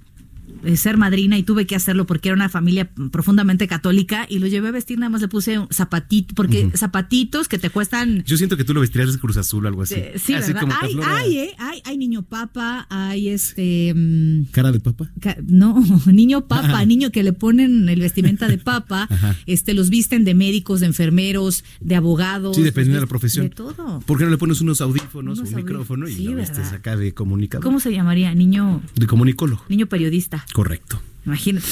ser 0.77 0.97
madrina 0.97 1.37
y 1.39 1.43
tuve 1.43 1.67
que 1.67 1.77
hacerlo 1.77 2.07
porque 2.07 2.29
era 2.29 2.37
una 2.37 2.49
familia 2.49 2.91
profundamente 3.11 3.67
católica 3.69 4.27
y 4.29 4.39
lo 4.39 4.47
llevé 4.47 4.69
a 4.69 4.73
vestir, 4.73 4.99
nada 4.99 5.11
más 5.11 5.21
le 5.21 5.29
puse 5.29 5.59
un 5.59 5.69
zapatito, 5.73 6.35
porque 6.35 6.71
zapatitos 6.77 7.49
que 7.49 7.59
te 7.59 7.71
cuestan 7.71 8.23
Yo 8.25 8.37
siento 8.37 8.57
que 8.57 8.65
tú 8.65 8.75
lo 8.75 8.81
vestirías 8.81 9.13
de 9.13 9.19
Cruz 9.19 9.37
Azul 9.37 9.65
o 9.65 9.69
algo 9.69 9.83
así. 9.83 9.95
eh, 9.97 10.13
sí, 10.17 10.35
así 10.35 10.53
¿verdad? 10.53 10.61
como 10.61 10.75
Hay, 10.81 10.97
hay, 11.07 11.39
eh, 11.39 11.51
hay, 11.59 11.83
hay 11.85 11.97
niño 11.99 12.23
papa, 12.23 12.87
hay 12.91 13.29
este 13.29 13.93
mm, 13.95 14.45
¿Cara 14.53 14.73
de 14.73 14.81
papa? 14.81 15.11
ca- 15.21 15.37
no, 15.47 15.83
niño 16.07 16.47
papa, 16.47 16.85
niño 16.85 17.11
que 17.11 17.23
le 17.23 17.33
ponen 17.33 17.89
el 17.89 18.01
vestimenta 18.01 18.49
de 18.49 18.59
papa, 18.59 19.09
este 19.47 19.75
los 19.75 19.91
visten 19.91 20.25
de 20.25 20.35
médicos, 20.35 20.81
de 20.81 20.87
enfermeros, 20.87 21.65
de 21.81 21.97
abogados. 21.97 22.57
Sí, 22.57 22.63
dependiendo 22.63 22.97
de 22.97 23.07
la 23.07 23.09
profesión. 23.09 23.49
De 23.49 23.55
todo. 23.55 24.01
¿Por 24.07 24.19
qué 24.19 24.25
no 24.25 24.31
le 24.31 24.39
pones 24.39 24.61
unos 24.61 24.81
audífonos, 24.81 25.39
Unos 25.39 25.51
un 25.51 25.57
micrófono 25.57 26.09
y 26.09 26.15
lo 26.25 26.43
acá 26.75 26.97
de 26.97 27.13
comunicador? 27.15 27.65
¿Cómo 27.65 27.81
se 27.81 27.93
llamaría? 27.93 28.35
Niño, 28.35 28.83
De 28.97 29.07
comunicólogo. 29.07 29.65
niño 29.69 29.87
periodista. 29.87 30.44
Correcto. 30.53 31.01
Imagínate. 31.27 31.67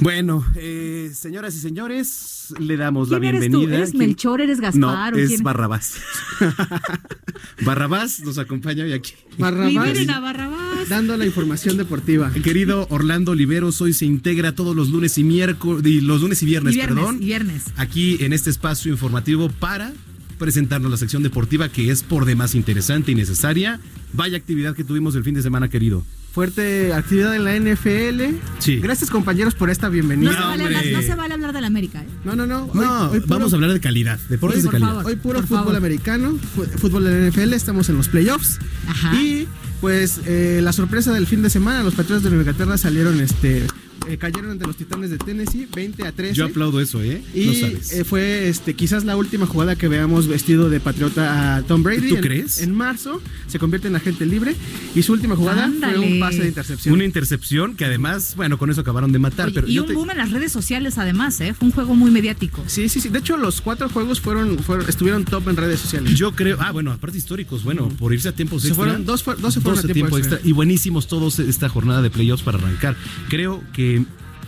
Bueno, 0.00 0.44
eh, 0.56 1.12
señoras 1.14 1.54
y 1.54 1.60
señores, 1.60 2.52
le 2.58 2.76
damos 2.76 3.08
la 3.10 3.20
¿Quién 3.20 3.36
eres 3.36 3.50
tú? 3.50 3.58
bienvenida. 3.58 3.76
¿Eres 3.78 3.90
¿Quién- 3.90 3.98
Melchor? 4.00 4.40
¿Eres 4.40 4.60
Gaspar? 4.60 5.12
No, 5.12 5.18
¿O 5.18 5.20
es 5.20 5.28
quién? 5.28 5.42
Barrabás. 5.44 5.94
Barrabás 7.64 8.20
nos 8.20 8.38
acompaña 8.38 8.84
hoy 8.84 8.92
aquí. 8.92 9.12
Liberen 9.38 10.10
a 10.10 10.20
Barrabás. 10.20 10.88
Dando 10.88 11.16
la 11.16 11.26
información 11.26 11.76
deportiva. 11.76 12.32
Querido 12.32 12.86
Orlando 12.90 13.32
Oliveros, 13.32 13.80
hoy 13.80 13.92
se 13.92 14.04
integra 14.06 14.52
todos 14.54 14.74
los 14.74 14.88
lunes 14.90 15.16
y 15.18 15.24
miércoles, 15.24 15.84
y 15.86 16.00
los 16.00 16.20
lunes 16.20 16.42
y 16.42 16.46
viernes, 16.46 16.74
Y 16.74 16.76
viernes, 16.78 16.96
perdón, 16.98 17.16
y 17.22 17.26
viernes. 17.26 17.64
aquí 17.76 18.16
en 18.24 18.32
este 18.32 18.50
espacio 18.50 18.90
informativo 18.90 19.48
para 19.48 19.92
presentarnos 20.38 20.90
la 20.90 20.96
sección 20.96 21.22
deportiva 21.22 21.68
que 21.68 21.90
es 21.90 22.02
por 22.02 22.24
demás 22.24 22.54
interesante 22.56 23.12
y 23.12 23.14
necesaria. 23.14 23.78
Vaya 24.12 24.36
actividad 24.36 24.74
que 24.74 24.82
tuvimos 24.84 25.14
el 25.14 25.22
fin 25.22 25.34
de 25.34 25.42
semana, 25.42 25.68
querido. 25.68 26.04
Fuerte 26.32 26.94
actividad 26.94 27.36
en 27.36 27.44
la 27.44 27.54
NFL. 27.56 28.36
Sí. 28.58 28.78
Gracias 28.80 29.10
compañeros 29.10 29.54
por 29.54 29.68
esta 29.68 29.88
No, 29.88 29.92
bienvenida. 29.92 30.32
se 30.32 30.40
vale 30.40 30.64
hablar, 30.64 30.84
no 30.92 31.02
se 31.02 31.14
vale 31.14 31.34
hablar 31.34 31.52
de 31.52 31.60
la 31.60 31.66
América. 31.66 32.02
¿eh? 32.02 32.06
No, 32.24 32.34
no, 32.34 32.46
no. 32.46 32.70
No, 32.72 33.08
Hoy- 33.10 33.14
hoy 33.16 33.20
puro- 33.20 33.38
vamos 33.38 33.52
a 33.52 33.56
hablar 33.56 33.72
de 33.74 33.80
calidad, 33.80 34.18
deportes 34.30 34.60
hoy, 34.60 34.62
de 34.64 34.70
calidad. 34.70 35.04
Hoy 35.04 35.16
puro 35.16 35.42
fútbol 35.42 35.58
favor. 35.58 35.76
americano, 35.76 36.38
fútbol 36.78 37.04
de 37.04 37.10
la 37.10 37.26
NFL, 37.28 37.52
estamos 37.52 37.90
en 37.90 37.96
los 37.98 38.08
playoffs. 38.08 38.58
Ajá. 38.88 39.14
Y 39.20 39.46
pues 39.82 40.20
eh, 40.24 40.60
la 40.62 40.72
sorpresa 40.72 41.12
del 41.12 41.26
fin 41.26 41.42
de 41.42 41.50
semana, 41.50 41.82
los 41.82 41.94
Patriotas 41.94 42.22
de 42.22 42.30
Nueva 42.30 42.44
Inglaterra 42.44 42.78
salieron, 42.78 43.20
este, 43.20 43.66
eh, 44.08 44.18
cayeron 44.18 44.50
ante 44.50 44.66
los 44.66 44.76
Titanes 44.76 45.10
de 45.10 45.18
Tennessee, 45.18 45.66
20 45.74 46.06
a 46.06 46.12
13. 46.12 46.34
Yo 46.34 46.46
aplaudo 46.46 46.80
eso, 46.80 47.02
¿eh? 47.02 47.22
Y 47.34 47.46
no 47.46 47.52
sabes. 47.54 47.92
eh, 47.92 48.04
fue 48.04 48.48
este 48.48 48.74
quizás 48.74 49.04
la 49.04 49.16
última 49.16 49.46
jugada 49.46 49.76
que 49.76 49.88
veamos 49.88 50.26
vestido 50.28 50.70
de 50.70 50.80
patriota 50.80 51.56
a 51.56 51.62
Tom 51.62 51.82
Brady. 51.82 52.08
¿Tú 52.08 52.16
En- 52.16 52.20
crees? 52.22 52.60
En 52.62 52.74
marzo 52.74 53.20
se 53.46 53.58
convierte 53.58 53.88
en 53.88 53.96
agente 53.96 54.26
libre 54.26 54.54
y 54.94 55.02
su 55.02 55.12
última 55.12 55.36
jugada 55.36 55.70
fue 55.80 55.98
un 55.98 56.20
pase 56.20 56.40
de 56.42 56.48
intercepción. 56.48 56.94
Una 56.94 57.04
intercepción 57.04 57.76
que 57.76 57.84
además, 57.84 58.34
bueno, 58.36 58.58
con 58.58 58.70
eso 58.70 58.80
acabaron 58.80 59.12
de 59.12 59.18
matar. 59.18 59.46
Oye, 59.46 59.54
pero 59.54 59.68
y 59.68 59.74
yo 59.74 59.82
un 59.82 59.88
te- 59.88 59.94
boom 59.94 60.10
en 60.10 60.18
las 60.18 60.30
redes 60.30 60.52
sociales 60.52 60.98
además, 60.98 61.40
¿eh? 61.40 61.54
Fue 61.54 61.66
un 61.68 61.72
juego 61.72 61.94
muy 61.94 62.10
mediático. 62.10 62.62
Sí, 62.66 62.88
sí, 62.88 63.00
sí. 63.00 63.08
De 63.08 63.18
hecho, 63.20 63.36
los 63.36 63.60
cuatro 63.60 63.88
juegos 63.88 64.20
fueron, 64.20 64.58
fueron 64.58 64.88
estuvieron 64.88 65.24
top 65.24 65.48
en 65.48 65.56
redes 65.56 65.80
sociales. 65.80 66.14
Yo 66.18 66.32
creo, 66.32 66.56
ah, 66.60 66.72
bueno, 66.72 66.92
aparte 66.92 67.18
históricos, 67.18 67.62
bueno, 67.64 67.88
por 67.88 68.12
irse 68.12 68.28
a 68.28 68.32
tiempos 68.32 68.62
Se 68.62 68.68
extra. 68.68 68.84
fueron 68.84 69.04
dos 69.06 69.24
dos 69.40 69.54
se 69.54 69.60
fueron 69.60 69.78
a 69.78 69.92
tiempo 69.92 70.18
extra. 70.18 70.40
Y 70.44 70.52
buenísimos 70.52 71.06
todos 71.08 71.38
esta 71.38 71.68
jornada 71.68 72.02
de 72.02 72.10
playoffs 72.10 72.42
para 72.42 72.58
arrancar. 72.58 72.96
Creo 73.28 73.62
que 73.72 74.01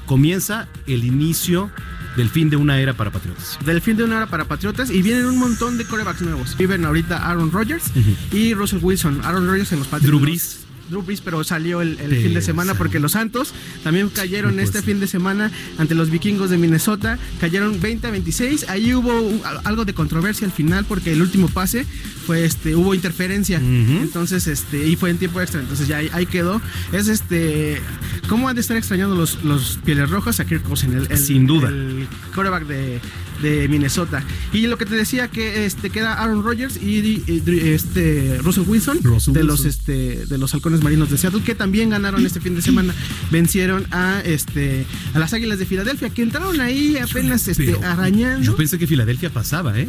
comienza 0.06 0.68
el 0.86 1.04
inicio 1.04 1.70
del 2.16 2.28
fin 2.30 2.50
de 2.50 2.56
una 2.56 2.78
era 2.78 2.94
para 2.94 3.10
Patriotas. 3.10 3.58
Del 3.64 3.80
fin 3.80 3.96
de 3.96 4.04
una 4.04 4.16
hora 4.18 4.26
para 4.26 4.44
Patriotas 4.44 4.90
y 4.90 5.02
vienen 5.02 5.26
un 5.26 5.38
montón 5.38 5.78
de 5.78 5.84
corebacks 5.84 6.22
nuevos. 6.22 6.56
Viven 6.56 6.84
ahorita 6.84 7.28
Aaron 7.28 7.50
Rodgers 7.50 7.84
y 8.32 8.54
Russell 8.54 8.78
Wilson. 8.82 9.20
Aaron 9.24 9.46
Rodgers 9.46 9.72
en 9.72 9.80
los. 9.80 9.90
Drew 10.02 10.20
Brees. 10.20 10.63
Drew 10.90 11.02
Brees, 11.02 11.20
pero 11.20 11.42
salió 11.44 11.80
el, 11.80 11.96
fin 11.96 12.34
de 12.34 12.42
semana 12.42 12.74
porque 12.74 13.00
los 13.00 13.12
Santos 13.12 13.52
también 13.82 14.08
cayeron 14.10 14.56
No 14.56 14.62
este 14.62 14.82
fin 14.82 15.00
de 15.00 15.06
semana 15.06 15.50
ante 15.78 15.94
los 15.94 16.10
vikingos 16.10 16.50
de 16.50 16.58
Minnesota. 16.58 17.18
Cayeron 17.40 17.80
20 17.80 18.06
a 18.06 18.10
26. 18.10 18.68
Ahí 18.68 18.94
hubo 18.94 19.20
un- 19.20 19.40
algo 19.64 19.84
de 19.84 19.94
controversia 19.94 20.46
al 20.46 20.52
final 20.52 20.84
porque 20.84 21.12
el 21.12 21.22
último 21.22 21.48
pase 21.48 21.84
fue 22.26 22.44
este 22.44 22.74
hubo 22.76 22.94
interferencia. 22.94 23.58
Entonces, 23.58 24.46
este, 24.46 24.86
y 24.88 24.96
fue 24.96 25.10
en 25.10 25.18
tiempo 25.18 25.40
extra. 25.40 25.60
Entonces 25.60 25.88
ya 25.88 25.98
ahí, 25.98 26.10
ahí 26.12 26.26
quedó. 26.26 26.60
Es 26.92 27.08
este. 27.08 27.80
¿Cómo 28.28 28.48
han 28.48 28.54
de 28.54 28.60
estar 28.62 28.76
extrañando 28.76 29.14
los, 29.14 29.42
los 29.44 29.78
pieles 29.84 30.08
rojas 30.10 30.40
a 30.40 30.44
Kirk 30.46 30.62
Cousins, 30.62 30.94
el, 30.94 31.06
el- 31.10 31.18
Sin 31.18 31.46
duda. 31.46 31.68
el 31.68 32.06
quarterback 32.34 32.66
de, 32.66 33.00
de 33.42 33.68
Minnesota. 33.68 34.22
Y 34.52 34.66
lo 34.66 34.78
que 34.78 34.86
te 34.86 34.94
decía 34.94 35.28
que 35.28 35.66
este 35.66 35.90
queda 35.90 36.14
Aaron 36.14 36.42
Rodgers 36.44 36.76
y, 36.76 36.98
y- 36.98 37.24
y 37.26 37.42
este 37.70 38.38
Russell 38.42 38.64
Wilson 38.66 38.98
Russell 39.02 39.32
de 39.34 39.40
Wilson. 39.40 39.46
los 39.46 39.64
este 39.66 40.26
de 40.26 40.38
los 40.38 40.54
halcones 40.54 40.82
marinos 40.82 41.10
de 41.10 41.18
Seattle 41.18 41.42
que 41.42 41.54
también 41.54 41.90
ganaron 41.90 42.24
este 42.24 42.40
fin 42.40 42.54
de 42.54 42.62
semana. 42.62 42.94
Vencieron 43.30 43.86
a 43.90 44.20
este 44.24 44.86
a 45.14 45.18
las 45.18 45.32
Águilas 45.34 45.58
de 45.58 45.66
Filadelfia 45.66 46.10
que 46.10 46.22
entraron 46.22 46.60
ahí 46.60 46.96
apenas 46.96 47.46
este 47.48 47.64
Pero 47.64 47.82
arañando. 47.84 48.42
Yo 48.44 48.56
pensé 48.56 48.78
que 48.78 48.86
Filadelfia 48.86 49.30
pasaba, 49.30 49.78
¿eh? 49.78 49.88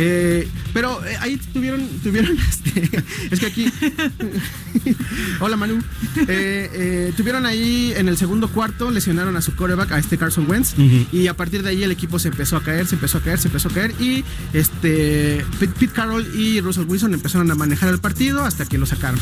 Eh, 0.00 0.48
pero 0.72 1.04
eh, 1.04 1.16
ahí 1.20 1.36
tuvieron, 1.52 1.84
tuvieron 2.02 2.38
este, 2.48 2.88
es 3.32 3.40
que 3.40 3.46
aquí, 3.46 3.66
hola 5.40 5.56
Manu, 5.56 5.82
Eh, 6.28 7.12
tuvieron 7.16 7.46
ahí 7.46 7.92
en 7.96 8.08
el 8.08 8.16
segundo 8.16 8.48
cuarto, 8.48 8.90
lesionaron 8.90 9.36
a 9.36 9.42
su 9.42 9.54
coreback, 9.54 9.92
a 9.92 9.98
este 9.98 10.16
Carson 10.18 10.48
Wentz, 10.48 10.74
y 11.12 11.26
a 11.26 11.34
partir 11.34 11.62
de 11.62 11.70
ahí 11.70 11.82
el 11.82 11.90
equipo 11.90 12.18
se 12.18 12.28
empezó 12.28 12.56
a 12.56 12.62
caer, 12.62 12.86
se 12.86 12.94
empezó 12.94 13.18
a 13.18 13.22
caer, 13.22 13.38
se 13.38 13.48
empezó 13.48 13.68
a 13.68 13.72
caer, 13.72 13.92
y 14.00 14.24
este 14.52 15.44
Pete, 15.58 15.72
Pete 15.78 15.92
Carroll 15.92 16.26
y 16.38 16.60
Russell 16.60 16.84
Wilson 16.86 17.14
empezaron 17.14 17.50
a 17.50 17.54
manejar 17.54 17.88
el 17.90 17.98
partido 17.98 18.44
hasta 18.44 18.66
que 18.66 18.78
lo 18.78 18.86
sacaron. 18.86 19.18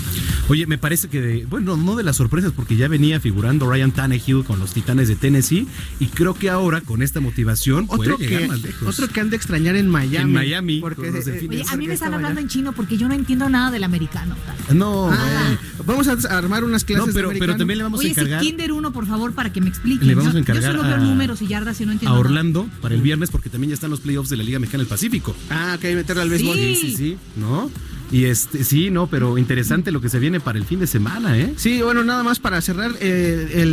Oye, 0.49 0.67
me 0.67 0.79
parece 0.79 1.09
que, 1.09 1.21
de- 1.21 1.47
bueno, 1.47 1.77
no 1.77 1.97
de 1.97 2.03
las 2.03 2.17
sorpresas, 2.17 2.53
porque 2.55 2.77
ya 2.77 2.89
venía 2.89 3.21
figurando 3.21 3.71
Ryan 3.71 3.93
Tannehill 3.93 4.45
con 4.45 4.59
los 4.59 4.73
Titanes 4.75 5.09
de 5.09 5.17
Tennessee, 5.17 5.67
y 6.01 6.07
creo 6.07 6.35
que 6.35 6.51
ahora 6.51 6.81
con 6.81 7.03
esta 7.03 7.21
motivación 7.21 7.87
puede 7.87 8.13
Otro 8.13 8.19
llegar 8.19 8.43
que, 8.43 8.49
más 8.49 8.63
lejos. 8.63 8.89
otro 8.89 9.09
que 9.13 9.21
han 9.21 9.31
de 9.31 9.37
extrañar 9.37 9.77
en 9.77 9.89
Miami. 9.89 10.25
En 10.31 10.33
Miami, 10.33 10.66
porque, 10.81 11.11
los 11.11 11.27
eh. 11.27 11.47
Oye, 11.49 11.65
a 11.69 11.77
mí 11.77 11.87
me 11.89 11.95
están 11.95 12.15
hablando 12.15 12.39
allá. 12.39 12.43
en 12.43 12.49
chino 12.49 12.73
porque 12.73 12.97
yo 12.97 13.09
no 13.09 13.15
entiendo 13.15 13.49
nada 13.49 13.71
del 13.71 13.85
americano. 13.85 14.35
No, 14.75 15.11
Ah, 15.11 15.57
vamos 15.85 16.09
a 16.09 16.13
armar 16.37 16.65
unas 16.65 16.85
clases 16.85 17.07
No, 17.09 17.13
pero, 17.13 17.29
de 17.29 17.35
pero 17.35 17.53
americano. 17.53 17.59
también 17.59 17.79
le 17.79 17.85
vamos 17.85 18.01
Oye, 18.01 18.09
a 18.09 18.13
ese 18.13 18.21
encargar 18.23 18.41
Kinder 18.43 18.73
1, 18.73 18.93
por 18.93 19.07
favor, 19.07 19.33
para 19.33 19.53
que 19.53 19.61
me 19.61 19.69
explique. 19.69 20.05
Le 20.05 20.15
vamos 20.15 20.31
a 20.31 20.33
Yo- 20.35 20.39
encargar 20.41 20.63
Yo 20.65 20.71
solo 20.79 20.83
veo 20.83 20.95
a- 20.97 20.99
números 20.99 21.43
y 21.43 21.47
yardas 21.47 21.81
y 21.81 21.85
no 21.85 21.91
a 21.91 21.95
entiendo 21.95 22.15
nada. 22.15 22.21
Orlando 22.21 22.69
para 22.81 22.95
el 22.95 23.03
viernes, 23.03 23.31
porque 23.31 23.49
también 23.51 23.71
ya 23.71 23.75
están 23.75 23.91
los 23.91 24.01
playoffs 24.01 24.29
de 24.31 24.37
la 24.37 24.43
Liga 24.43 24.59
Mexicana 24.59 24.83
del 24.83 24.89
Pacífico. 24.89 25.35
Ah, 25.51 25.75
ok, 25.79 25.85
meterle 25.95 26.23
al 26.23 26.31
béisbol. 26.31 26.57
Sí. 26.57 26.75
Sí, 26.81 26.97
sí, 26.97 27.17
¿no? 27.37 27.71
Y 28.13 28.25
este, 28.27 28.63
sí, 28.63 28.91
no, 28.91 29.09
pero 29.09 29.37
interesante 29.37 29.91
lo 29.91 30.01
que 30.01 30.09
se 30.09 30.21
viene 30.21 30.39
para 30.39 30.59
el 30.59 30.65
fin 30.65 30.79
de 30.79 30.87
semana, 30.87 31.37
¿eh? 31.37 31.55
Sí, 31.57 31.83
bueno, 31.83 32.05
nada 32.05 32.23
más 32.23 32.39
para 32.39 32.61
cerrar 32.61 32.93
eh, 33.01 33.65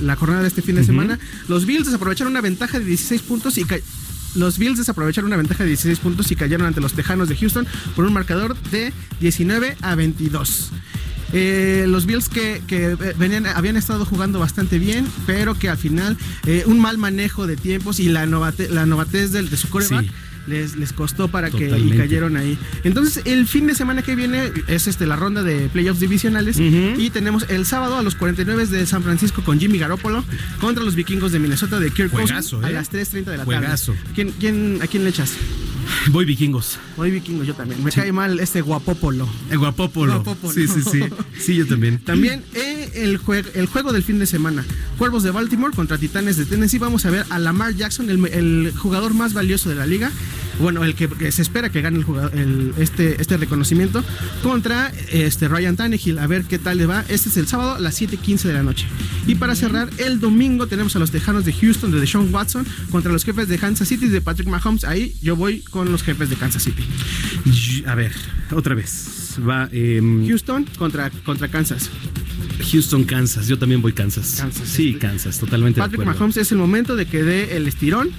la, 0.00 0.16
jornada 0.16 0.42
de 0.42 0.48
este 0.48 0.62
fin 0.62 0.76
de 0.76 0.84
semana. 0.84 1.18
Los 1.48 1.66
Bills 1.66 1.86
desaprovecharon 1.86 2.32
una 2.32 2.40
ventaja 2.40 2.78
de 2.78 2.84
16 2.84 3.22
puntos 3.22 3.58
y 3.58 3.64
ca- 3.64 3.76
los 4.34 4.58
Bills 4.58 4.78
desaprovecharon 4.78 5.28
una 5.28 5.36
ventaja 5.36 5.62
de 5.64 5.70
16 5.70 5.98
puntos 6.00 6.30
y 6.30 6.36
cayeron 6.36 6.66
ante 6.66 6.80
los 6.80 6.92
Tejanos 6.94 7.28
de 7.28 7.36
Houston 7.36 7.66
por 7.96 8.04
un 8.04 8.12
marcador 8.12 8.56
de 8.70 8.92
19 9.20 9.76
a 9.82 9.94
22. 9.94 10.70
Eh, 11.32 11.86
los 11.88 12.06
Bills 12.06 12.28
que, 12.28 12.62
eh, 12.68 12.96
venían, 13.18 13.46
habían 13.46 13.76
estado 13.76 14.04
jugando 14.04 14.38
bastante 14.38 14.78
bien, 14.78 15.06
pero 15.26 15.54
que 15.58 15.68
al 15.68 15.76
final 15.78 16.16
eh, 16.46 16.62
un 16.66 16.78
mal 16.78 16.96
manejo 16.98 17.46
de 17.46 17.56
tiempos 17.56 17.98
y 17.98 18.08
la, 18.08 18.24
novate- 18.26 18.68
la 18.68 18.86
novatez 18.86 19.32
del- 19.32 19.50
de 19.50 19.56
su 19.56 19.68
coreback. 19.68 20.04
Les, 20.46 20.76
les 20.76 20.92
costó 20.92 21.28
para 21.28 21.50
que 21.50 21.78
y 21.78 21.90
cayeron 21.96 22.36
ahí. 22.36 22.58
Entonces, 22.84 23.22
el 23.24 23.46
fin 23.46 23.66
de 23.66 23.74
semana 23.74 24.02
que 24.02 24.14
viene 24.14 24.52
es 24.66 24.86
este 24.86 25.06
la 25.06 25.16
ronda 25.16 25.42
de 25.42 25.68
playoffs 25.68 26.00
divisionales 26.00 26.58
y 26.58 27.10
tenemos 27.10 27.46
el 27.48 27.66
sábado 27.66 27.96
a 27.98 28.02
los 28.02 28.14
49 28.14 28.66
de 28.66 28.86
San 28.86 29.02
Francisco 29.02 29.42
con 29.42 29.58
Jimmy 29.58 29.78
Garoppolo 29.78 30.24
contra 30.60 30.84
los 30.84 30.94
vikingos 30.94 31.32
de 31.32 31.38
Minnesota 31.38 31.78
de 31.78 31.90
Kirk 31.90 32.12
a 32.14 32.22
¿eh? 32.22 32.72
las 32.72 32.92
3.30 32.92 33.24
de 33.24 33.36
la 33.36 33.44
tarde. 33.44 33.76
¿Quién, 34.14 34.32
quién, 34.38 34.78
¿A 34.82 34.86
quién 34.86 35.04
le 35.04 35.10
echas? 35.10 35.32
Voy 36.10 36.24
vikingos. 36.24 36.78
Hoy 36.96 37.10
vikingos 37.10 37.46
yo 37.46 37.54
también. 37.54 37.82
Me 37.82 37.90
cae 37.90 38.12
mal 38.12 38.38
este 38.40 38.60
guapópolo. 38.60 39.28
El 39.50 39.58
guapópolo. 39.58 40.14
Guapópolo. 40.22 40.52
Sí, 40.52 40.66
sí, 40.68 40.80
sí. 40.82 41.00
Sí, 41.38 41.56
yo 41.56 41.66
también. 41.66 41.98
También 41.98 42.42
eh, 42.54 42.90
el, 42.94 43.20
jue- 43.20 43.44
el 43.54 43.66
juego 43.66 43.92
del 43.92 44.02
fin 44.02 44.18
de 44.18 44.26
semana. 44.26 44.64
Cuervos 44.98 45.22
de 45.22 45.30
Baltimore 45.30 45.74
contra 45.74 45.98
Titanes 45.98 46.36
de 46.36 46.44
Tennessee. 46.46 46.78
Vamos 46.78 47.04
a 47.06 47.10
ver 47.10 47.24
a 47.30 47.38
Lamar 47.38 47.74
Jackson, 47.74 48.10
el, 48.10 48.24
el 48.26 48.72
jugador 48.76 49.14
más 49.14 49.32
valioso 49.34 49.68
de 49.68 49.74
la 49.76 49.86
liga. 49.86 50.10
Bueno, 50.60 50.84
el 50.84 50.94
que, 50.94 51.08
que 51.08 51.30
se 51.32 51.42
espera 51.42 51.70
que 51.70 51.80
gane 51.82 51.98
el 51.98 52.04
jugador, 52.04 52.32
el- 52.34 52.72
este, 52.78 53.20
este 53.20 53.36
reconocimiento 53.36 54.04
contra 54.42 54.92
este 55.10 55.48
Ryan 55.48 55.76
Tannehill. 55.76 56.18
A 56.18 56.26
ver 56.26 56.44
qué 56.44 56.58
tal 56.58 56.78
le 56.78 56.86
va. 56.86 57.04
Este 57.08 57.28
es 57.28 57.36
el 57.36 57.46
sábado 57.46 57.74
a 57.74 57.80
las 57.80 58.00
7:15 58.00 58.42
de 58.48 58.52
la 58.54 58.62
noche. 58.62 58.86
Y 59.26 59.34
para 59.36 59.54
cerrar, 59.56 59.88
el 59.98 60.20
domingo 60.20 60.66
tenemos 60.66 60.94
a 60.96 60.98
los 60.98 61.10
Tejanos 61.10 61.44
de 61.44 61.52
Houston 61.52 61.90
de 61.90 62.00
Deshaun 62.00 62.32
Watson 62.34 62.66
contra 62.90 63.12
los 63.12 63.24
jefes 63.24 63.48
de 63.48 63.58
Kansas 63.58 63.88
City 63.88 64.08
de 64.08 64.20
Patrick 64.20 64.48
Mahomes. 64.48 64.84
Ahí 64.84 65.14
yo 65.22 65.36
voy 65.36 65.60
con 65.60 65.90
los 65.90 66.02
jefes 66.02 66.30
de 66.30 66.36
Kansas 66.36 66.62
City. 66.62 66.84
A 67.86 67.94
ver, 67.94 68.12
otra 68.52 68.74
vez. 68.74 69.38
Va 69.48 69.68
em, 69.72 70.26
Houston 70.28 70.64
contra, 70.78 71.10
contra 71.10 71.48
Kansas. 71.48 71.90
Houston, 72.70 73.04
Kansas. 73.04 73.48
Yo 73.48 73.58
también 73.58 73.82
voy 73.82 73.92
Kansas. 73.92 74.36
Kansas, 74.38 74.68
sí, 74.68 74.88
este. 74.90 75.00
Kansas, 75.00 75.38
totalmente. 75.38 75.80
Patrick. 75.80 76.04
Mahomes 76.04 76.36
es 76.36 76.52
el 76.52 76.58
momento 76.58 76.94
de 76.96 77.06
que 77.06 77.22
dé 77.24 77.56
el 77.56 77.66
estirón 77.66 78.10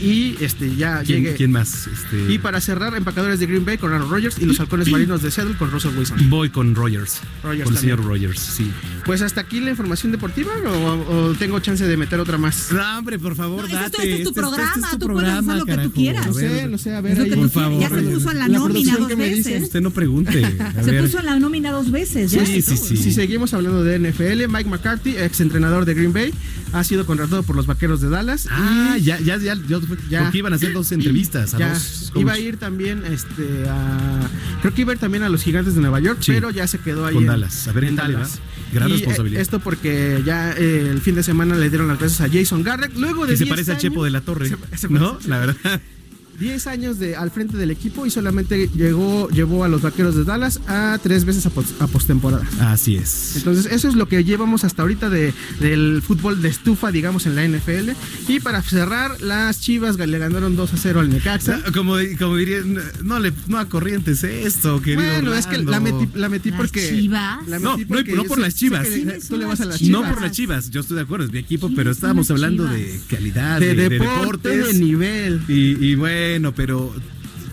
y 0.00 0.36
este 0.40 0.74
ya 0.76 1.02
¿Quién, 1.02 1.22
llegue. 1.24 1.36
quién 1.36 1.52
más? 1.52 1.86
Este, 1.86 2.32
Y 2.32 2.38
para 2.38 2.60
cerrar, 2.60 2.94
empacadores 2.96 3.40
de 3.40 3.46
Green 3.46 3.64
Bay 3.64 3.78
con 3.78 3.92
Aaron 3.92 4.10
Rodgers 4.10 4.36
y 4.38 4.44
los 4.46 4.58
halcones 4.60 4.88
marinos 4.90 5.22
de 5.22 5.30
Seattle 5.30 5.56
con 5.56 5.70
Russell 5.70 5.96
Wilson. 5.96 6.30
Voy 6.30 6.50
con 6.50 6.74
Rogers. 6.74 7.20
Rogers 7.42 7.64
con 7.64 7.72
el 7.74 7.78
señor. 7.80 8.04
Rogers, 8.04 8.38
sí. 8.40 8.70
Pues 9.04 9.22
hasta 9.22 9.40
aquí 9.40 9.60
la 9.60 9.70
información 9.70 10.12
deportiva 10.12 10.52
o, 10.66 11.14
o 11.30 11.34
tengo 11.34 11.58
chance 11.60 11.86
de 11.86 11.96
meter 11.96 12.20
otra 12.20 12.38
más. 12.38 12.68
No, 12.72 12.98
hombre, 12.98 13.18
por 13.18 13.34
favor, 13.36 13.64
este 13.64 13.76
es 13.76 13.90
tu- 13.92 14.02
este 14.02 14.16
es 14.22 14.24
tu 14.28 14.34
programa, 14.34 14.90
tú 14.98 15.08
puedes 15.08 15.30
hacer 15.30 15.56
lo 15.56 15.64
que 15.64 15.76
tú 15.78 15.92
quieras. 15.92 16.26
No 16.26 16.34
sé, 16.34 16.68
no 16.68 16.78
sé, 16.78 16.94
a 16.94 17.00
ver. 17.00 17.16
Lo 17.18 17.24
ahí- 17.24 17.30
por 17.30 17.50
favor. 17.50 17.80
Ya 17.80 17.88
se 17.88 18.02
puso 18.02 18.30
en 18.32 18.38
la, 18.38 18.48
La 18.48 18.58
nómina 18.58 18.96
dos 18.96 19.08
veces. 19.16 19.36
dice. 19.44 19.62
Usted 19.62 19.80
no 19.80 19.90
pregunte. 19.90 20.44
A 20.44 20.82
Se 20.82 20.90
ver. 20.90 21.02
puso 21.04 21.18
en 21.20 21.26
la 21.26 21.38
nómina 21.38 21.70
dos 21.72 21.90
veces. 21.90 22.30
ya 22.30 22.44
Sí, 22.44 22.56
y 22.56 22.62
sí, 22.62 22.76
sí. 22.76 22.96
Si 22.96 23.12
seguimos 23.12 23.54
hablando 23.54 23.82
de 23.84 23.98
NFL, 23.98 24.48
Mike 24.48 24.68
McCarthy, 24.68 25.16
ex 25.16 25.40
entrenador 25.40 25.84
de 25.84 25.94
Green 25.94 26.12
Bay, 26.12 26.32
ha 26.72 26.84
sido 26.84 27.06
contratado 27.06 27.42
por 27.42 27.56
los 27.56 27.66
vaqueros 27.66 28.00
de 28.00 28.08
Dallas. 28.08 28.46
Ah, 28.50 28.96
ya, 29.00 29.18
ya, 29.20 29.36
ya, 29.38 29.54
yo- 29.68 29.80
Ya. 30.10 30.22
Porque 30.24 30.38
iban 30.38 30.52
a 30.52 30.56
hacer 30.56 30.72
dos 30.72 30.90
entrevistas 30.92 31.54
a 31.54 31.58
Ya, 31.58 31.72
dos 31.74 32.12
iba 32.16 32.32
a 32.32 32.38
ir 32.38 32.56
también 32.56 33.04
este, 33.04 33.68
a. 33.68 34.20
Creo 34.62 34.74
que 34.74 34.80
iba 34.82 34.92
a 34.92 34.94
ir 34.94 35.00
también 35.00 35.22
a 35.22 35.28
los 35.28 35.42
gigantes 35.42 35.74
de 35.74 35.80
Nueva 35.80 36.00
York, 36.00 36.18
Sí. 36.20 36.32
pero 36.32 36.50
ya 36.50 36.66
se 36.66 36.78
quedó 36.78 37.06
ahí. 37.06 37.14
Con 37.14 37.24
en- 37.24 37.28
Dallas. 37.28 37.68
A 37.68 37.72
ver, 37.72 37.84
en 37.84 37.96
Dallas. 37.96 38.40
va. 38.40 38.56
Gran 38.72 38.88
Y, 38.88 38.92
eh, 38.92 38.96
responsabilidad. 38.96 39.40
esto 39.42 39.60
porque 39.60 40.22
ya 40.26 40.52
eh, 40.52 40.88
el 40.90 41.00
fin 41.00 41.14
de 41.14 41.22
semana 41.22 41.54
le 41.56 41.68
dieron 41.68 41.88
las 41.88 41.98
gracias 41.98 42.20
a 42.20 42.32
Jason 42.32 42.62
Garrett. 42.62 42.96
Luego 42.96 43.26
de 43.26 43.32
Que 43.32 43.36
se 43.38 43.44
10 43.44 43.50
parece 43.54 43.70
años- 43.72 43.82
Chepo 43.82 44.04
de 44.04 44.10
la 44.10 44.20
Torre. 44.22 44.48
Se- 44.72 44.78
se 44.78 44.88
¿No? 44.88 45.18
La 45.26 45.38
verdad. 45.38 45.80
10 46.38 46.66
años 46.66 46.98
de, 46.98 47.16
al 47.16 47.30
frente 47.30 47.56
del 47.56 47.70
equipo 47.70 48.06
y 48.06 48.10
solamente 48.10 48.68
llegó, 48.74 49.28
llevó 49.30 49.64
a 49.64 49.68
los 49.68 49.82
vaqueros 49.82 50.14
de 50.14 50.24
Dallas 50.24 50.60
a 50.66 50.98
tres 51.02 51.24
veces 51.24 51.46
a, 51.46 51.50
pos- 51.50 51.74
a 51.80 51.86
postemporada. 51.86 52.46
Así 52.60 52.96
es. 52.96 53.36
Entonces, 53.36 53.66
eso 53.72 53.88
es 53.88 53.94
lo 53.94 54.08
que 54.08 54.24
llevamos 54.24 54.64
hasta 54.64 54.82
ahorita 54.82 55.08
de, 55.10 55.32
del 55.60 56.02
fútbol 56.06 56.42
de 56.42 56.48
estufa, 56.48 56.90
digamos, 56.90 57.26
en 57.26 57.34
la 57.36 57.46
NFL. 57.46 57.90
Y 58.28 58.40
para 58.40 58.62
cerrar, 58.62 59.20
las 59.20 59.60
Chivas 59.60 59.96
le 59.98 60.18
ganaron 60.18 60.56
2 60.56 60.74
a 60.74 60.76
0 60.76 61.00
al 61.00 61.08
Necaxa. 61.10 61.60
Como, 61.74 61.94
como 62.18 62.36
dirían, 62.36 62.78
no, 63.02 63.18
le, 63.18 63.32
no 63.48 63.58
a 63.58 63.68
corrientes 63.68 64.22
esto, 64.24 64.80
querido. 64.82 65.02
Bueno, 65.02 65.34
es 65.34 65.46
que 65.46 65.58
la 65.58 65.80
metí, 65.80 66.08
la 66.14 66.28
metí 66.28 66.50
¿Las 66.50 66.58
porque. 66.58 66.88
Chivas? 66.88 67.46
la 67.48 67.58
No, 67.58 67.76
metí 67.76 67.82
no, 67.90 67.96
porque 67.96 68.12
no 68.14 68.24
por 68.24 68.36
sé- 68.38 68.42
las 68.42 68.54
Chivas. 68.54 68.86
que 68.86 68.94
¿Quiénes 68.94 69.28
tú 69.28 69.36
le 69.36 69.44
vas 69.46 69.60
a 69.60 69.64
las 69.64 69.78
Chivas? 69.78 70.02
No 70.02 70.08
por 70.08 70.22
las 70.22 70.32
chivas, 70.32 70.70
yo 70.70 70.80
estoy 70.80 70.96
de 70.96 71.02
acuerdo, 71.02 71.24
es 71.26 71.32
mi 71.32 71.38
equipo, 71.38 71.66
¿Quiénes 71.68 71.76
pero 71.78 71.90
estábamos 71.92 72.30
hablando 72.30 72.64
Chivas? 72.64 72.76
de 72.78 73.00
calidad, 73.08 73.60
De, 73.60 73.66
de, 73.68 73.74
de 73.74 73.88
deporte, 73.98 74.48
deportes. 74.50 74.66
de 74.78 74.84
nivel. 74.84 75.40
Y, 75.48 75.84
y 75.86 75.94
bueno, 75.94 76.16
pero 76.54 76.94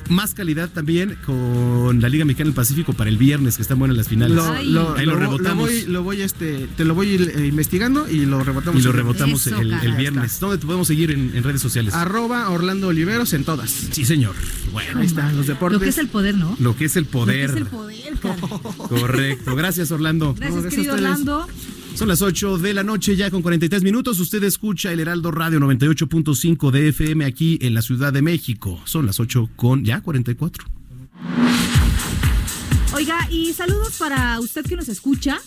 más 0.10 0.34
calidad 0.34 0.70
también 0.70 1.16
con 1.26 2.02
la 2.02 2.10
Liga 2.10 2.26
Mexicana 2.26 2.50
del 2.50 2.56
Pacífico 2.56 2.92
para 2.94 3.10
el 3.10 3.18
viernes, 3.18 3.56
que 3.56 3.62
están 3.62 3.80
buenas 3.80 3.96
las 3.96 4.10
finales. 4.10 4.36
Lo, 4.36 4.44
Ahí 4.52 4.70
lo 4.70 4.96
lo- 5.06 5.16
rebotamos. 5.16 5.70
Lo 5.72 5.74
voy, 5.74 5.86
lo 5.88 6.04
voy, 6.04 6.22
este, 6.22 6.68
te 6.76 6.84
lo 6.84 6.94
voy 6.94 7.16
eh, 7.16 7.46
investigando 7.48 8.10
y 8.10 8.26
lo 8.26 8.44
rebotamos. 8.44 8.82
y 8.82 8.84
lo 8.84 8.92
rebotamos 8.92 9.48
Eso, 9.48 9.60
el, 9.62 9.96
viernes. 9.96 10.40
¿Dónde 10.42 10.58
te 10.58 10.66
podemos 10.66 10.88
seguir 10.88 11.12
en, 11.12 11.32
en 11.36 11.44
redes 11.44 11.62
sociales? 11.62 11.94
Arroba 11.94 12.50
Orlando 12.50 12.90
Oliveros 12.90 13.32
en 13.34 13.46
todas. 13.46 13.70
Sí, 13.70 14.04
señor. 14.04 14.36
Bueno, 14.74 15.00
Ahí 15.00 15.06
están 15.06 15.38
los 15.38 15.48
deportes. 15.48 15.80
Lo 15.80 15.84
que 15.84 15.90
es 15.90 15.98
el 15.98 16.08
poder, 16.10 16.36
¿no? 16.38 16.56
lo 16.60 16.76
que 16.76 16.86
es 16.86 16.96
el 16.98 17.04
Lo 17.06 17.10
que 17.10 17.12
poder. 17.14 17.50
es 17.52 17.56
el 17.56 17.66
poder, 17.68 18.14
cara. 18.22 18.38
Correcto. 18.90 19.56
Gracias, 19.56 19.90
Orlando. 19.92 20.36
Gracias, 20.38 20.62
gracias 20.64 20.74
a 20.74 20.76
querido 20.76 20.96
ustedes. 20.96 21.12
Orlando. 21.12 21.48
Son 21.96 22.08
las 22.08 22.24
8 22.24 22.58
de 22.58 22.74
la 22.74 22.84
noche 22.84 23.16
ya 23.16 23.30
con 23.30 23.44
43 23.44 23.84
minutos. 23.84 24.20
Usted 24.20 24.44
escucha 24.44 24.92
el 24.92 25.00
Heraldo 25.00 25.30
Radio 25.32 25.60
98.5 25.60 26.72
de 26.72 26.90
FM 26.90 27.24
aquí 27.24 27.60
en 27.62 27.76
la 27.76 27.84
Ciudad 27.84 28.12
de 28.12 28.24
México. 28.24 28.82
Son 28.86 29.06
las 29.06 29.20
8 29.20 29.52
con 29.56 29.86
ya 29.86 30.02
44. 30.02 30.73
Oiga, 33.04 33.28
y 33.30 33.52
saludos 33.52 33.98
para 34.00 34.40
usted 34.40 34.64
que 34.66 34.78
nos 34.78 34.88
escucha, 34.88 35.38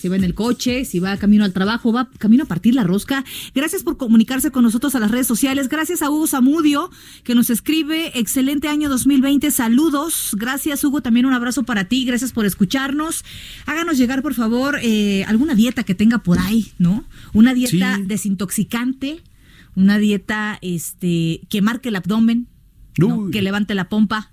si 0.00 0.08
va 0.08 0.16
en 0.16 0.24
el 0.24 0.32
coche, 0.32 0.86
si 0.86 0.98
va 0.98 1.18
camino 1.18 1.44
al 1.44 1.52
trabajo, 1.52 1.92
va 1.92 2.08
camino 2.16 2.44
a 2.44 2.46
partir 2.46 2.74
la 2.74 2.84
rosca. 2.84 3.22
Gracias 3.54 3.82
por 3.82 3.98
comunicarse 3.98 4.50
con 4.50 4.62
nosotros 4.64 4.94
a 4.94 4.98
las 4.98 5.10
redes 5.10 5.26
sociales. 5.26 5.68
Gracias 5.68 6.00
a 6.00 6.08
Hugo 6.08 6.26
Zamudio, 6.26 6.90
que 7.22 7.34
nos 7.34 7.50
escribe, 7.50 8.18
excelente 8.18 8.68
año 8.68 8.88
2020, 8.88 9.50
saludos. 9.50 10.30
Gracias 10.38 10.82
Hugo, 10.84 11.02
también 11.02 11.26
un 11.26 11.34
abrazo 11.34 11.64
para 11.64 11.84
ti, 11.84 12.06
gracias 12.06 12.32
por 12.32 12.46
escucharnos. 12.46 13.26
Háganos 13.66 13.98
llegar, 13.98 14.22
por 14.22 14.32
favor, 14.32 14.78
eh, 14.80 15.24
alguna 15.24 15.54
dieta 15.54 15.84
que 15.84 15.94
tenga 15.94 16.22
por 16.22 16.38
ahí, 16.38 16.72
¿no? 16.78 17.04
Una 17.34 17.52
dieta 17.52 17.96
Sí. 17.96 18.04
desintoxicante, 18.06 19.20
una 19.74 19.98
dieta 19.98 20.58
este 20.62 21.42
que 21.50 21.60
marque 21.60 21.90
el 21.90 21.96
abdomen, 21.96 22.46
que 23.30 23.42
levante 23.42 23.74
la 23.74 23.90
pompa. 23.90 24.31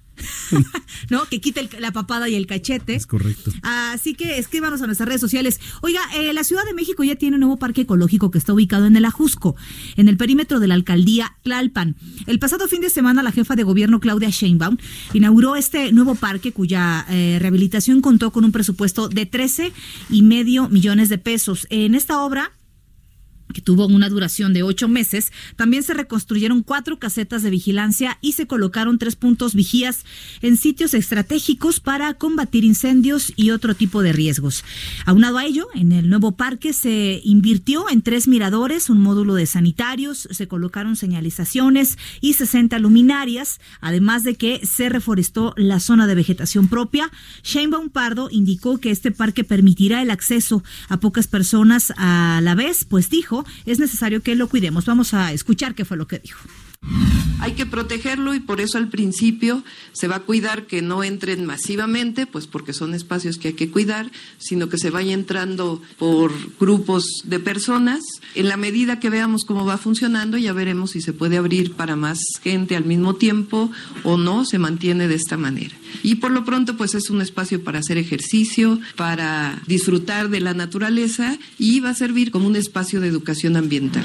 ¿No? 1.10 1.26
Que 1.26 1.40
quite 1.42 1.62
el- 1.62 1.70
la 1.80 1.92
papada 1.92 2.28
y 2.30 2.36
el 2.36 2.46
cachete. 2.48 2.96
Es 2.96 3.08
correcto. 3.08 3.52
Así 3.62 4.14
que 4.14 4.38
escríbanos 4.38 4.82
a 4.82 4.86
nuestras 4.86 5.08
redes 5.08 5.22
sociales. 5.22 5.60
Oiga, 5.82 6.02
eh, 6.16 6.34
la 6.34 6.44
Ciudad 6.44 6.64
de 6.66 6.74
México 6.74 7.04
ya 7.04 7.16
tiene 7.16 7.36
un 7.36 7.42
nuevo 7.42 7.58
parque 7.58 7.82
ecológico 7.82 8.32
que 8.32 8.38
está 8.38 8.54
ubicado 8.54 8.86
en 8.86 8.96
el 8.96 9.06
Ajusco, 9.06 9.56
en 9.96 10.08
el 10.08 10.18
perímetro 10.18 10.60
de 10.60 10.68
la 10.68 10.74
alcaldía 10.76 11.36
Tlalpan. 11.44 11.96
El 12.28 12.40
pasado 12.40 12.68
fin 12.68 12.82
de 12.82 12.90
semana, 12.90 13.24
la 13.24 13.32
jefa 13.32 13.56
de 13.56 13.64
gobierno 13.64 14.00
Claudia 14.00 14.30
Sheinbaum 14.30 14.78
inauguró 15.14 15.56
este 15.56 15.92
nuevo 15.92 16.16
parque 16.16 16.52
cuya 16.52 17.06
eh, 17.10 17.38
rehabilitación 17.40 18.02
contó 18.02 18.32
con 18.32 18.44
un 18.46 18.52
presupuesto 18.52 19.10
de 19.10 19.26
13 19.26 19.72
y 20.10 20.22
medio 20.24 20.70
millones 20.70 21.10
de 21.10 21.18
pesos. 21.18 21.68
En 21.70 21.96
esta 21.96 22.22
obra 22.22 22.52
que 23.54 23.62
tuvo 23.62 23.88
una 23.88 24.10
duración 24.10 24.54
de 24.54 24.64
ocho 24.64 24.88
meses, 24.88 25.32
también 25.56 25.84
se 25.84 25.94
reconstruyeron 25.94 26.64
cuatro 26.64 27.00
casetas 27.00 27.44
de 27.44 27.50
vigilancia 27.50 28.18
y 28.22 28.34
se 28.34 28.48
colocaron 28.48 29.00
tres 29.00 29.16
puntos 29.16 29.56
vigías 29.56 30.06
en 30.42 30.58
sitios 30.58 30.94
estratégicos 30.94 31.80
para 31.80 32.14
combatir 32.14 32.64
incendios 32.64 33.34
y 33.36 33.52
otro 33.52 33.76
tipo 33.76 34.02
de 34.02 34.14
riesgos. 34.14 34.64
Aunado 35.06 35.38
a 35.38 35.46
ello, 35.46 35.68
en 35.74 35.92
el 35.92 36.10
nuevo 36.10 36.34
parque 36.34 36.74
se 36.74 37.22
invirtió 37.24 37.90
en 37.90 38.02
tres 38.02 38.28
miradores, 38.28 38.90
un 38.90 39.02
módulo 39.02 39.34
de 39.34 39.46
sanitarios, 39.46 40.28
se 40.32 40.48
colocaron 40.48 40.96
señalizaciones 40.96 41.98
y 42.22 42.34
60 42.34 42.78
luminarias, 42.80 43.60
además 43.82 44.24
de 44.24 44.36
que 44.36 44.66
se 44.66 44.90
reforestó 44.90 45.54
la 45.58 45.80
zona 45.80 46.08
de 46.08 46.16
vegetación 46.16 46.68
propia. 46.68 47.12
Sheinbaum 47.44 47.90
Pardo 47.90 48.30
indicó 48.32 48.78
que 48.78 48.92
este 48.92 49.12
parque 49.12 49.44
permitirá 49.44 50.02
el 50.02 50.12
acceso 50.12 50.64
a 50.88 50.98
pocas 50.98 51.28
personas 51.28 51.94
a 51.98 52.40
la 52.44 52.56
vez, 52.56 52.86
pues 52.86 53.10
dijo, 53.10 53.39
es 53.66 53.80
necesario 53.80 54.22
que 54.22 54.36
lo 54.36 54.50
cuidemos. 54.50 54.86
Vamos 54.86 55.14
a 55.14 55.32
escuchar 55.34 55.76
qué 55.76 55.86
fue 55.86 55.98
lo 55.98 56.08
que 56.08 56.20
dijo. 56.20 56.40
Hay 57.42 57.54
que 57.54 57.66
protegerlo 57.66 58.34
y 58.34 58.42
por 58.42 58.60
eso 58.60 58.78
al 58.78 58.90
principio 58.90 59.64
se 59.94 60.10
va 60.10 60.18
a 60.18 60.20
cuidar 60.22 60.68
que 60.68 60.82
no 60.82 61.04
entren 61.04 61.46
masivamente, 61.46 62.26
pues 62.26 62.48
porque 62.48 62.74
son 62.74 62.94
espacios 62.94 63.38
que 63.38 63.50
hay 63.50 63.54
que 63.54 63.72
cuidar, 63.72 64.12
sino 64.38 64.68
que 64.68 64.78
se 64.78 64.90
vaya 64.90 65.14
entrando 65.14 65.82
por 65.98 66.34
grupos 66.60 67.06
de 67.24 67.40
personas. 67.40 68.02
En 68.36 68.50
la 68.50 68.58
medida 68.58 69.00
que 69.00 69.10
veamos 69.10 69.46
cómo 69.46 69.66
va 69.66 69.78
funcionando, 69.78 70.38
ya 70.38 70.52
veremos 70.52 70.92
si 70.92 71.02
se 71.02 71.14
puede 71.14 71.38
abrir 71.38 71.74
para 71.74 71.96
más 71.96 72.20
gente 72.44 72.76
al 72.76 72.84
mismo 72.84 73.16
tiempo 73.16 73.72
o 74.04 74.18
no, 74.18 74.44
se 74.44 74.60
mantiene 74.60 75.08
de 75.08 75.16
esta 75.16 75.38
manera. 75.38 75.76
Y 76.04 76.16
por 76.16 76.32
lo 76.32 76.44
pronto, 76.44 76.76
pues 76.76 76.94
es 76.94 77.10
un 77.10 77.22
espacio 77.22 77.64
para 77.64 77.80
hacer 77.80 77.98
ejercicio, 77.98 78.80
para 78.98 79.62
disfrutar 79.66 80.30
de 80.30 80.42
la 80.42 80.54
naturaleza 80.54 81.38
y 81.58 81.80
va 81.80 81.92
a 81.92 81.96
servir 81.96 82.32
como 82.32 82.48
un 82.48 82.58
espacio 82.58 83.00
de 83.00 83.08
educación 83.08 83.56
ambiental. 83.56 84.04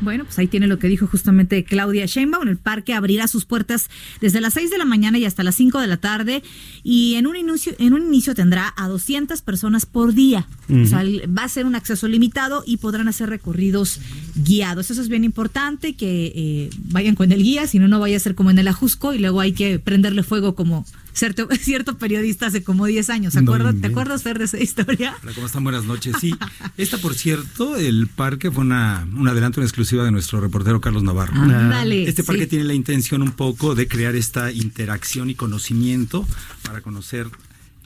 Bueno, 0.00 0.24
pues 0.24 0.38
ahí 0.38 0.46
tiene 0.46 0.66
lo 0.66 0.78
que 0.78 0.88
dijo 0.88 1.06
justamente 1.06 1.64
Claudia 1.64 2.06
Sheinbaum. 2.06 2.48
El 2.48 2.56
parque 2.56 2.94
abrirá 2.94 3.26
sus 3.26 3.44
puertas 3.44 3.90
desde 4.20 4.40
las 4.40 4.54
6 4.54 4.70
de 4.70 4.78
la 4.78 4.84
mañana 4.84 5.18
y 5.18 5.24
hasta 5.24 5.42
las 5.42 5.56
5 5.56 5.80
de 5.80 5.86
la 5.86 5.96
tarde 5.96 6.42
y 6.84 7.14
en 7.14 7.26
un 7.26 7.36
inicio, 7.36 7.74
en 7.78 7.94
un 7.94 8.06
inicio 8.06 8.34
tendrá 8.34 8.72
a 8.76 8.88
200 8.88 9.42
personas 9.42 9.86
por 9.86 10.14
día. 10.14 10.46
O 10.70 10.86
sea, 10.86 11.02
va 11.26 11.44
a 11.44 11.48
ser 11.48 11.66
un 11.66 11.74
acceso 11.74 12.08
limitado 12.08 12.62
y 12.66 12.76
podrán 12.76 13.08
hacer 13.08 13.28
recorridos 13.30 14.00
guiados. 14.36 14.90
Eso 14.90 15.00
es 15.00 15.08
bien 15.08 15.24
importante, 15.24 15.94
que 15.94 16.32
eh, 16.34 16.70
vayan 16.78 17.14
con 17.14 17.32
el 17.32 17.42
guía, 17.42 17.66
si 17.66 17.78
no, 17.78 17.88
no 17.88 17.98
vaya 18.00 18.16
a 18.16 18.20
ser 18.20 18.34
como 18.34 18.50
en 18.50 18.58
el 18.58 18.68
Ajusco 18.68 19.14
y 19.14 19.18
luego 19.18 19.40
hay 19.40 19.52
que 19.52 19.78
prenderle 19.78 20.22
fuego 20.22 20.54
como 20.54 20.84
cierto, 21.18 21.48
cierto 21.60 21.98
periodista 21.98 22.46
hace 22.46 22.62
como 22.62 22.86
10 22.86 23.10
años. 23.10 23.32
¿Se 23.34 23.42
No 23.42 23.52
acuerda- 23.52 23.72
¿Te 23.78 23.86
acuerdas, 23.88 24.22
Fer, 24.22 24.38
de 24.38 24.44
esa 24.46 24.58
historia? 24.58 25.14
Hola, 25.22 25.32
¿cómo 25.34 25.46
están? 25.46 25.64
Buenas 25.64 25.84
noches. 25.84 26.16
Sí, 26.20 26.34
esta, 26.76 26.98
por 26.98 27.14
cierto, 27.14 27.76
el 27.76 28.06
parque 28.08 28.50
fue 28.50 28.62
una, 28.64 29.06
un 29.14 29.28
adelanto 29.28 29.60
en 29.60 29.64
exclusiva 29.66 30.04
de 30.04 30.10
nuestro 30.10 30.40
reportero 30.40 30.80
Carlos 30.80 31.02
Navarro. 31.02 31.34
Ándale, 31.34 32.08
Este 32.08 32.24
parque 32.24 32.44
sí. 32.44 32.48
tiene 32.50 32.64
la 32.64 32.74
intención 32.74 33.22
un 33.22 33.32
poco 33.32 33.74
de 33.74 33.86
crear 33.88 34.14
esta 34.16 34.52
interacción 34.52 35.30
y 35.30 35.34
conocimiento 35.34 36.26
para 36.62 36.80
conocer 36.80 37.28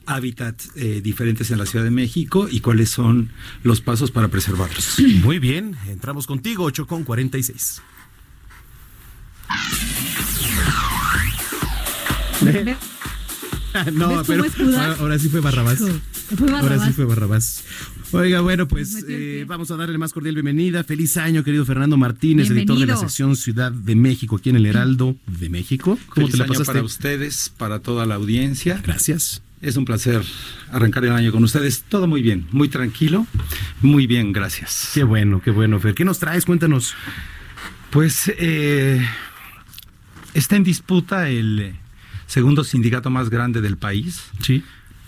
hábitats 0.05 0.69
eh, 0.75 0.99
diferentes 1.01 1.49
en 1.51 1.57
la 1.57 1.65
Ciudad 1.65 1.85
de 1.85 1.91
México 1.91 2.47
y 2.51 2.59
cuáles 2.59 2.89
son 2.89 3.29
los 3.63 3.79
pasos 3.79 4.11
para 4.11 4.27
preservarlos. 4.27 4.97
Muy 5.23 5.39
bien, 5.39 5.75
entramos 5.87 6.27
contigo, 6.27 6.65
8 6.65 6.87
con 6.87 7.03
46. 7.03 7.81
no, 13.93 14.23
¿Ves 14.23 14.27
pero 14.27 14.43
ahora, 14.43 14.95
ahora 14.99 15.19
sí 15.19 15.29
fue 15.29 15.39
Barrabás. 15.41 15.79
Fue 15.79 16.47
Barrabás. 16.51 16.63
Ahora 16.63 16.85
sí 16.85 16.93
fue 16.93 17.05
Barrabás. 17.05 17.63
Oiga, 18.11 18.41
bueno, 18.41 18.67
pues 18.67 18.95
el 18.95 19.05
eh, 19.09 19.45
vamos 19.47 19.71
a 19.71 19.75
darle 19.75 19.97
más 19.97 20.13
cordial 20.13 20.35
bienvenida. 20.35 20.83
Feliz 20.83 21.17
año, 21.17 21.43
querido 21.43 21.65
Fernando 21.65 21.97
Martínez, 21.97 22.49
editor 22.51 22.77
de 22.77 22.85
la 22.85 22.97
sección 22.97 23.35
Ciudad 23.35 23.71
de 23.71 23.95
México, 23.95 24.35
aquí 24.35 24.51
en 24.51 24.57
el 24.57 24.65
Heraldo 24.65 25.15
de 25.25 25.49
México. 25.49 25.97
¿Cómo 26.09 26.27
Feliz 26.27 26.31
te 26.31 26.37
la 26.37 26.43
año 26.43 26.53
pasaste? 26.53 26.73
para 26.73 26.85
ustedes, 26.85 27.51
para 27.57 27.79
toda 27.79 28.05
la 28.05 28.15
audiencia. 28.15 28.79
Gracias. 28.83 29.41
Es 29.61 29.77
un 29.77 29.85
placer 29.85 30.21
arrancar 30.71 31.05
el 31.05 31.13
año 31.13 31.31
con 31.31 31.43
ustedes. 31.43 31.83
Todo 31.89 32.05
muy 32.05 32.21
bien, 32.21 32.45
muy 32.51 32.67
tranquilo. 32.67 33.25
Muy 33.81 34.05
bien, 34.07 34.31
gracias. 34.31 34.91
Qué 34.93 35.03
bueno, 35.03 35.41
qué 35.41 35.51
bueno, 35.51 35.79
Fer. 35.79 35.95
¿Qué 35.95 36.05
nos 36.05 36.19
traes? 36.19 36.45
Cuéntanos. 36.45 36.93
Pues 37.89 38.31
eh, 38.37 39.03
está 40.33 40.55
en 40.55 40.63
disputa 40.63 41.29
el 41.29 41.75
segundo 42.33 42.63
sindicato 42.63 43.11
más 43.11 43.29
grande 43.29 43.61
del 43.61 43.77
país. 43.77 44.23
Sí. 44.41 44.63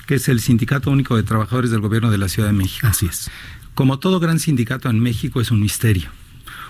Que 0.05 0.15
es 0.15 0.29
el 0.29 0.39
Sindicato 0.39 0.91
Único 0.91 1.15
de 1.15 1.23
Trabajadores 1.23 1.71
del 1.71 1.81
Gobierno 1.81 2.11
de 2.11 2.19
la 2.19 2.29
Ciudad 2.29 2.49
de 2.49 2.53
México. 2.53 2.85
Así 2.85 3.07
es. 3.07 3.31
Como 3.73 3.97
todo 3.97 4.19
gran 4.19 4.39
sindicato 4.39 4.91
en 4.91 4.99
México 4.99 5.41
es 5.41 5.49
un 5.49 5.59
misterio. 5.59 6.11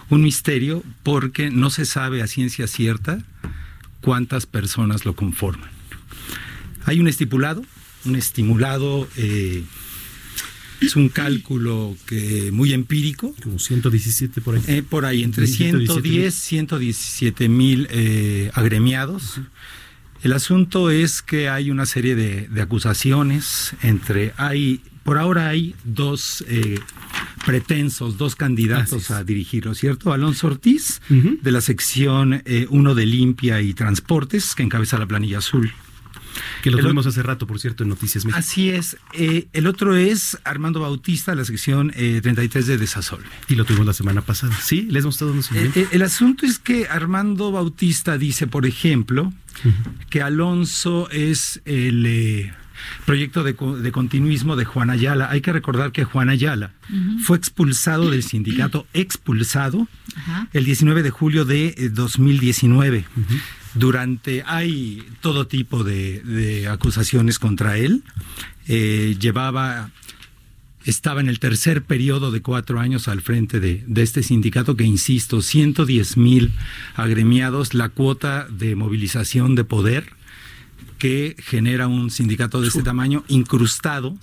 Un 0.10 0.22
misterio 0.24 0.82
porque 1.04 1.50
no 1.52 1.70
se 1.70 1.84
sabe 1.84 2.22
a 2.22 2.28
ciencia 2.28 2.68
cierta 2.68 3.20
cuántas 4.00 4.46
personas 4.46 5.04
lo 5.04 5.14
conforman. 5.14 5.70
Hay 6.86 7.02
un 7.02 7.10
estipulado, 7.10 7.62
un 8.06 8.16
estimulado, 8.16 9.10
eh, 9.18 9.62
es 10.80 10.96
un 10.96 11.10
cálculo 11.10 11.98
que 12.06 12.52
muy 12.54 12.72
empírico. 12.72 13.36
Como 13.44 13.60
117 13.60 14.40
por 14.40 14.56
ahí. 14.56 14.64
Eh, 14.68 14.84
por 14.84 15.04
ahí, 15.04 15.22
entre 15.22 15.48
110 15.48 16.34
117 16.34 17.50
mil 17.50 17.90
eh, 17.92 18.52
agremiados. 18.54 19.42
El 20.26 20.34
asunto 20.34 20.90
es 20.90 21.22
que 21.22 21.50
hay 21.50 21.70
una 21.70 21.86
serie 21.86 22.16
de, 22.16 22.48
de 22.48 22.62
acusaciones 22.64 23.76
entre 23.84 24.34
hay 24.38 24.82
por 25.04 25.20
ahora 25.20 25.50
hay 25.50 25.76
dos 25.84 26.44
eh, 26.48 26.80
pretensos, 27.46 28.18
dos 28.18 28.36
candidatos 28.36 29.12
a 29.12 29.24
dirigirlo, 29.24 29.76
¿cierto? 29.76 30.12
Alonso 30.12 30.48
Ortiz, 30.48 31.00
de 31.10 31.52
la 31.52 31.62
sección 31.62 32.42
1 32.70 32.96
de 32.96 33.06
Limpia 33.06 33.62
y 33.62 33.76
Transportes, 33.76 34.56
que 34.56 34.64
encabeza 34.64 34.98
la 34.98 35.06
planilla 35.06 35.38
azul. 35.38 35.72
Que 36.62 36.72
lo 36.72 36.78
El 36.78 36.84
tuvimos 36.84 37.06
hace 37.06 37.22
rato, 37.24 37.48
por 37.48 37.60
cierto, 37.60 37.84
en 37.84 37.90
Noticias 37.90 38.26
México. 38.26 38.40
Así 38.40 38.70
es. 38.70 38.98
Eh, 39.14 39.48
el 39.54 39.68
otro 39.68 39.96
es 39.96 40.38
Armando 40.44 40.80
Bautista, 40.80 41.32
de 41.32 41.38
la 41.38 41.46
sección 41.46 41.92
eh, 41.96 42.20
33 42.22 42.68
de 42.68 42.78
Desasolve. 42.78 43.26
Y 43.48 43.56
lo 43.56 43.66
tuvimos 43.66 43.86
la 43.86 43.94
semana 43.94 44.22
pasada. 44.22 44.56
Sí, 44.62 44.88
les 44.90 45.04
hemos 45.04 45.16
estado 45.16 45.32
dando 45.32 45.42
Eh, 45.46 45.48
seguimiento. 45.48 45.80
eh, 45.80 45.88
el 45.92 46.02
asunto 46.02 46.46
es 46.46 46.60
que 46.60 46.88
Armando 46.88 47.52
Bautista 47.52 48.18
dice, 48.18 48.48
por 48.48 48.66
ejemplo, 48.66 49.34
que 50.10 50.22
Alonso 50.22 51.10
es 51.12 51.62
el 51.66 52.06
eh, 52.06 52.54
proyecto 53.06 53.44
de, 53.44 53.56
co- 53.56 53.78
de 53.78 53.92
continuismo 53.92 54.56
de 54.58 54.66
Juan 54.66 54.90
Ayala. 54.90 55.30
Hay 55.32 55.42
que 55.42 55.54
recordar 55.54 55.92
que 55.92 56.04
Juan 56.04 56.30
Ayala 56.30 56.72
fue 57.24 57.38
expulsado 57.38 58.10
del 58.12 58.24
sindicato, 58.24 58.86
expulsado 58.94 59.88
el 60.54 60.66
19 60.66 61.04
de 61.04 61.10
julio 61.10 61.46
de 61.46 61.68
eh, 61.78 61.90
2019. 61.90 63.06
Durante, 63.76 64.44
hay 64.46 65.06
todo 65.22 65.48
tipo 65.48 65.84
de, 65.84 66.22
de 66.22 66.68
acusaciones 66.68 67.40
contra 67.40 67.78
él. 67.78 68.04
Eh, 68.68 69.18
llevaba, 69.20 69.92
estaba 70.86 71.22
en 71.22 71.30
el 71.30 71.40
tercer 71.40 71.84
periodo 71.84 72.32
de 72.32 72.42
cuatro 72.42 72.80
años 72.80 73.08
al 73.08 73.22
frente 73.22 73.60
de, 73.60 73.84
de 73.86 74.02
este 74.02 74.24
sindicato 74.24 74.76
que, 74.76 74.86
insisto, 74.86 75.42
110 75.42 76.18
mil 76.18 76.54
agremiados, 76.96 77.74
la 77.74 77.90
cuota 77.90 78.48
de 78.50 78.76
movilización 78.76 79.56
de 79.56 79.64
poder 79.66 80.14
que 80.98 81.36
genera 81.38 81.88
un 81.88 82.10
sindicato 82.10 82.62
de 82.62 82.70
este 82.70 82.82
tamaño 82.82 83.24
incrustado 83.28 84.18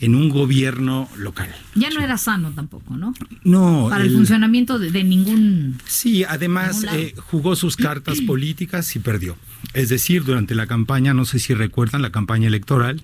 en 0.00 0.14
un 0.14 0.28
gobierno 0.28 1.08
local. 1.16 1.52
Ya 1.74 1.90
no 1.90 2.00
era 2.00 2.16
sano 2.18 2.52
tampoco, 2.52 2.96
¿no? 2.96 3.14
No, 3.42 3.88
Para 3.90 4.04
el, 4.04 4.10
el- 4.10 4.16
funcionamiento 4.16 4.78
de, 4.78 4.90
de 4.92 5.02
ningún... 5.04 5.76
Sí, 5.86 6.22
además 6.24 6.82
Ningún 6.82 6.98
eh, 7.00 7.14
jugó 7.16 7.56
sus 7.56 7.76
cartas 7.76 8.20
políticas 8.26 8.94
y 8.94 9.00
perdió. 9.00 9.36
Es 9.74 9.88
decir, 9.88 10.24
durante 10.24 10.54
la 10.54 10.66
campaña, 10.66 11.14
no 11.14 11.24
sé 11.24 11.38
si 11.40 11.52
recuerdan, 11.54 12.02
la 12.02 12.10
campaña 12.12 12.46
electoral, 12.46 13.02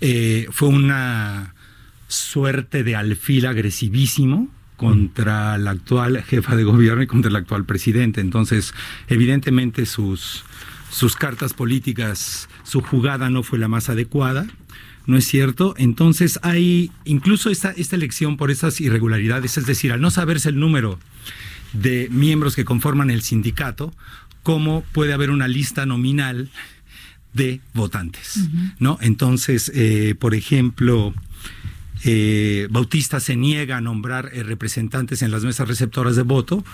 eh, 0.00 0.46
fue 0.50 0.68
una 0.68 1.54
suerte 2.08 2.84
de 2.84 2.96
alfil 2.96 3.46
agresivísimo 3.46 4.48
contra 4.76 5.56
la 5.58 5.70
actual 5.70 6.22
jefa 6.24 6.56
de 6.56 6.64
gobierno 6.64 7.02
y 7.02 7.06
contra 7.06 7.30
el 7.30 7.36
actual 7.36 7.64
presidente. 7.64 8.20
Entonces, 8.20 8.74
evidentemente 9.08 9.86
sus, 9.86 10.44
sus 10.90 11.16
cartas 11.16 11.54
políticas, 11.54 12.48
su 12.64 12.80
jugada 12.82 13.30
no 13.30 13.42
fue 13.42 13.58
la 13.58 13.68
más 13.68 13.88
adecuada. 13.88 14.46
¿No 15.06 15.18
es 15.18 15.26
cierto? 15.26 15.74
Entonces 15.76 16.38
hay 16.42 16.90
incluso 17.04 17.50
esta, 17.50 17.72
esta 17.72 17.96
elección 17.96 18.36
por 18.36 18.50
esas 18.50 18.80
irregularidades, 18.80 19.58
es 19.58 19.66
decir, 19.66 19.92
al 19.92 20.00
no 20.00 20.10
saberse 20.10 20.48
el 20.48 20.58
número 20.58 20.98
de 21.72 22.08
miembros 22.10 22.56
que 22.56 22.64
conforman 22.64 23.10
el 23.10 23.22
sindicato, 23.22 23.92
cómo 24.42 24.82
puede 24.92 25.12
haber 25.12 25.30
una 25.30 25.48
lista 25.48 25.84
nominal 25.84 26.50
de 27.32 27.60
votantes, 27.74 28.48
¿no? 28.78 28.96
Entonces, 29.00 29.72
eh, 29.74 30.14
por 30.18 30.34
ejemplo, 30.34 31.12
eh, 32.04 32.68
Bautista 32.70 33.18
se 33.18 33.34
niega 33.34 33.78
a 33.78 33.80
nombrar 33.80 34.30
eh, 34.32 34.42
representantes 34.42 35.22
en 35.22 35.30
las 35.30 35.42
mesas 35.42 35.66
receptoras 35.66 36.16
de 36.16 36.22
voto 36.22 36.64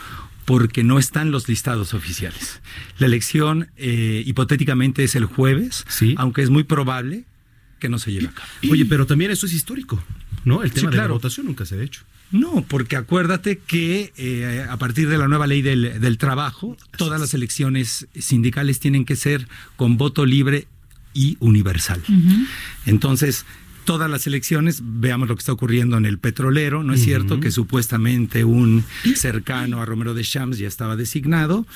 porque 0.44 0.82
no 0.82 0.98
están 0.98 1.30
los 1.30 1.48
listados 1.48 1.94
oficiales. 1.94 2.60
La 2.98 3.06
elección 3.06 3.68
eh, 3.76 4.24
hipotéticamente 4.26 5.04
es 5.04 5.14
el 5.14 5.26
jueves, 5.26 5.84
aunque 6.16 6.42
es 6.42 6.50
muy 6.50 6.64
probable 6.64 7.24
que 7.80 7.88
no 7.88 7.98
se 7.98 8.12
lleve 8.12 8.28
a 8.28 8.32
cabo. 8.32 8.46
Oye, 8.70 8.84
pero 8.86 9.06
también 9.06 9.32
eso 9.32 9.46
es 9.46 9.52
histórico, 9.52 10.00
¿no? 10.44 10.62
El 10.62 10.70
Sí, 10.70 10.76
tema 10.80 10.92
de 10.92 10.96
la 10.98 11.06
votación 11.08 11.46
nunca 11.46 11.64
se 11.66 11.74
ha 11.74 11.82
hecho. 11.82 12.02
No, 12.30 12.64
porque 12.68 12.94
acuérdate 12.94 13.58
que 13.58 14.12
eh, 14.16 14.64
a 14.70 14.76
partir 14.76 15.08
de 15.08 15.18
la 15.18 15.26
nueva 15.26 15.48
ley 15.48 15.62
del, 15.62 16.00
del 16.00 16.16
trabajo, 16.16 16.76
todas 16.96 17.20
las 17.20 17.34
elecciones 17.34 18.06
sindicales 18.16 18.78
tienen 18.78 19.04
que 19.04 19.16
ser 19.16 19.48
con 19.74 19.96
voto 19.96 20.24
libre 20.24 20.68
y 21.12 21.36
universal. 21.40 22.00
Entonces, 22.86 23.44
todas 23.84 24.10
las 24.10 24.26
elecciones, 24.26 24.82
veamos 24.82 25.28
lo 25.28 25.36
que 25.36 25.40
está 25.40 25.52
ocurriendo 25.52 25.96
en 25.96 26.06
el 26.06 26.18
petrolero, 26.18 26.82
¿no 26.82 26.94
es 26.94 27.02
cierto? 27.02 27.40
Que 27.40 27.50
supuestamente 27.50 28.44
un 28.44 28.84
cercano 29.14 29.80
a 29.80 29.84
Romero 29.84 30.14
de 30.14 30.22
Champs 30.22 30.58
ya 30.58 30.68
estaba 30.68 30.96
designado. 30.96 31.66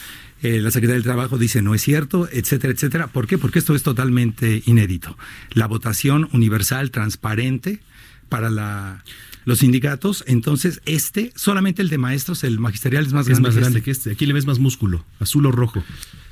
Eh, 0.43 0.61
la 0.61 0.71
Secretaría 0.71 0.95
del 0.95 1.05
Trabajo 1.05 1.39
dice 1.39 1.63
no 1.63 1.75
es 1.75 1.83
cierto, 1.83 2.29
etcétera, 2.31 2.73
etcétera. 2.73 3.07
¿Por 3.07 3.27
qué? 3.27 3.39
Porque 3.39 3.59
esto 3.59 3.75
es 3.75 3.83
totalmente 3.83 4.63
inédito. 4.67 5.17
La 5.53 5.67
votación 5.67 6.29
universal, 6.33 6.91
transparente 6.91 7.81
para 8.29 8.51
la, 8.51 9.03
los 9.45 9.61
sindicatos. 9.61 10.25
Entonces, 10.27 10.83
este, 10.87 11.33
solamente 11.35 11.83
el 11.83 11.89
de 11.89 11.99
maestros, 11.99 12.45
el 12.45 12.59
magisterial 12.59 13.07
es 13.07 13.13
más 13.13 13.27
es 13.27 13.31
grande. 13.31 13.49
más 13.49 13.55
que 13.55 13.61
grande 13.61 13.79
este. 13.79 13.85
que 13.85 13.91
este. 13.91 14.11
Aquí 14.13 14.27
le 14.27 14.33
ves 14.33 14.47
más 14.47 14.59
músculo, 14.59 15.05
azul 15.21 15.47
o 15.47 15.53
rojo, 15.53 15.85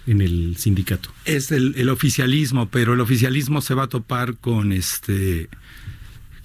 en 0.07 0.21
el 0.21 0.57
sindicato. 0.57 1.11
es 1.25 1.53
el, 1.53 1.75
el 1.77 1.89
oficialismo, 1.89 2.69
pero 2.69 2.95
el 2.95 3.01
oficialismo 3.01 3.61
se 3.61 3.75
va 3.75 3.85
a 3.85 3.89
topar 3.89 4.37
con 4.37 4.73
este 4.73 5.49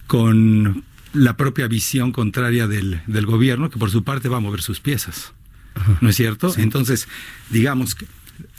con 0.05 0.83
la 1.13 1.35
propia 1.35 1.67
visión 1.67 2.11
contraria 2.11 2.67
del, 2.67 3.01
del 3.07 3.25
gobierno, 3.25 3.69
que 3.69 3.79
por 3.79 3.91
su 3.91 4.03
parte 4.03 4.29
va 4.29 4.37
a 4.37 4.41
mover 4.41 4.61
sus 4.61 4.79
piezas. 4.79 5.33
¿No 6.01 6.09
es 6.09 6.15
cierto? 6.15 6.53
Entonces, 6.57 7.07
digamos 7.49 7.93
que 7.93 8.07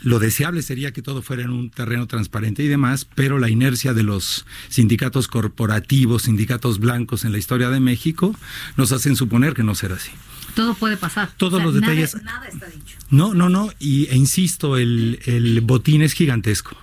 lo 0.03 0.19
deseable 0.19 0.63
sería 0.63 0.93
que 0.93 1.03
todo 1.03 1.23
fuera 1.23 1.43
en 1.43 1.51
un 1.51 1.71
terreno 1.71 2.07
transparente 2.07 2.63
y 2.63 2.69
demás, 2.69 3.07
pero 3.15 3.39
la 3.39 3.49
inercia 3.49 3.95
de 3.95 4.03
los 4.03 4.47
sindicatos 4.69 5.29
corporativos, 5.29 6.23
sindicatos 6.23 6.79
blancos 6.79 7.25
en 7.25 7.33
la 7.33 7.39
historia 7.39 7.71
de 7.71 7.81
México, 7.81 8.35
nos 8.77 8.93
hacen 8.93 9.17
suponer 9.17 9.55
que 9.55 9.65
no 9.65 9.75
será 9.75 9.97
así. 9.97 10.11
Todo 10.59 10.75
puede 10.75 10.97
pasar. 10.97 11.31
Todos 11.37 11.63
los 11.63 11.73
detalles- 11.75 12.21
Nada, 12.25 12.49
está 12.49 12.67
dicho. 12.67 12.97
No, 13.11 13.33
no, 13.33 13.49
no, 13.49 13.71
y, 13.79 14.07
e 14.11 14.17
insisto, 14.17 14.77
el, 14.77 15.21
el 15.27 15.61
botín 15.61 16.03
es 16.03 16.15
gigantesco. 16.15 16.77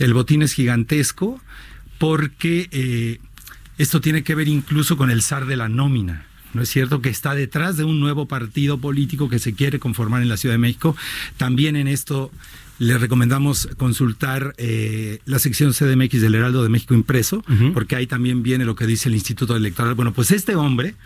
El 0.00 0.12
botín 0.12 0.42
es 0.42 0.52
gigantesco 0.54 1.40
porque 1.98 2.68
eh, 2.72 3.20
esto 3.78 4.00
tiene 4.00 4.24
que 4.24 4.34
ver 4.34 4.48
incluso 4.48 4.96
con 4.96 5.10
el 5.10 5.22
zar 5.22 5.46
de 5.46 5.56
la 5.56 5.68
nómina. 5.68 6.26
¿No 6.52 6.62
es 6.62 6.68
cierto? 6.68 7.00
Que 7.00 7.10
está 7.10 7.36
detrás 7.36 7.76
de 7.76 7.84
un 7.84 8.00
nuevo 8.00 8.26
partido 8.26 8.78
político 8.78 9.28
que 9.28 9.38
se 9.38 9.54
quiere 9.54 9.78
conformar 9.78 10.20
en 10.22 10.28
la 10.28 10.36
Ciudad 10.36 10.54
de 10.54 10.58
México. 10.58 10.96
También 11.36 11.76
en 11.76 11.86
esto 11.86 12.32
le 12.80 12.98
recomendamos 12.98 13.68
consultar 13.76 14.54
eh, 14.58 15.20
la 15.26 15.38
sección 15.38 15.72
CDMX 15.72 16.20
del 16.20 16.34
Heraldo 16.34 16.64
de 16.64 16.68
México 16.70 16.94
impreso, 16.94 17.44
porque 17.72 17.94
ahí 17.94 18.08
también 18.08 18.42
viene 18.42 18.64
lo 18.64 18.74
que 18.74 18.86
dice 18.86 19.08
el 19.08 19.14
Instituto 19.14 19.54
Electoral. 19.54 19.94
Bueno, 19.94 20.12
pues 20.12 20.32
este 20.32 20.56
hombre 20.56 20.96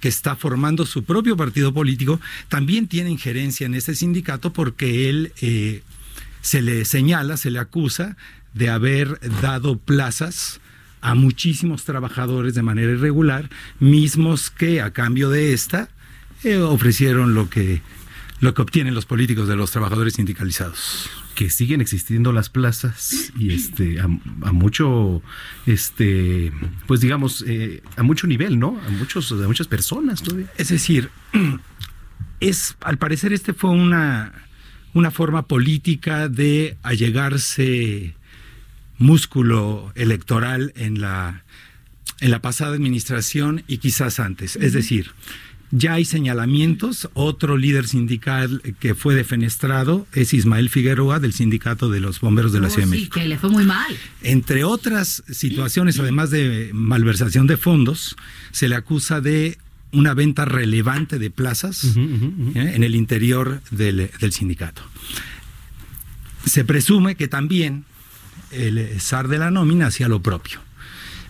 que 0.00 0.08
está 0.08 0.36
formando 0.36 0.86
su 0.86 1.04
propio 1.04 1.36
partido 1.36 1.72
político, 1.72 2.20
también 2.48 2.86
tiene 2.86 3.10
injerencia 3.10 3.66
en 3.66 3.74
este 3.74 3.94
sindicato 3.94 4.52
porque 4.52 5.08
él 5.08 5.32
eh, 5.40 5.82
se 6.40 6.62
le 6.62 6.84
señala, 6.84 7.36
se 7.36 7.50
le 7.50 7.58
acusa 7.58 8.16
de 8.54 8.70
haber 8.70 9.18
dado 9.42 9.78
plazas 9.78 10.60
a 11.00 11.14
muchísimos 11.14 11.84
trabajadores 11.84 12.54
de 12.54 12.62
manera 12.62 12.92
irregular, 12.92 13.50
mismos 13.78 14.50
que 14.50 14.80
a 14.80 14.92
cambio 14.92 15.30
de 15.30 15.52
esta 15.52 15.88
eh, 16.44 16.56
ofrecieron 16.58 17.34
lo 17.34 17.50
que 17.50 17.82
lo 18.40 18.54
que 18.54 18.62
obtienen 18.62 18.94
los 18.94 19.06
políticos 19.06 19.48
de 19.48 19.56
los 19.56 19.70
trabajadores 19.70 20.14
sindicalizados. 20.14 21.10
Que 21.34 21.50
siguen 21.50 21.80
existiendo 21.80 22.32
las 22.32 22.48
plazas 22.48 23.32
y 23.38 23.52
este 23.52 24.00
a, 24.00 24.04
a 24.04 24.52
mucho, 24.52 25.22
este, 25.66 26.52
pues 26.86 27.00
digamos, 27.00 27.44
eh, 27.46 27.82
a 27.96 28.02
mucho 28.02 28.26
nivel, 28.26 28.58
¿no? 28.58 28.80
A 28.86 28.90
muchos, 28.90 29.30
a 29.32 29.34
muchas 29.46 29.68
personas 29.68 30.22
todavía. 30.22 30.48
Es 30.56 30.68
decir, 30.68 31.10
es, 32.40 32.76
al 32.80 32.98
parecer 32.98 33.32
este 33.32 33.52
fue 33.52 33.70
una, 33.70 34.32
una 34.94 35.10
forma 35.10 35.46
política 35.46 36.28
de 36.28 36.76
allegarse 36.82 38.14
músculo 38.98 39.92
electoral 39.94 40.72
en 40.76 41.00
la, 41.00 41.44
en 42.20 42.30
la 42.30 42.42
pasada 42.42 42.74
administración 42.74 43.62
y 43.68 43.78
quizás 43.78 44.18
antes. 44.18 44.56
Es 44.56 44.72
decir, 44.72 45.12
ya 45.70 45.94
hay 45.94 46.04
señalamientos. 46.04 47.08
Otro 47.14 47.56
líder 47.56 47.86
sindical 47.86 48.62
que 48.80 48.94
fue 48.94 49.14
defenestrado 49.14 50.06
es 50.12 50.32
Ismael 50.34 50.68
Figueroa 50.70 51.20
del 51.20 51.32
Sindicato 51.32 51.90
de 51.90 52.00
los 52.00 52.20
Bomberos 52.20 52.52
de 52.52 52.60
la 52.60 52.68
Oh, 52.68 52.70
Ciudad 52.70 52.86
de 52.88 52.92
sí, 52.94 52.98
México. 53.00 53.20
que 53.20 53.26
le 53.28 53.38
fue 53.38 53.50
muy 53.50 53.64
mal. 53.64 53.94
Entre 54.22 54.64
otras 54.64 55.22
situaciones, 55.30 55.98
además 55.98 56.30
de 56.30 56.70
malversación 56.72 57.46
de 57.46 57.56
fondos, 57.56 58.16
se 58.50 58.68
le 58.68 58.74
acusa 58.76 59.20
de 59.20 59.58
una 59.92 60.12
venta 60.14 60.44
relevante 60.44 61.18
de 61.18 61.30
plazas 61.30 61.84
¿eh? 61.96 62.72
en 62.74 62.82
el 62.84 62.94
interior 62.94 63.62
del, 63.70 64.10
del 64.20 64.32
sindicato. 64.32 64.82
Se 66.44 66.64
presume 66.64 67.14
que 67.14 67.28
también 67.28 67.84
el 68.50 69.00
zar 69.00 69.28
de 69.28 69.38
la 69.38 69.50
nómina 69.50 69.86
hacía 69.88 70.08
lo 70.08 70.22
propio. 70.22 70.60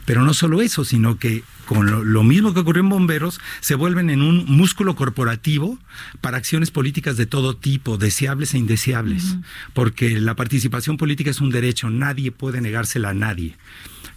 Pero 0.04 0.24
no 0.24 0.32
solo 0.34 0.62
eso, 0.62 0.84
sino 0.84 1.18
que 1.18 1.42
con 1.68 1.90
lo, 1.90 2.02
lo, 2.02 2.22
mismo 2.24 2.54
que 2.54 2.60
ocurrió 2.60 2.82
en 2.82 2.88
bomberos, 2.88 3.40
se 3.60 3.74
vuelven 3.74 4.08
en 4.08 4.22
un 4.22 4.46
músculo 4.46 4.96
corporativo 4.96 5.78
para 6.22 6.38
acciones 6.38 6.70
políticas 6.70 7.18
de 7.18 7.26
todo 7.26 7.58
tipo, 7.58 7.98
deseables 7.98 8.54
e 8.54 8.58
indeseables, 8.58 9.24
uh 9.24 9.34
-huh. 9.34 9.44
porque 9.74 10.18
la 10.18 10.34
participación 10.34 10.96
política 10.96 11.28
es 11.28 11.42
un 11.42 11.50
derecho, 11.50 11.90
nadie 11.90 12.32
puede 12.32 12.62
negársela 12.62 13.10
a 13.10 13.14
nadie. 13.14 13.58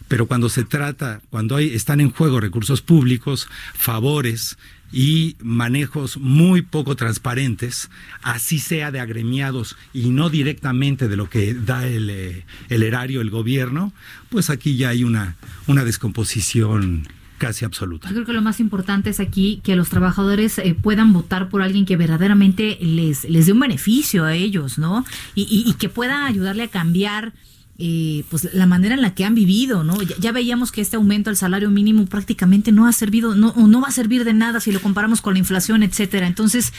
Pero 0.07 0.27
cuando 0.27 0.47
se 0.47 0.63
trata, 0.63 1.19
cuando 1.29 1.57
hay, 1.57 1.73
están 1.73 1.99
en 1.99 2.11
juego 2.11 2.39
recursos 2.39 2.81
públicos, 2.81 3.49
favores 3.73 4.57
y 4.93 5.35
manejos 5.41 6.15
muy 6.15 6.61
poco 6.61 6.95
transparentes, 6.95 7.89
así 8.21 8.59
sea 8.59 8.91
de 8.91 9.01
agremiados 9.01 9.75
y 9.91 10.11
no 10.11 10.29
directamente 10.29 11.09
de 11.09 11.17
lo 11.17 11.29
que 11.29 11.53
da 11.53 11.85
el, 11.85 12.45
el 12.69 12.83
erario, 12.83 13.19
el 13.19 13.29
gobierno, 13.29 13.91
pues 14.29 14.49
aquí 14.49 14.77
ya 14.77 14.87
hay 14.87 15.03
una, 15.03 15.35
una 15.67 15.83
descomposición 15.83 17.07
casi 17.41 17.65
absoluta. 17.65 18.07
Yo 18.07 18.13
creo 18.13 18.25
que 18.27 18.33
lo 18.33 18.43
más 18.43 18.59
importante 18.59 19.09
es 19.09 19.19
aquí 19.19 19.61
que 19.63 19.75
los 19.75 19.89
trabajadores 19.89 20.59
eh, 20.59 20.75
puedan 20.79 21.11
votar 21.11 21.49
por 21.49 21.63
alguien 21.63 21.87
que 21.87 21.97
verdaderamente 21.97 22.77
les, 22.79 23.23
les 23.27 23.47
dé 23.47 23.53
un 23.53 23.59
beneficio 23.59 24.25
a 24.25 24.35
ellos, 24.35 24.77
¿no? 24.77 25.03
Y, 25.33 25.41
y, 25.49 25.67
y 25.67 25.73
que 25.73 25.89
pueda 25.89 26.27
ayudarle 26.27 26.61
a 26.63 26.67
cambiar 26.67 27.33
eh, 27.79 28.25
pues 28.29 28.53
la 28.53 28.67
manera 28.67 28.93
en 28.93 29.01
la 29.01 29.15
que 29.15 29.25
han 29.25 29.33
vivido, 29.33 29.83
¿no? 29.83 29.99
Ya, 30.03 30.15
ya, 30.19 30.31
veíamos 30.31 30.71
que 30.71 30.81
este 30.81 30.97
aumento 30.97 31.31
al 31.31 31.35
salario 31.35 31.71
mínimo 31.71 32.05
prácticamente 32.05 32.71
no 32.71 32.87
ha 32.87 32.93
servido, 32.93 33.33
no, 33.33 33.55
no 33.55 33.81
va 33.81 33.87
a 33.87 33.91
servir 33.91 34.23
de 34.23 34.33
nada 34.33 34.59
si 34.59 34.71
lo 34.71 34.79
comparamos 34.79 35.19
con 35.21 35.33
la 35.33 35.39
inflación, 35.39 35.81
etcétera. 35.81 36.27
Entonces, 36.27 36.73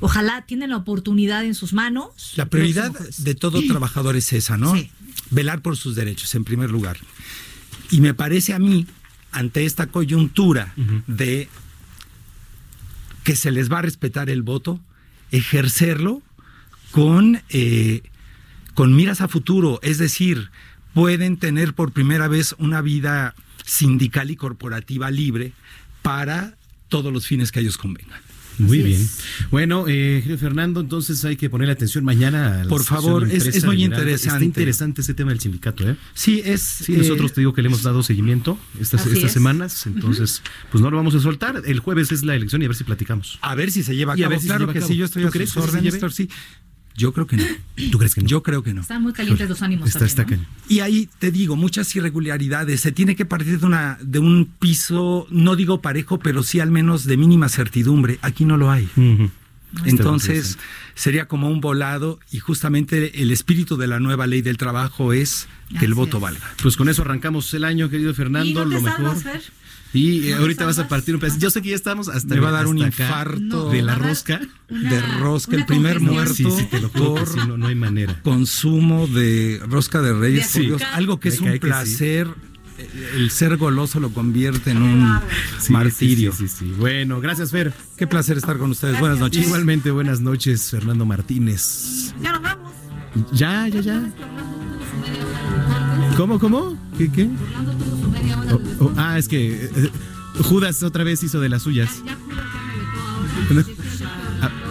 ojalá 0.00 0.46
tienen 0.46 0.70
la 0.70 0.78
oportunidad 0.78 1.44
en 1.44 1.54
sus 1.54 1.74
manos. 1.74 2.32
La 2.36 2.46
prioridad 2.46 2.92
de 3.18 3.34
todo 3.34 3.60
trabajador 3.60 4.16
es 4.16 4.32
esa, 4.32 4.56
¿no? 4.56 4.74
Sí. 4.74 4.90
Velar 5.30 5.60
por 5.60 5.76
sus 5.76 5.94
derechos, 5.94 6.34
en 6.34 6.44
primer 6.44 6.70
lugar. 6.70 6.96
Y 7.90 8.00
me 8.00 8.14
parece 8.14 8.54
a 8.54 8.58
mí, 8.58 8.86
ante 9.32 9.64
esta 9.64 9.86
coyuntura 9.86 10.72
uh 10.76 10.80
-huh. 10.80 11.02
de 11.06 11.48
que 13.24 13.36
se 13.36 13.50
les 13.50 13.70
va 13.70 13.78
a 13.78 13.82
respetar 13.82 14.30
el 14.30 14.42
voto, 14.42 14.80
ejercerlo 15.30 16.22
con 16.90 17.42
eh, 17.50 18.02
con 18.74 18.94
miras 18.94 19.20
a 19.20 19.28
futuro, 19.28 19.80
es 19.82 19.98
decir, 19.98 20.50
pueden 20.94 21.36
tener 21.36 21.74
por 21.74 21.90
primera 21.90 22.28
vez 22.28 22.54
una 22.58 22.80
vida 22.80 23.34
sindical 23.64 24.30
y 24.30 24.36
corporativa 24.36 25.10
libre 25.10 25.52
para 26.02 26.54
todos 26.88 27.12
los 27.12 27.26
fines 27.26 27.50
que 27.50 27.58
a 27.58 27.62
ellos 27.62 27.76
convengan. 27.76 28.20
Muy 28.58 28.78
Así 28.78 28.88
bien. 28.88 29.00
Es. 29.00 29.18
Bueno, 29.50 29.84
eh, 29.88 30.36
Fernando, 30.38 30.80
entonces 30.80 31.24
hay 31.24 31.36
que 31.36 31.48
ponerle 31.48 31.72
atención 31.72 32.04
mañana. 32.04 32.62
A 32.62 32.64
Por 32.64 32.84
favor, 32.84 33.30
es, 33.30 33.46
es, 33.46 33.64
muy 33.64 33.84
interesante. 33.84 34.36
Está 34.36 34.44
interesante 34.44 35.00
ese 35.00 35.14
tema 35.14 35.30
del 35.30 35.40
sindicato, 35.40 35.88
¿eh? 35.88 35.96
Sí, 36.14 36.42
es. 36.44 36.60
Sí, 36.60 36.94
eh, 36.94 36.98
nosotros 36.98 37.32
te 37.32 37.40
digo 37.40 37.52
que 37.52 37.62
le 37.62 37.68
hemos 37.68 37.82
dado 37.82 38.02
seguimiento 38.02 38.58
estas, 38.80 39.06
estas 39.06 39.32
semanas, 39.32 39.86
entonces, 39.86 40.42
uh 40.44 40.48
-huh. 40.48 40.70
pues 40.72 40.82
no 40.82 40.90
lo 40.90 40.96
vamos 40.96 41.14
a 41.14 41.20
soltar. 41.20 41.62
El 41.64 41.80
jueves 41.80 42.12
es 42.12 42.24
la 42.24 42.34
elección 42.34 42.62
y 42.62 42.64
a 42.64 42.68
ver 42.68 42.76
si 42.76 42.84
platicamos. 42.84 43.38
A 43.42 43.54
ver 43.54 43.70
si 43.70 43.82
se 43.82 43.94
lleva 43.94 44.14
a 44.14 44.16
y 44.16 44.22
cabo. 44.22 44.26
A 44.26 44.30
ver 44.30 44.40
si 44.40 44.46
claro 44.46 44.58
se 44.58 44.62
lleva 44.66 44.72
que 44.72 44.78
a 44.78 44.82
cabo. 44.82 44.92
sí, 44.92 44.96
yo 44.96 45.04
estoy 45.04 45.22
¿Tú 45.22 45.28
a 45.28 45.46
sus 45.46 45.56
órdenes, 45.56 45.98
sí. 46.14 46.28
Yo 46.98 47.12
creo 47.14 47.26
que 47.26 47.36
no. 47.36 47.44
¿Tú 47.90 47.96
crees 47.98 48.14
que 48.14 48.20
no? 48.20 48.26
Yo 48.28 48.42
creo 48.42 48.62
que 48.62 48.74
no. 48.74 48.82
Están 48.82 49.02
muy 49.02 49.12
calientes 49.14 49.48
los 49.48 49.62
ánimos. 49.62 49.88
Está, 49.88 50.00
también, 50.06 50.40
está 50.40 50.52
¿no? 50.52 50.64
Y 50.68 50.80
ahí 50.80 51.08
te 51.18 51.30
digo, 51.30 51.56
muchas 51.56 51.94
irregularidades. 51.96 52.80
Se 52.80 52.92
tiene 52.92 53.14
que 53.16 53.24
partir 53.24 53.58
de, 53.60 53.64
una, 53.66 53.96
de 54.02 54.18
un 54.18 54.46
piso, 54.58 55.26
no 55.30 55.56
digo 55.56 55.80
parejo, 55.80 56.18
pero 56.18 56.42
sí 56.42 56.60
al 56.60 56.70
menos 56.70 57.04
de 57.04 57.16
mínima 57.16 57.48
certidumbre. 57.48 58.18
Aquí 58.20 58.44
no 58.44 58.56
lo 58.56 58.70
hay. 58.70 58.84
Uh 58.96 59.00
-huh. 59.00 59.30
Entonces, 59.84 60.58
sería 60.94 61.28
como 61.28 61.48
un 61.50 61.60
volado 61.60 62.18
y 62.32 62.38
justamente 62.38 63.22
el 63.22 63.30
espíritu 63.30 63.76
de 63.76 63.86
la 63.86 64.00
nueva 64.00 64.26
ley 64.26 64.42
del 64.42 64.56
trabajo 64.56 65.12
es 65.12 65.46
que 65.70 65.76
Así 65.76 65.84
el 65.86 65.94
voto 65.94 66.16
es. 66.16 66.22
valga. 66.22 66.54
Pues 66.62 66.76
con 66.76 66.88
eso 66.88 67.02
arrancamos 67.02 67.52
el 67.54 67.64
año, 67.64 67.88
querido 67.90 68.14
Fernando, 68.14 68.62
¿Y 68.62 68.64
no 68.64 68.68
te 68.68 68.74
lo 68.76 68.80
mejor. 68.80 68.96
salvas, 69.16 69.22
Fer? 69.22 69.42
Y 69.94 70.28
eh, 70.28 70.34
¿No 70.34 70.42
ahorita 70.42 70.66
vas 70.66 70.78
a 70.78 70.86
partir 70.88 71.14
un 71.14 71.20
pedazo. 71.20 71.38
Yo 71.38 71.50
sé 71.50 71.62
que 71.62 71.70
ya 71.70 71.74
estamos 71.76 72.08
hasta 72.08 72.34
Me 72.34 72.40
va 72.40 72.50
a 72.50 72.52
dar 72.52 72.66
un 72.66 72.78
infarto 72.78 73.70
de 73.70 73.82
la 73.82 73.94
rosca. 73.94 74.40
una- 74.68 74.90
de 74.90 75.00
rosca, 75.20 75.56
el 75.56 75.64
primer 75.66 76.00
muerto 76.00 76.34
Sí, 76.34 76.44
sí, 76.44 76.64
te 76.70 76.80
lo 76.80 76.88
juro 76.90 77.14
que 77.14 77.20
por 77.20 77.28
sí, 77.28 77.38
no, 77.48 77.56
no 77.56 77.66
hay 77.68 77.74
manera. 77.74 78.20
consumo 78.22 79.06
de 79.06 79.60
rosca 79.66 80.02
de 80.02 80.12
reyes, 80.12 80.52
De 80.52 80.60
Dios. 80.60 80.82
algo 80.92 81.18
que 81.20 81.30
Me 81.30 81.34
es 81.36 81.40
un 81.40 81.58
placer. 81.58 82.28
eh, 82.78 83.10
El 83.16 83.30
ser 83.30 83.56
goloso 83.56 83.98
lo 83.98 84.10
convierte 84.10 84.70
en 84.72 84.82
un 84.82 85.20
Sí, 85.58 85.72
martirio. 85.72 86.32
Sí, 86.32 86.46
sí, 86.46 86.48
sí, 86.48 86.66
sí. 86.66 86.74
Bueno, 86.78 87.20
gracias, 87.20 87.50
Fer. 87.50 87.72
Qué 87.96 88.06
placer 88.06 88.36
estar 88.36 88.58
con 88.58 88.70
ustedes. 88.70 89.00
Buenas 89.00 89.18
noches. 89.18 89.46
Igualmente, 89.46 89.90
buenas 89.90 90.20
noches, 90.20 90.70
Fernando 90.70 91.04
Martínez. 91.06 92.14
Ya 92.22 92.32
nos 92.32 92.42
vamos. 92.42 92.72
Ya, 93.32 93.66
ya, 93.68 93.80
ya. 93.80 94.12
¿Cómo, 96.18 96.40
cómo? 96.40 96.76
¿Qué, 96.98 97.08
qué? 97.12 97.28
Oh, 98.50 98.86
oh, 98.86 98.92
ah, 98.96 99.16
es 99.18 99.28
que 99.28 99.66
eh, 99.66 99.90
Judas 100.42 100.82
otra 100.82 101.04
vez 101.04 101.22
hizo 101.22 101.38
de 101.38 101.48
las 101.48 101.62
suyas. 101.62 102.02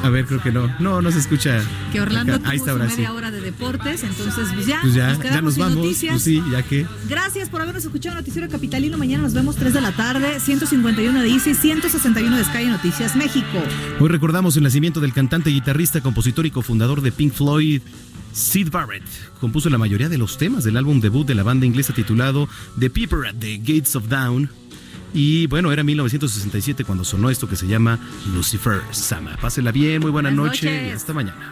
A, 0.04 0.08
a 0.08 0.10
ver, 0.10 0.26
creo 0.26 0.44
que 0.44 0.52
no. 0.52 0.70
No, 0.82 1.02
no 1.02 1.10
se 1.10 1.20
escucha. 1.20 1.62
Que 1.94 2.02
Orlando 2.02 2.34
acá. 2.34 2.50
Ahí 2.50 2.58
está 2.58 2.74
su 2.74 2.80
media 2.80 3.14
hora 3.14 3.32
de 3.32 3.40
deportes, 3.40 4.04
entonces 4.04 4.50
pues 4.54 4.66
ya, 4.66 4.82
Pues 4.82 4.94
ya, 4.94 5.08
nos 5.08 5.18
ya 5.20 5.24
quedamos 5.24 5.44
nos 5.44 5.54
sin 5.54 5.64
vamos. 5.64 5.78
noticias. 5.78 6.12
Pues 6.12 6.24
sí, 6.24 6.44
ya 6.52 6.64
que. 6.64 6.86
Gracias 7.08 7.48
por 7.48 7.62
habernos 7.62 7.86
escuchado 7.86 8.18
Noticiero 8.18 8.50
Capitalino. 8.50 8.98
Mañana 8.98 9.24
nos 9.24 9.34
vemos 9.34 9.56
3 9.56 9.74
de 9.74 9.80
la 9.80 9.94
tarde, 9.94 10.42
151 10.42 11.22
de 11.22 11.30
Easy, 11.30 11.54
161 11.56 12.36
de 12.36 12.44
Sky 12.44 12.66
Noticias 12.66 13.16
México. 13.16 13.58
Hoy 14.02 14.10
recordamos 14.10 14.58
el 14.58 14.64
nacimiento 14.64 15.00
del 15.00 15.14
cantante, 15.14 15.50
guitarrista, 15.50 16.02
compositor 16.02 16.46
y 16.46 16.52
cofundador 16.52 17.00
de 17.00 17.14
Pink 17.14 17.32
Floyd, 17.32 17.82
Sid 18.38 18.70
Barrett. 18.72 19.04
Compuso 19.40 19.70
la 19.70 19.78
mayoría 19.78 20.10
de 20.10 20.18
los 20.18 20.38
temas 20.38 20.64
del 20.64 20.78
álbum 20.78 21.00
debut 21.02 21.26
de 21.26 21.36
la 21.36 21.44
banda 21.44 21.66
inglesa 21.66 21.94
titulado 21.94 22.48
The 22.80 22.90
People 22.90 23.28
at 23.28 23.36
the 23.40 23.58
Gates 23.58 23.96
of 23.96 24.08
Down. 24.08 24.50
Y 25.14 25.48
bueno, 25.48 25.72
era 25.72 25.84
1967 25.84 26.84
cuando 26.84 27.04
sonó 27.04 27.30
esto 27.30 27.48
que 27.50 27.56
se 27.56 27.66
llama 27.68 27.98
Lucifer 28.34 28.82
Sama. 28.92 29.36
Pásela 29.38 29.72
bien, 29.72 30.02
muy 30.02 30.12
buena 30.12 30.30
Buenas 30.30 30.46
noche 30.46 30.66
noches. 30.72 30.90
y 30.90 30.92
hasta 30.92 31.14
mañana. 31.14 31.52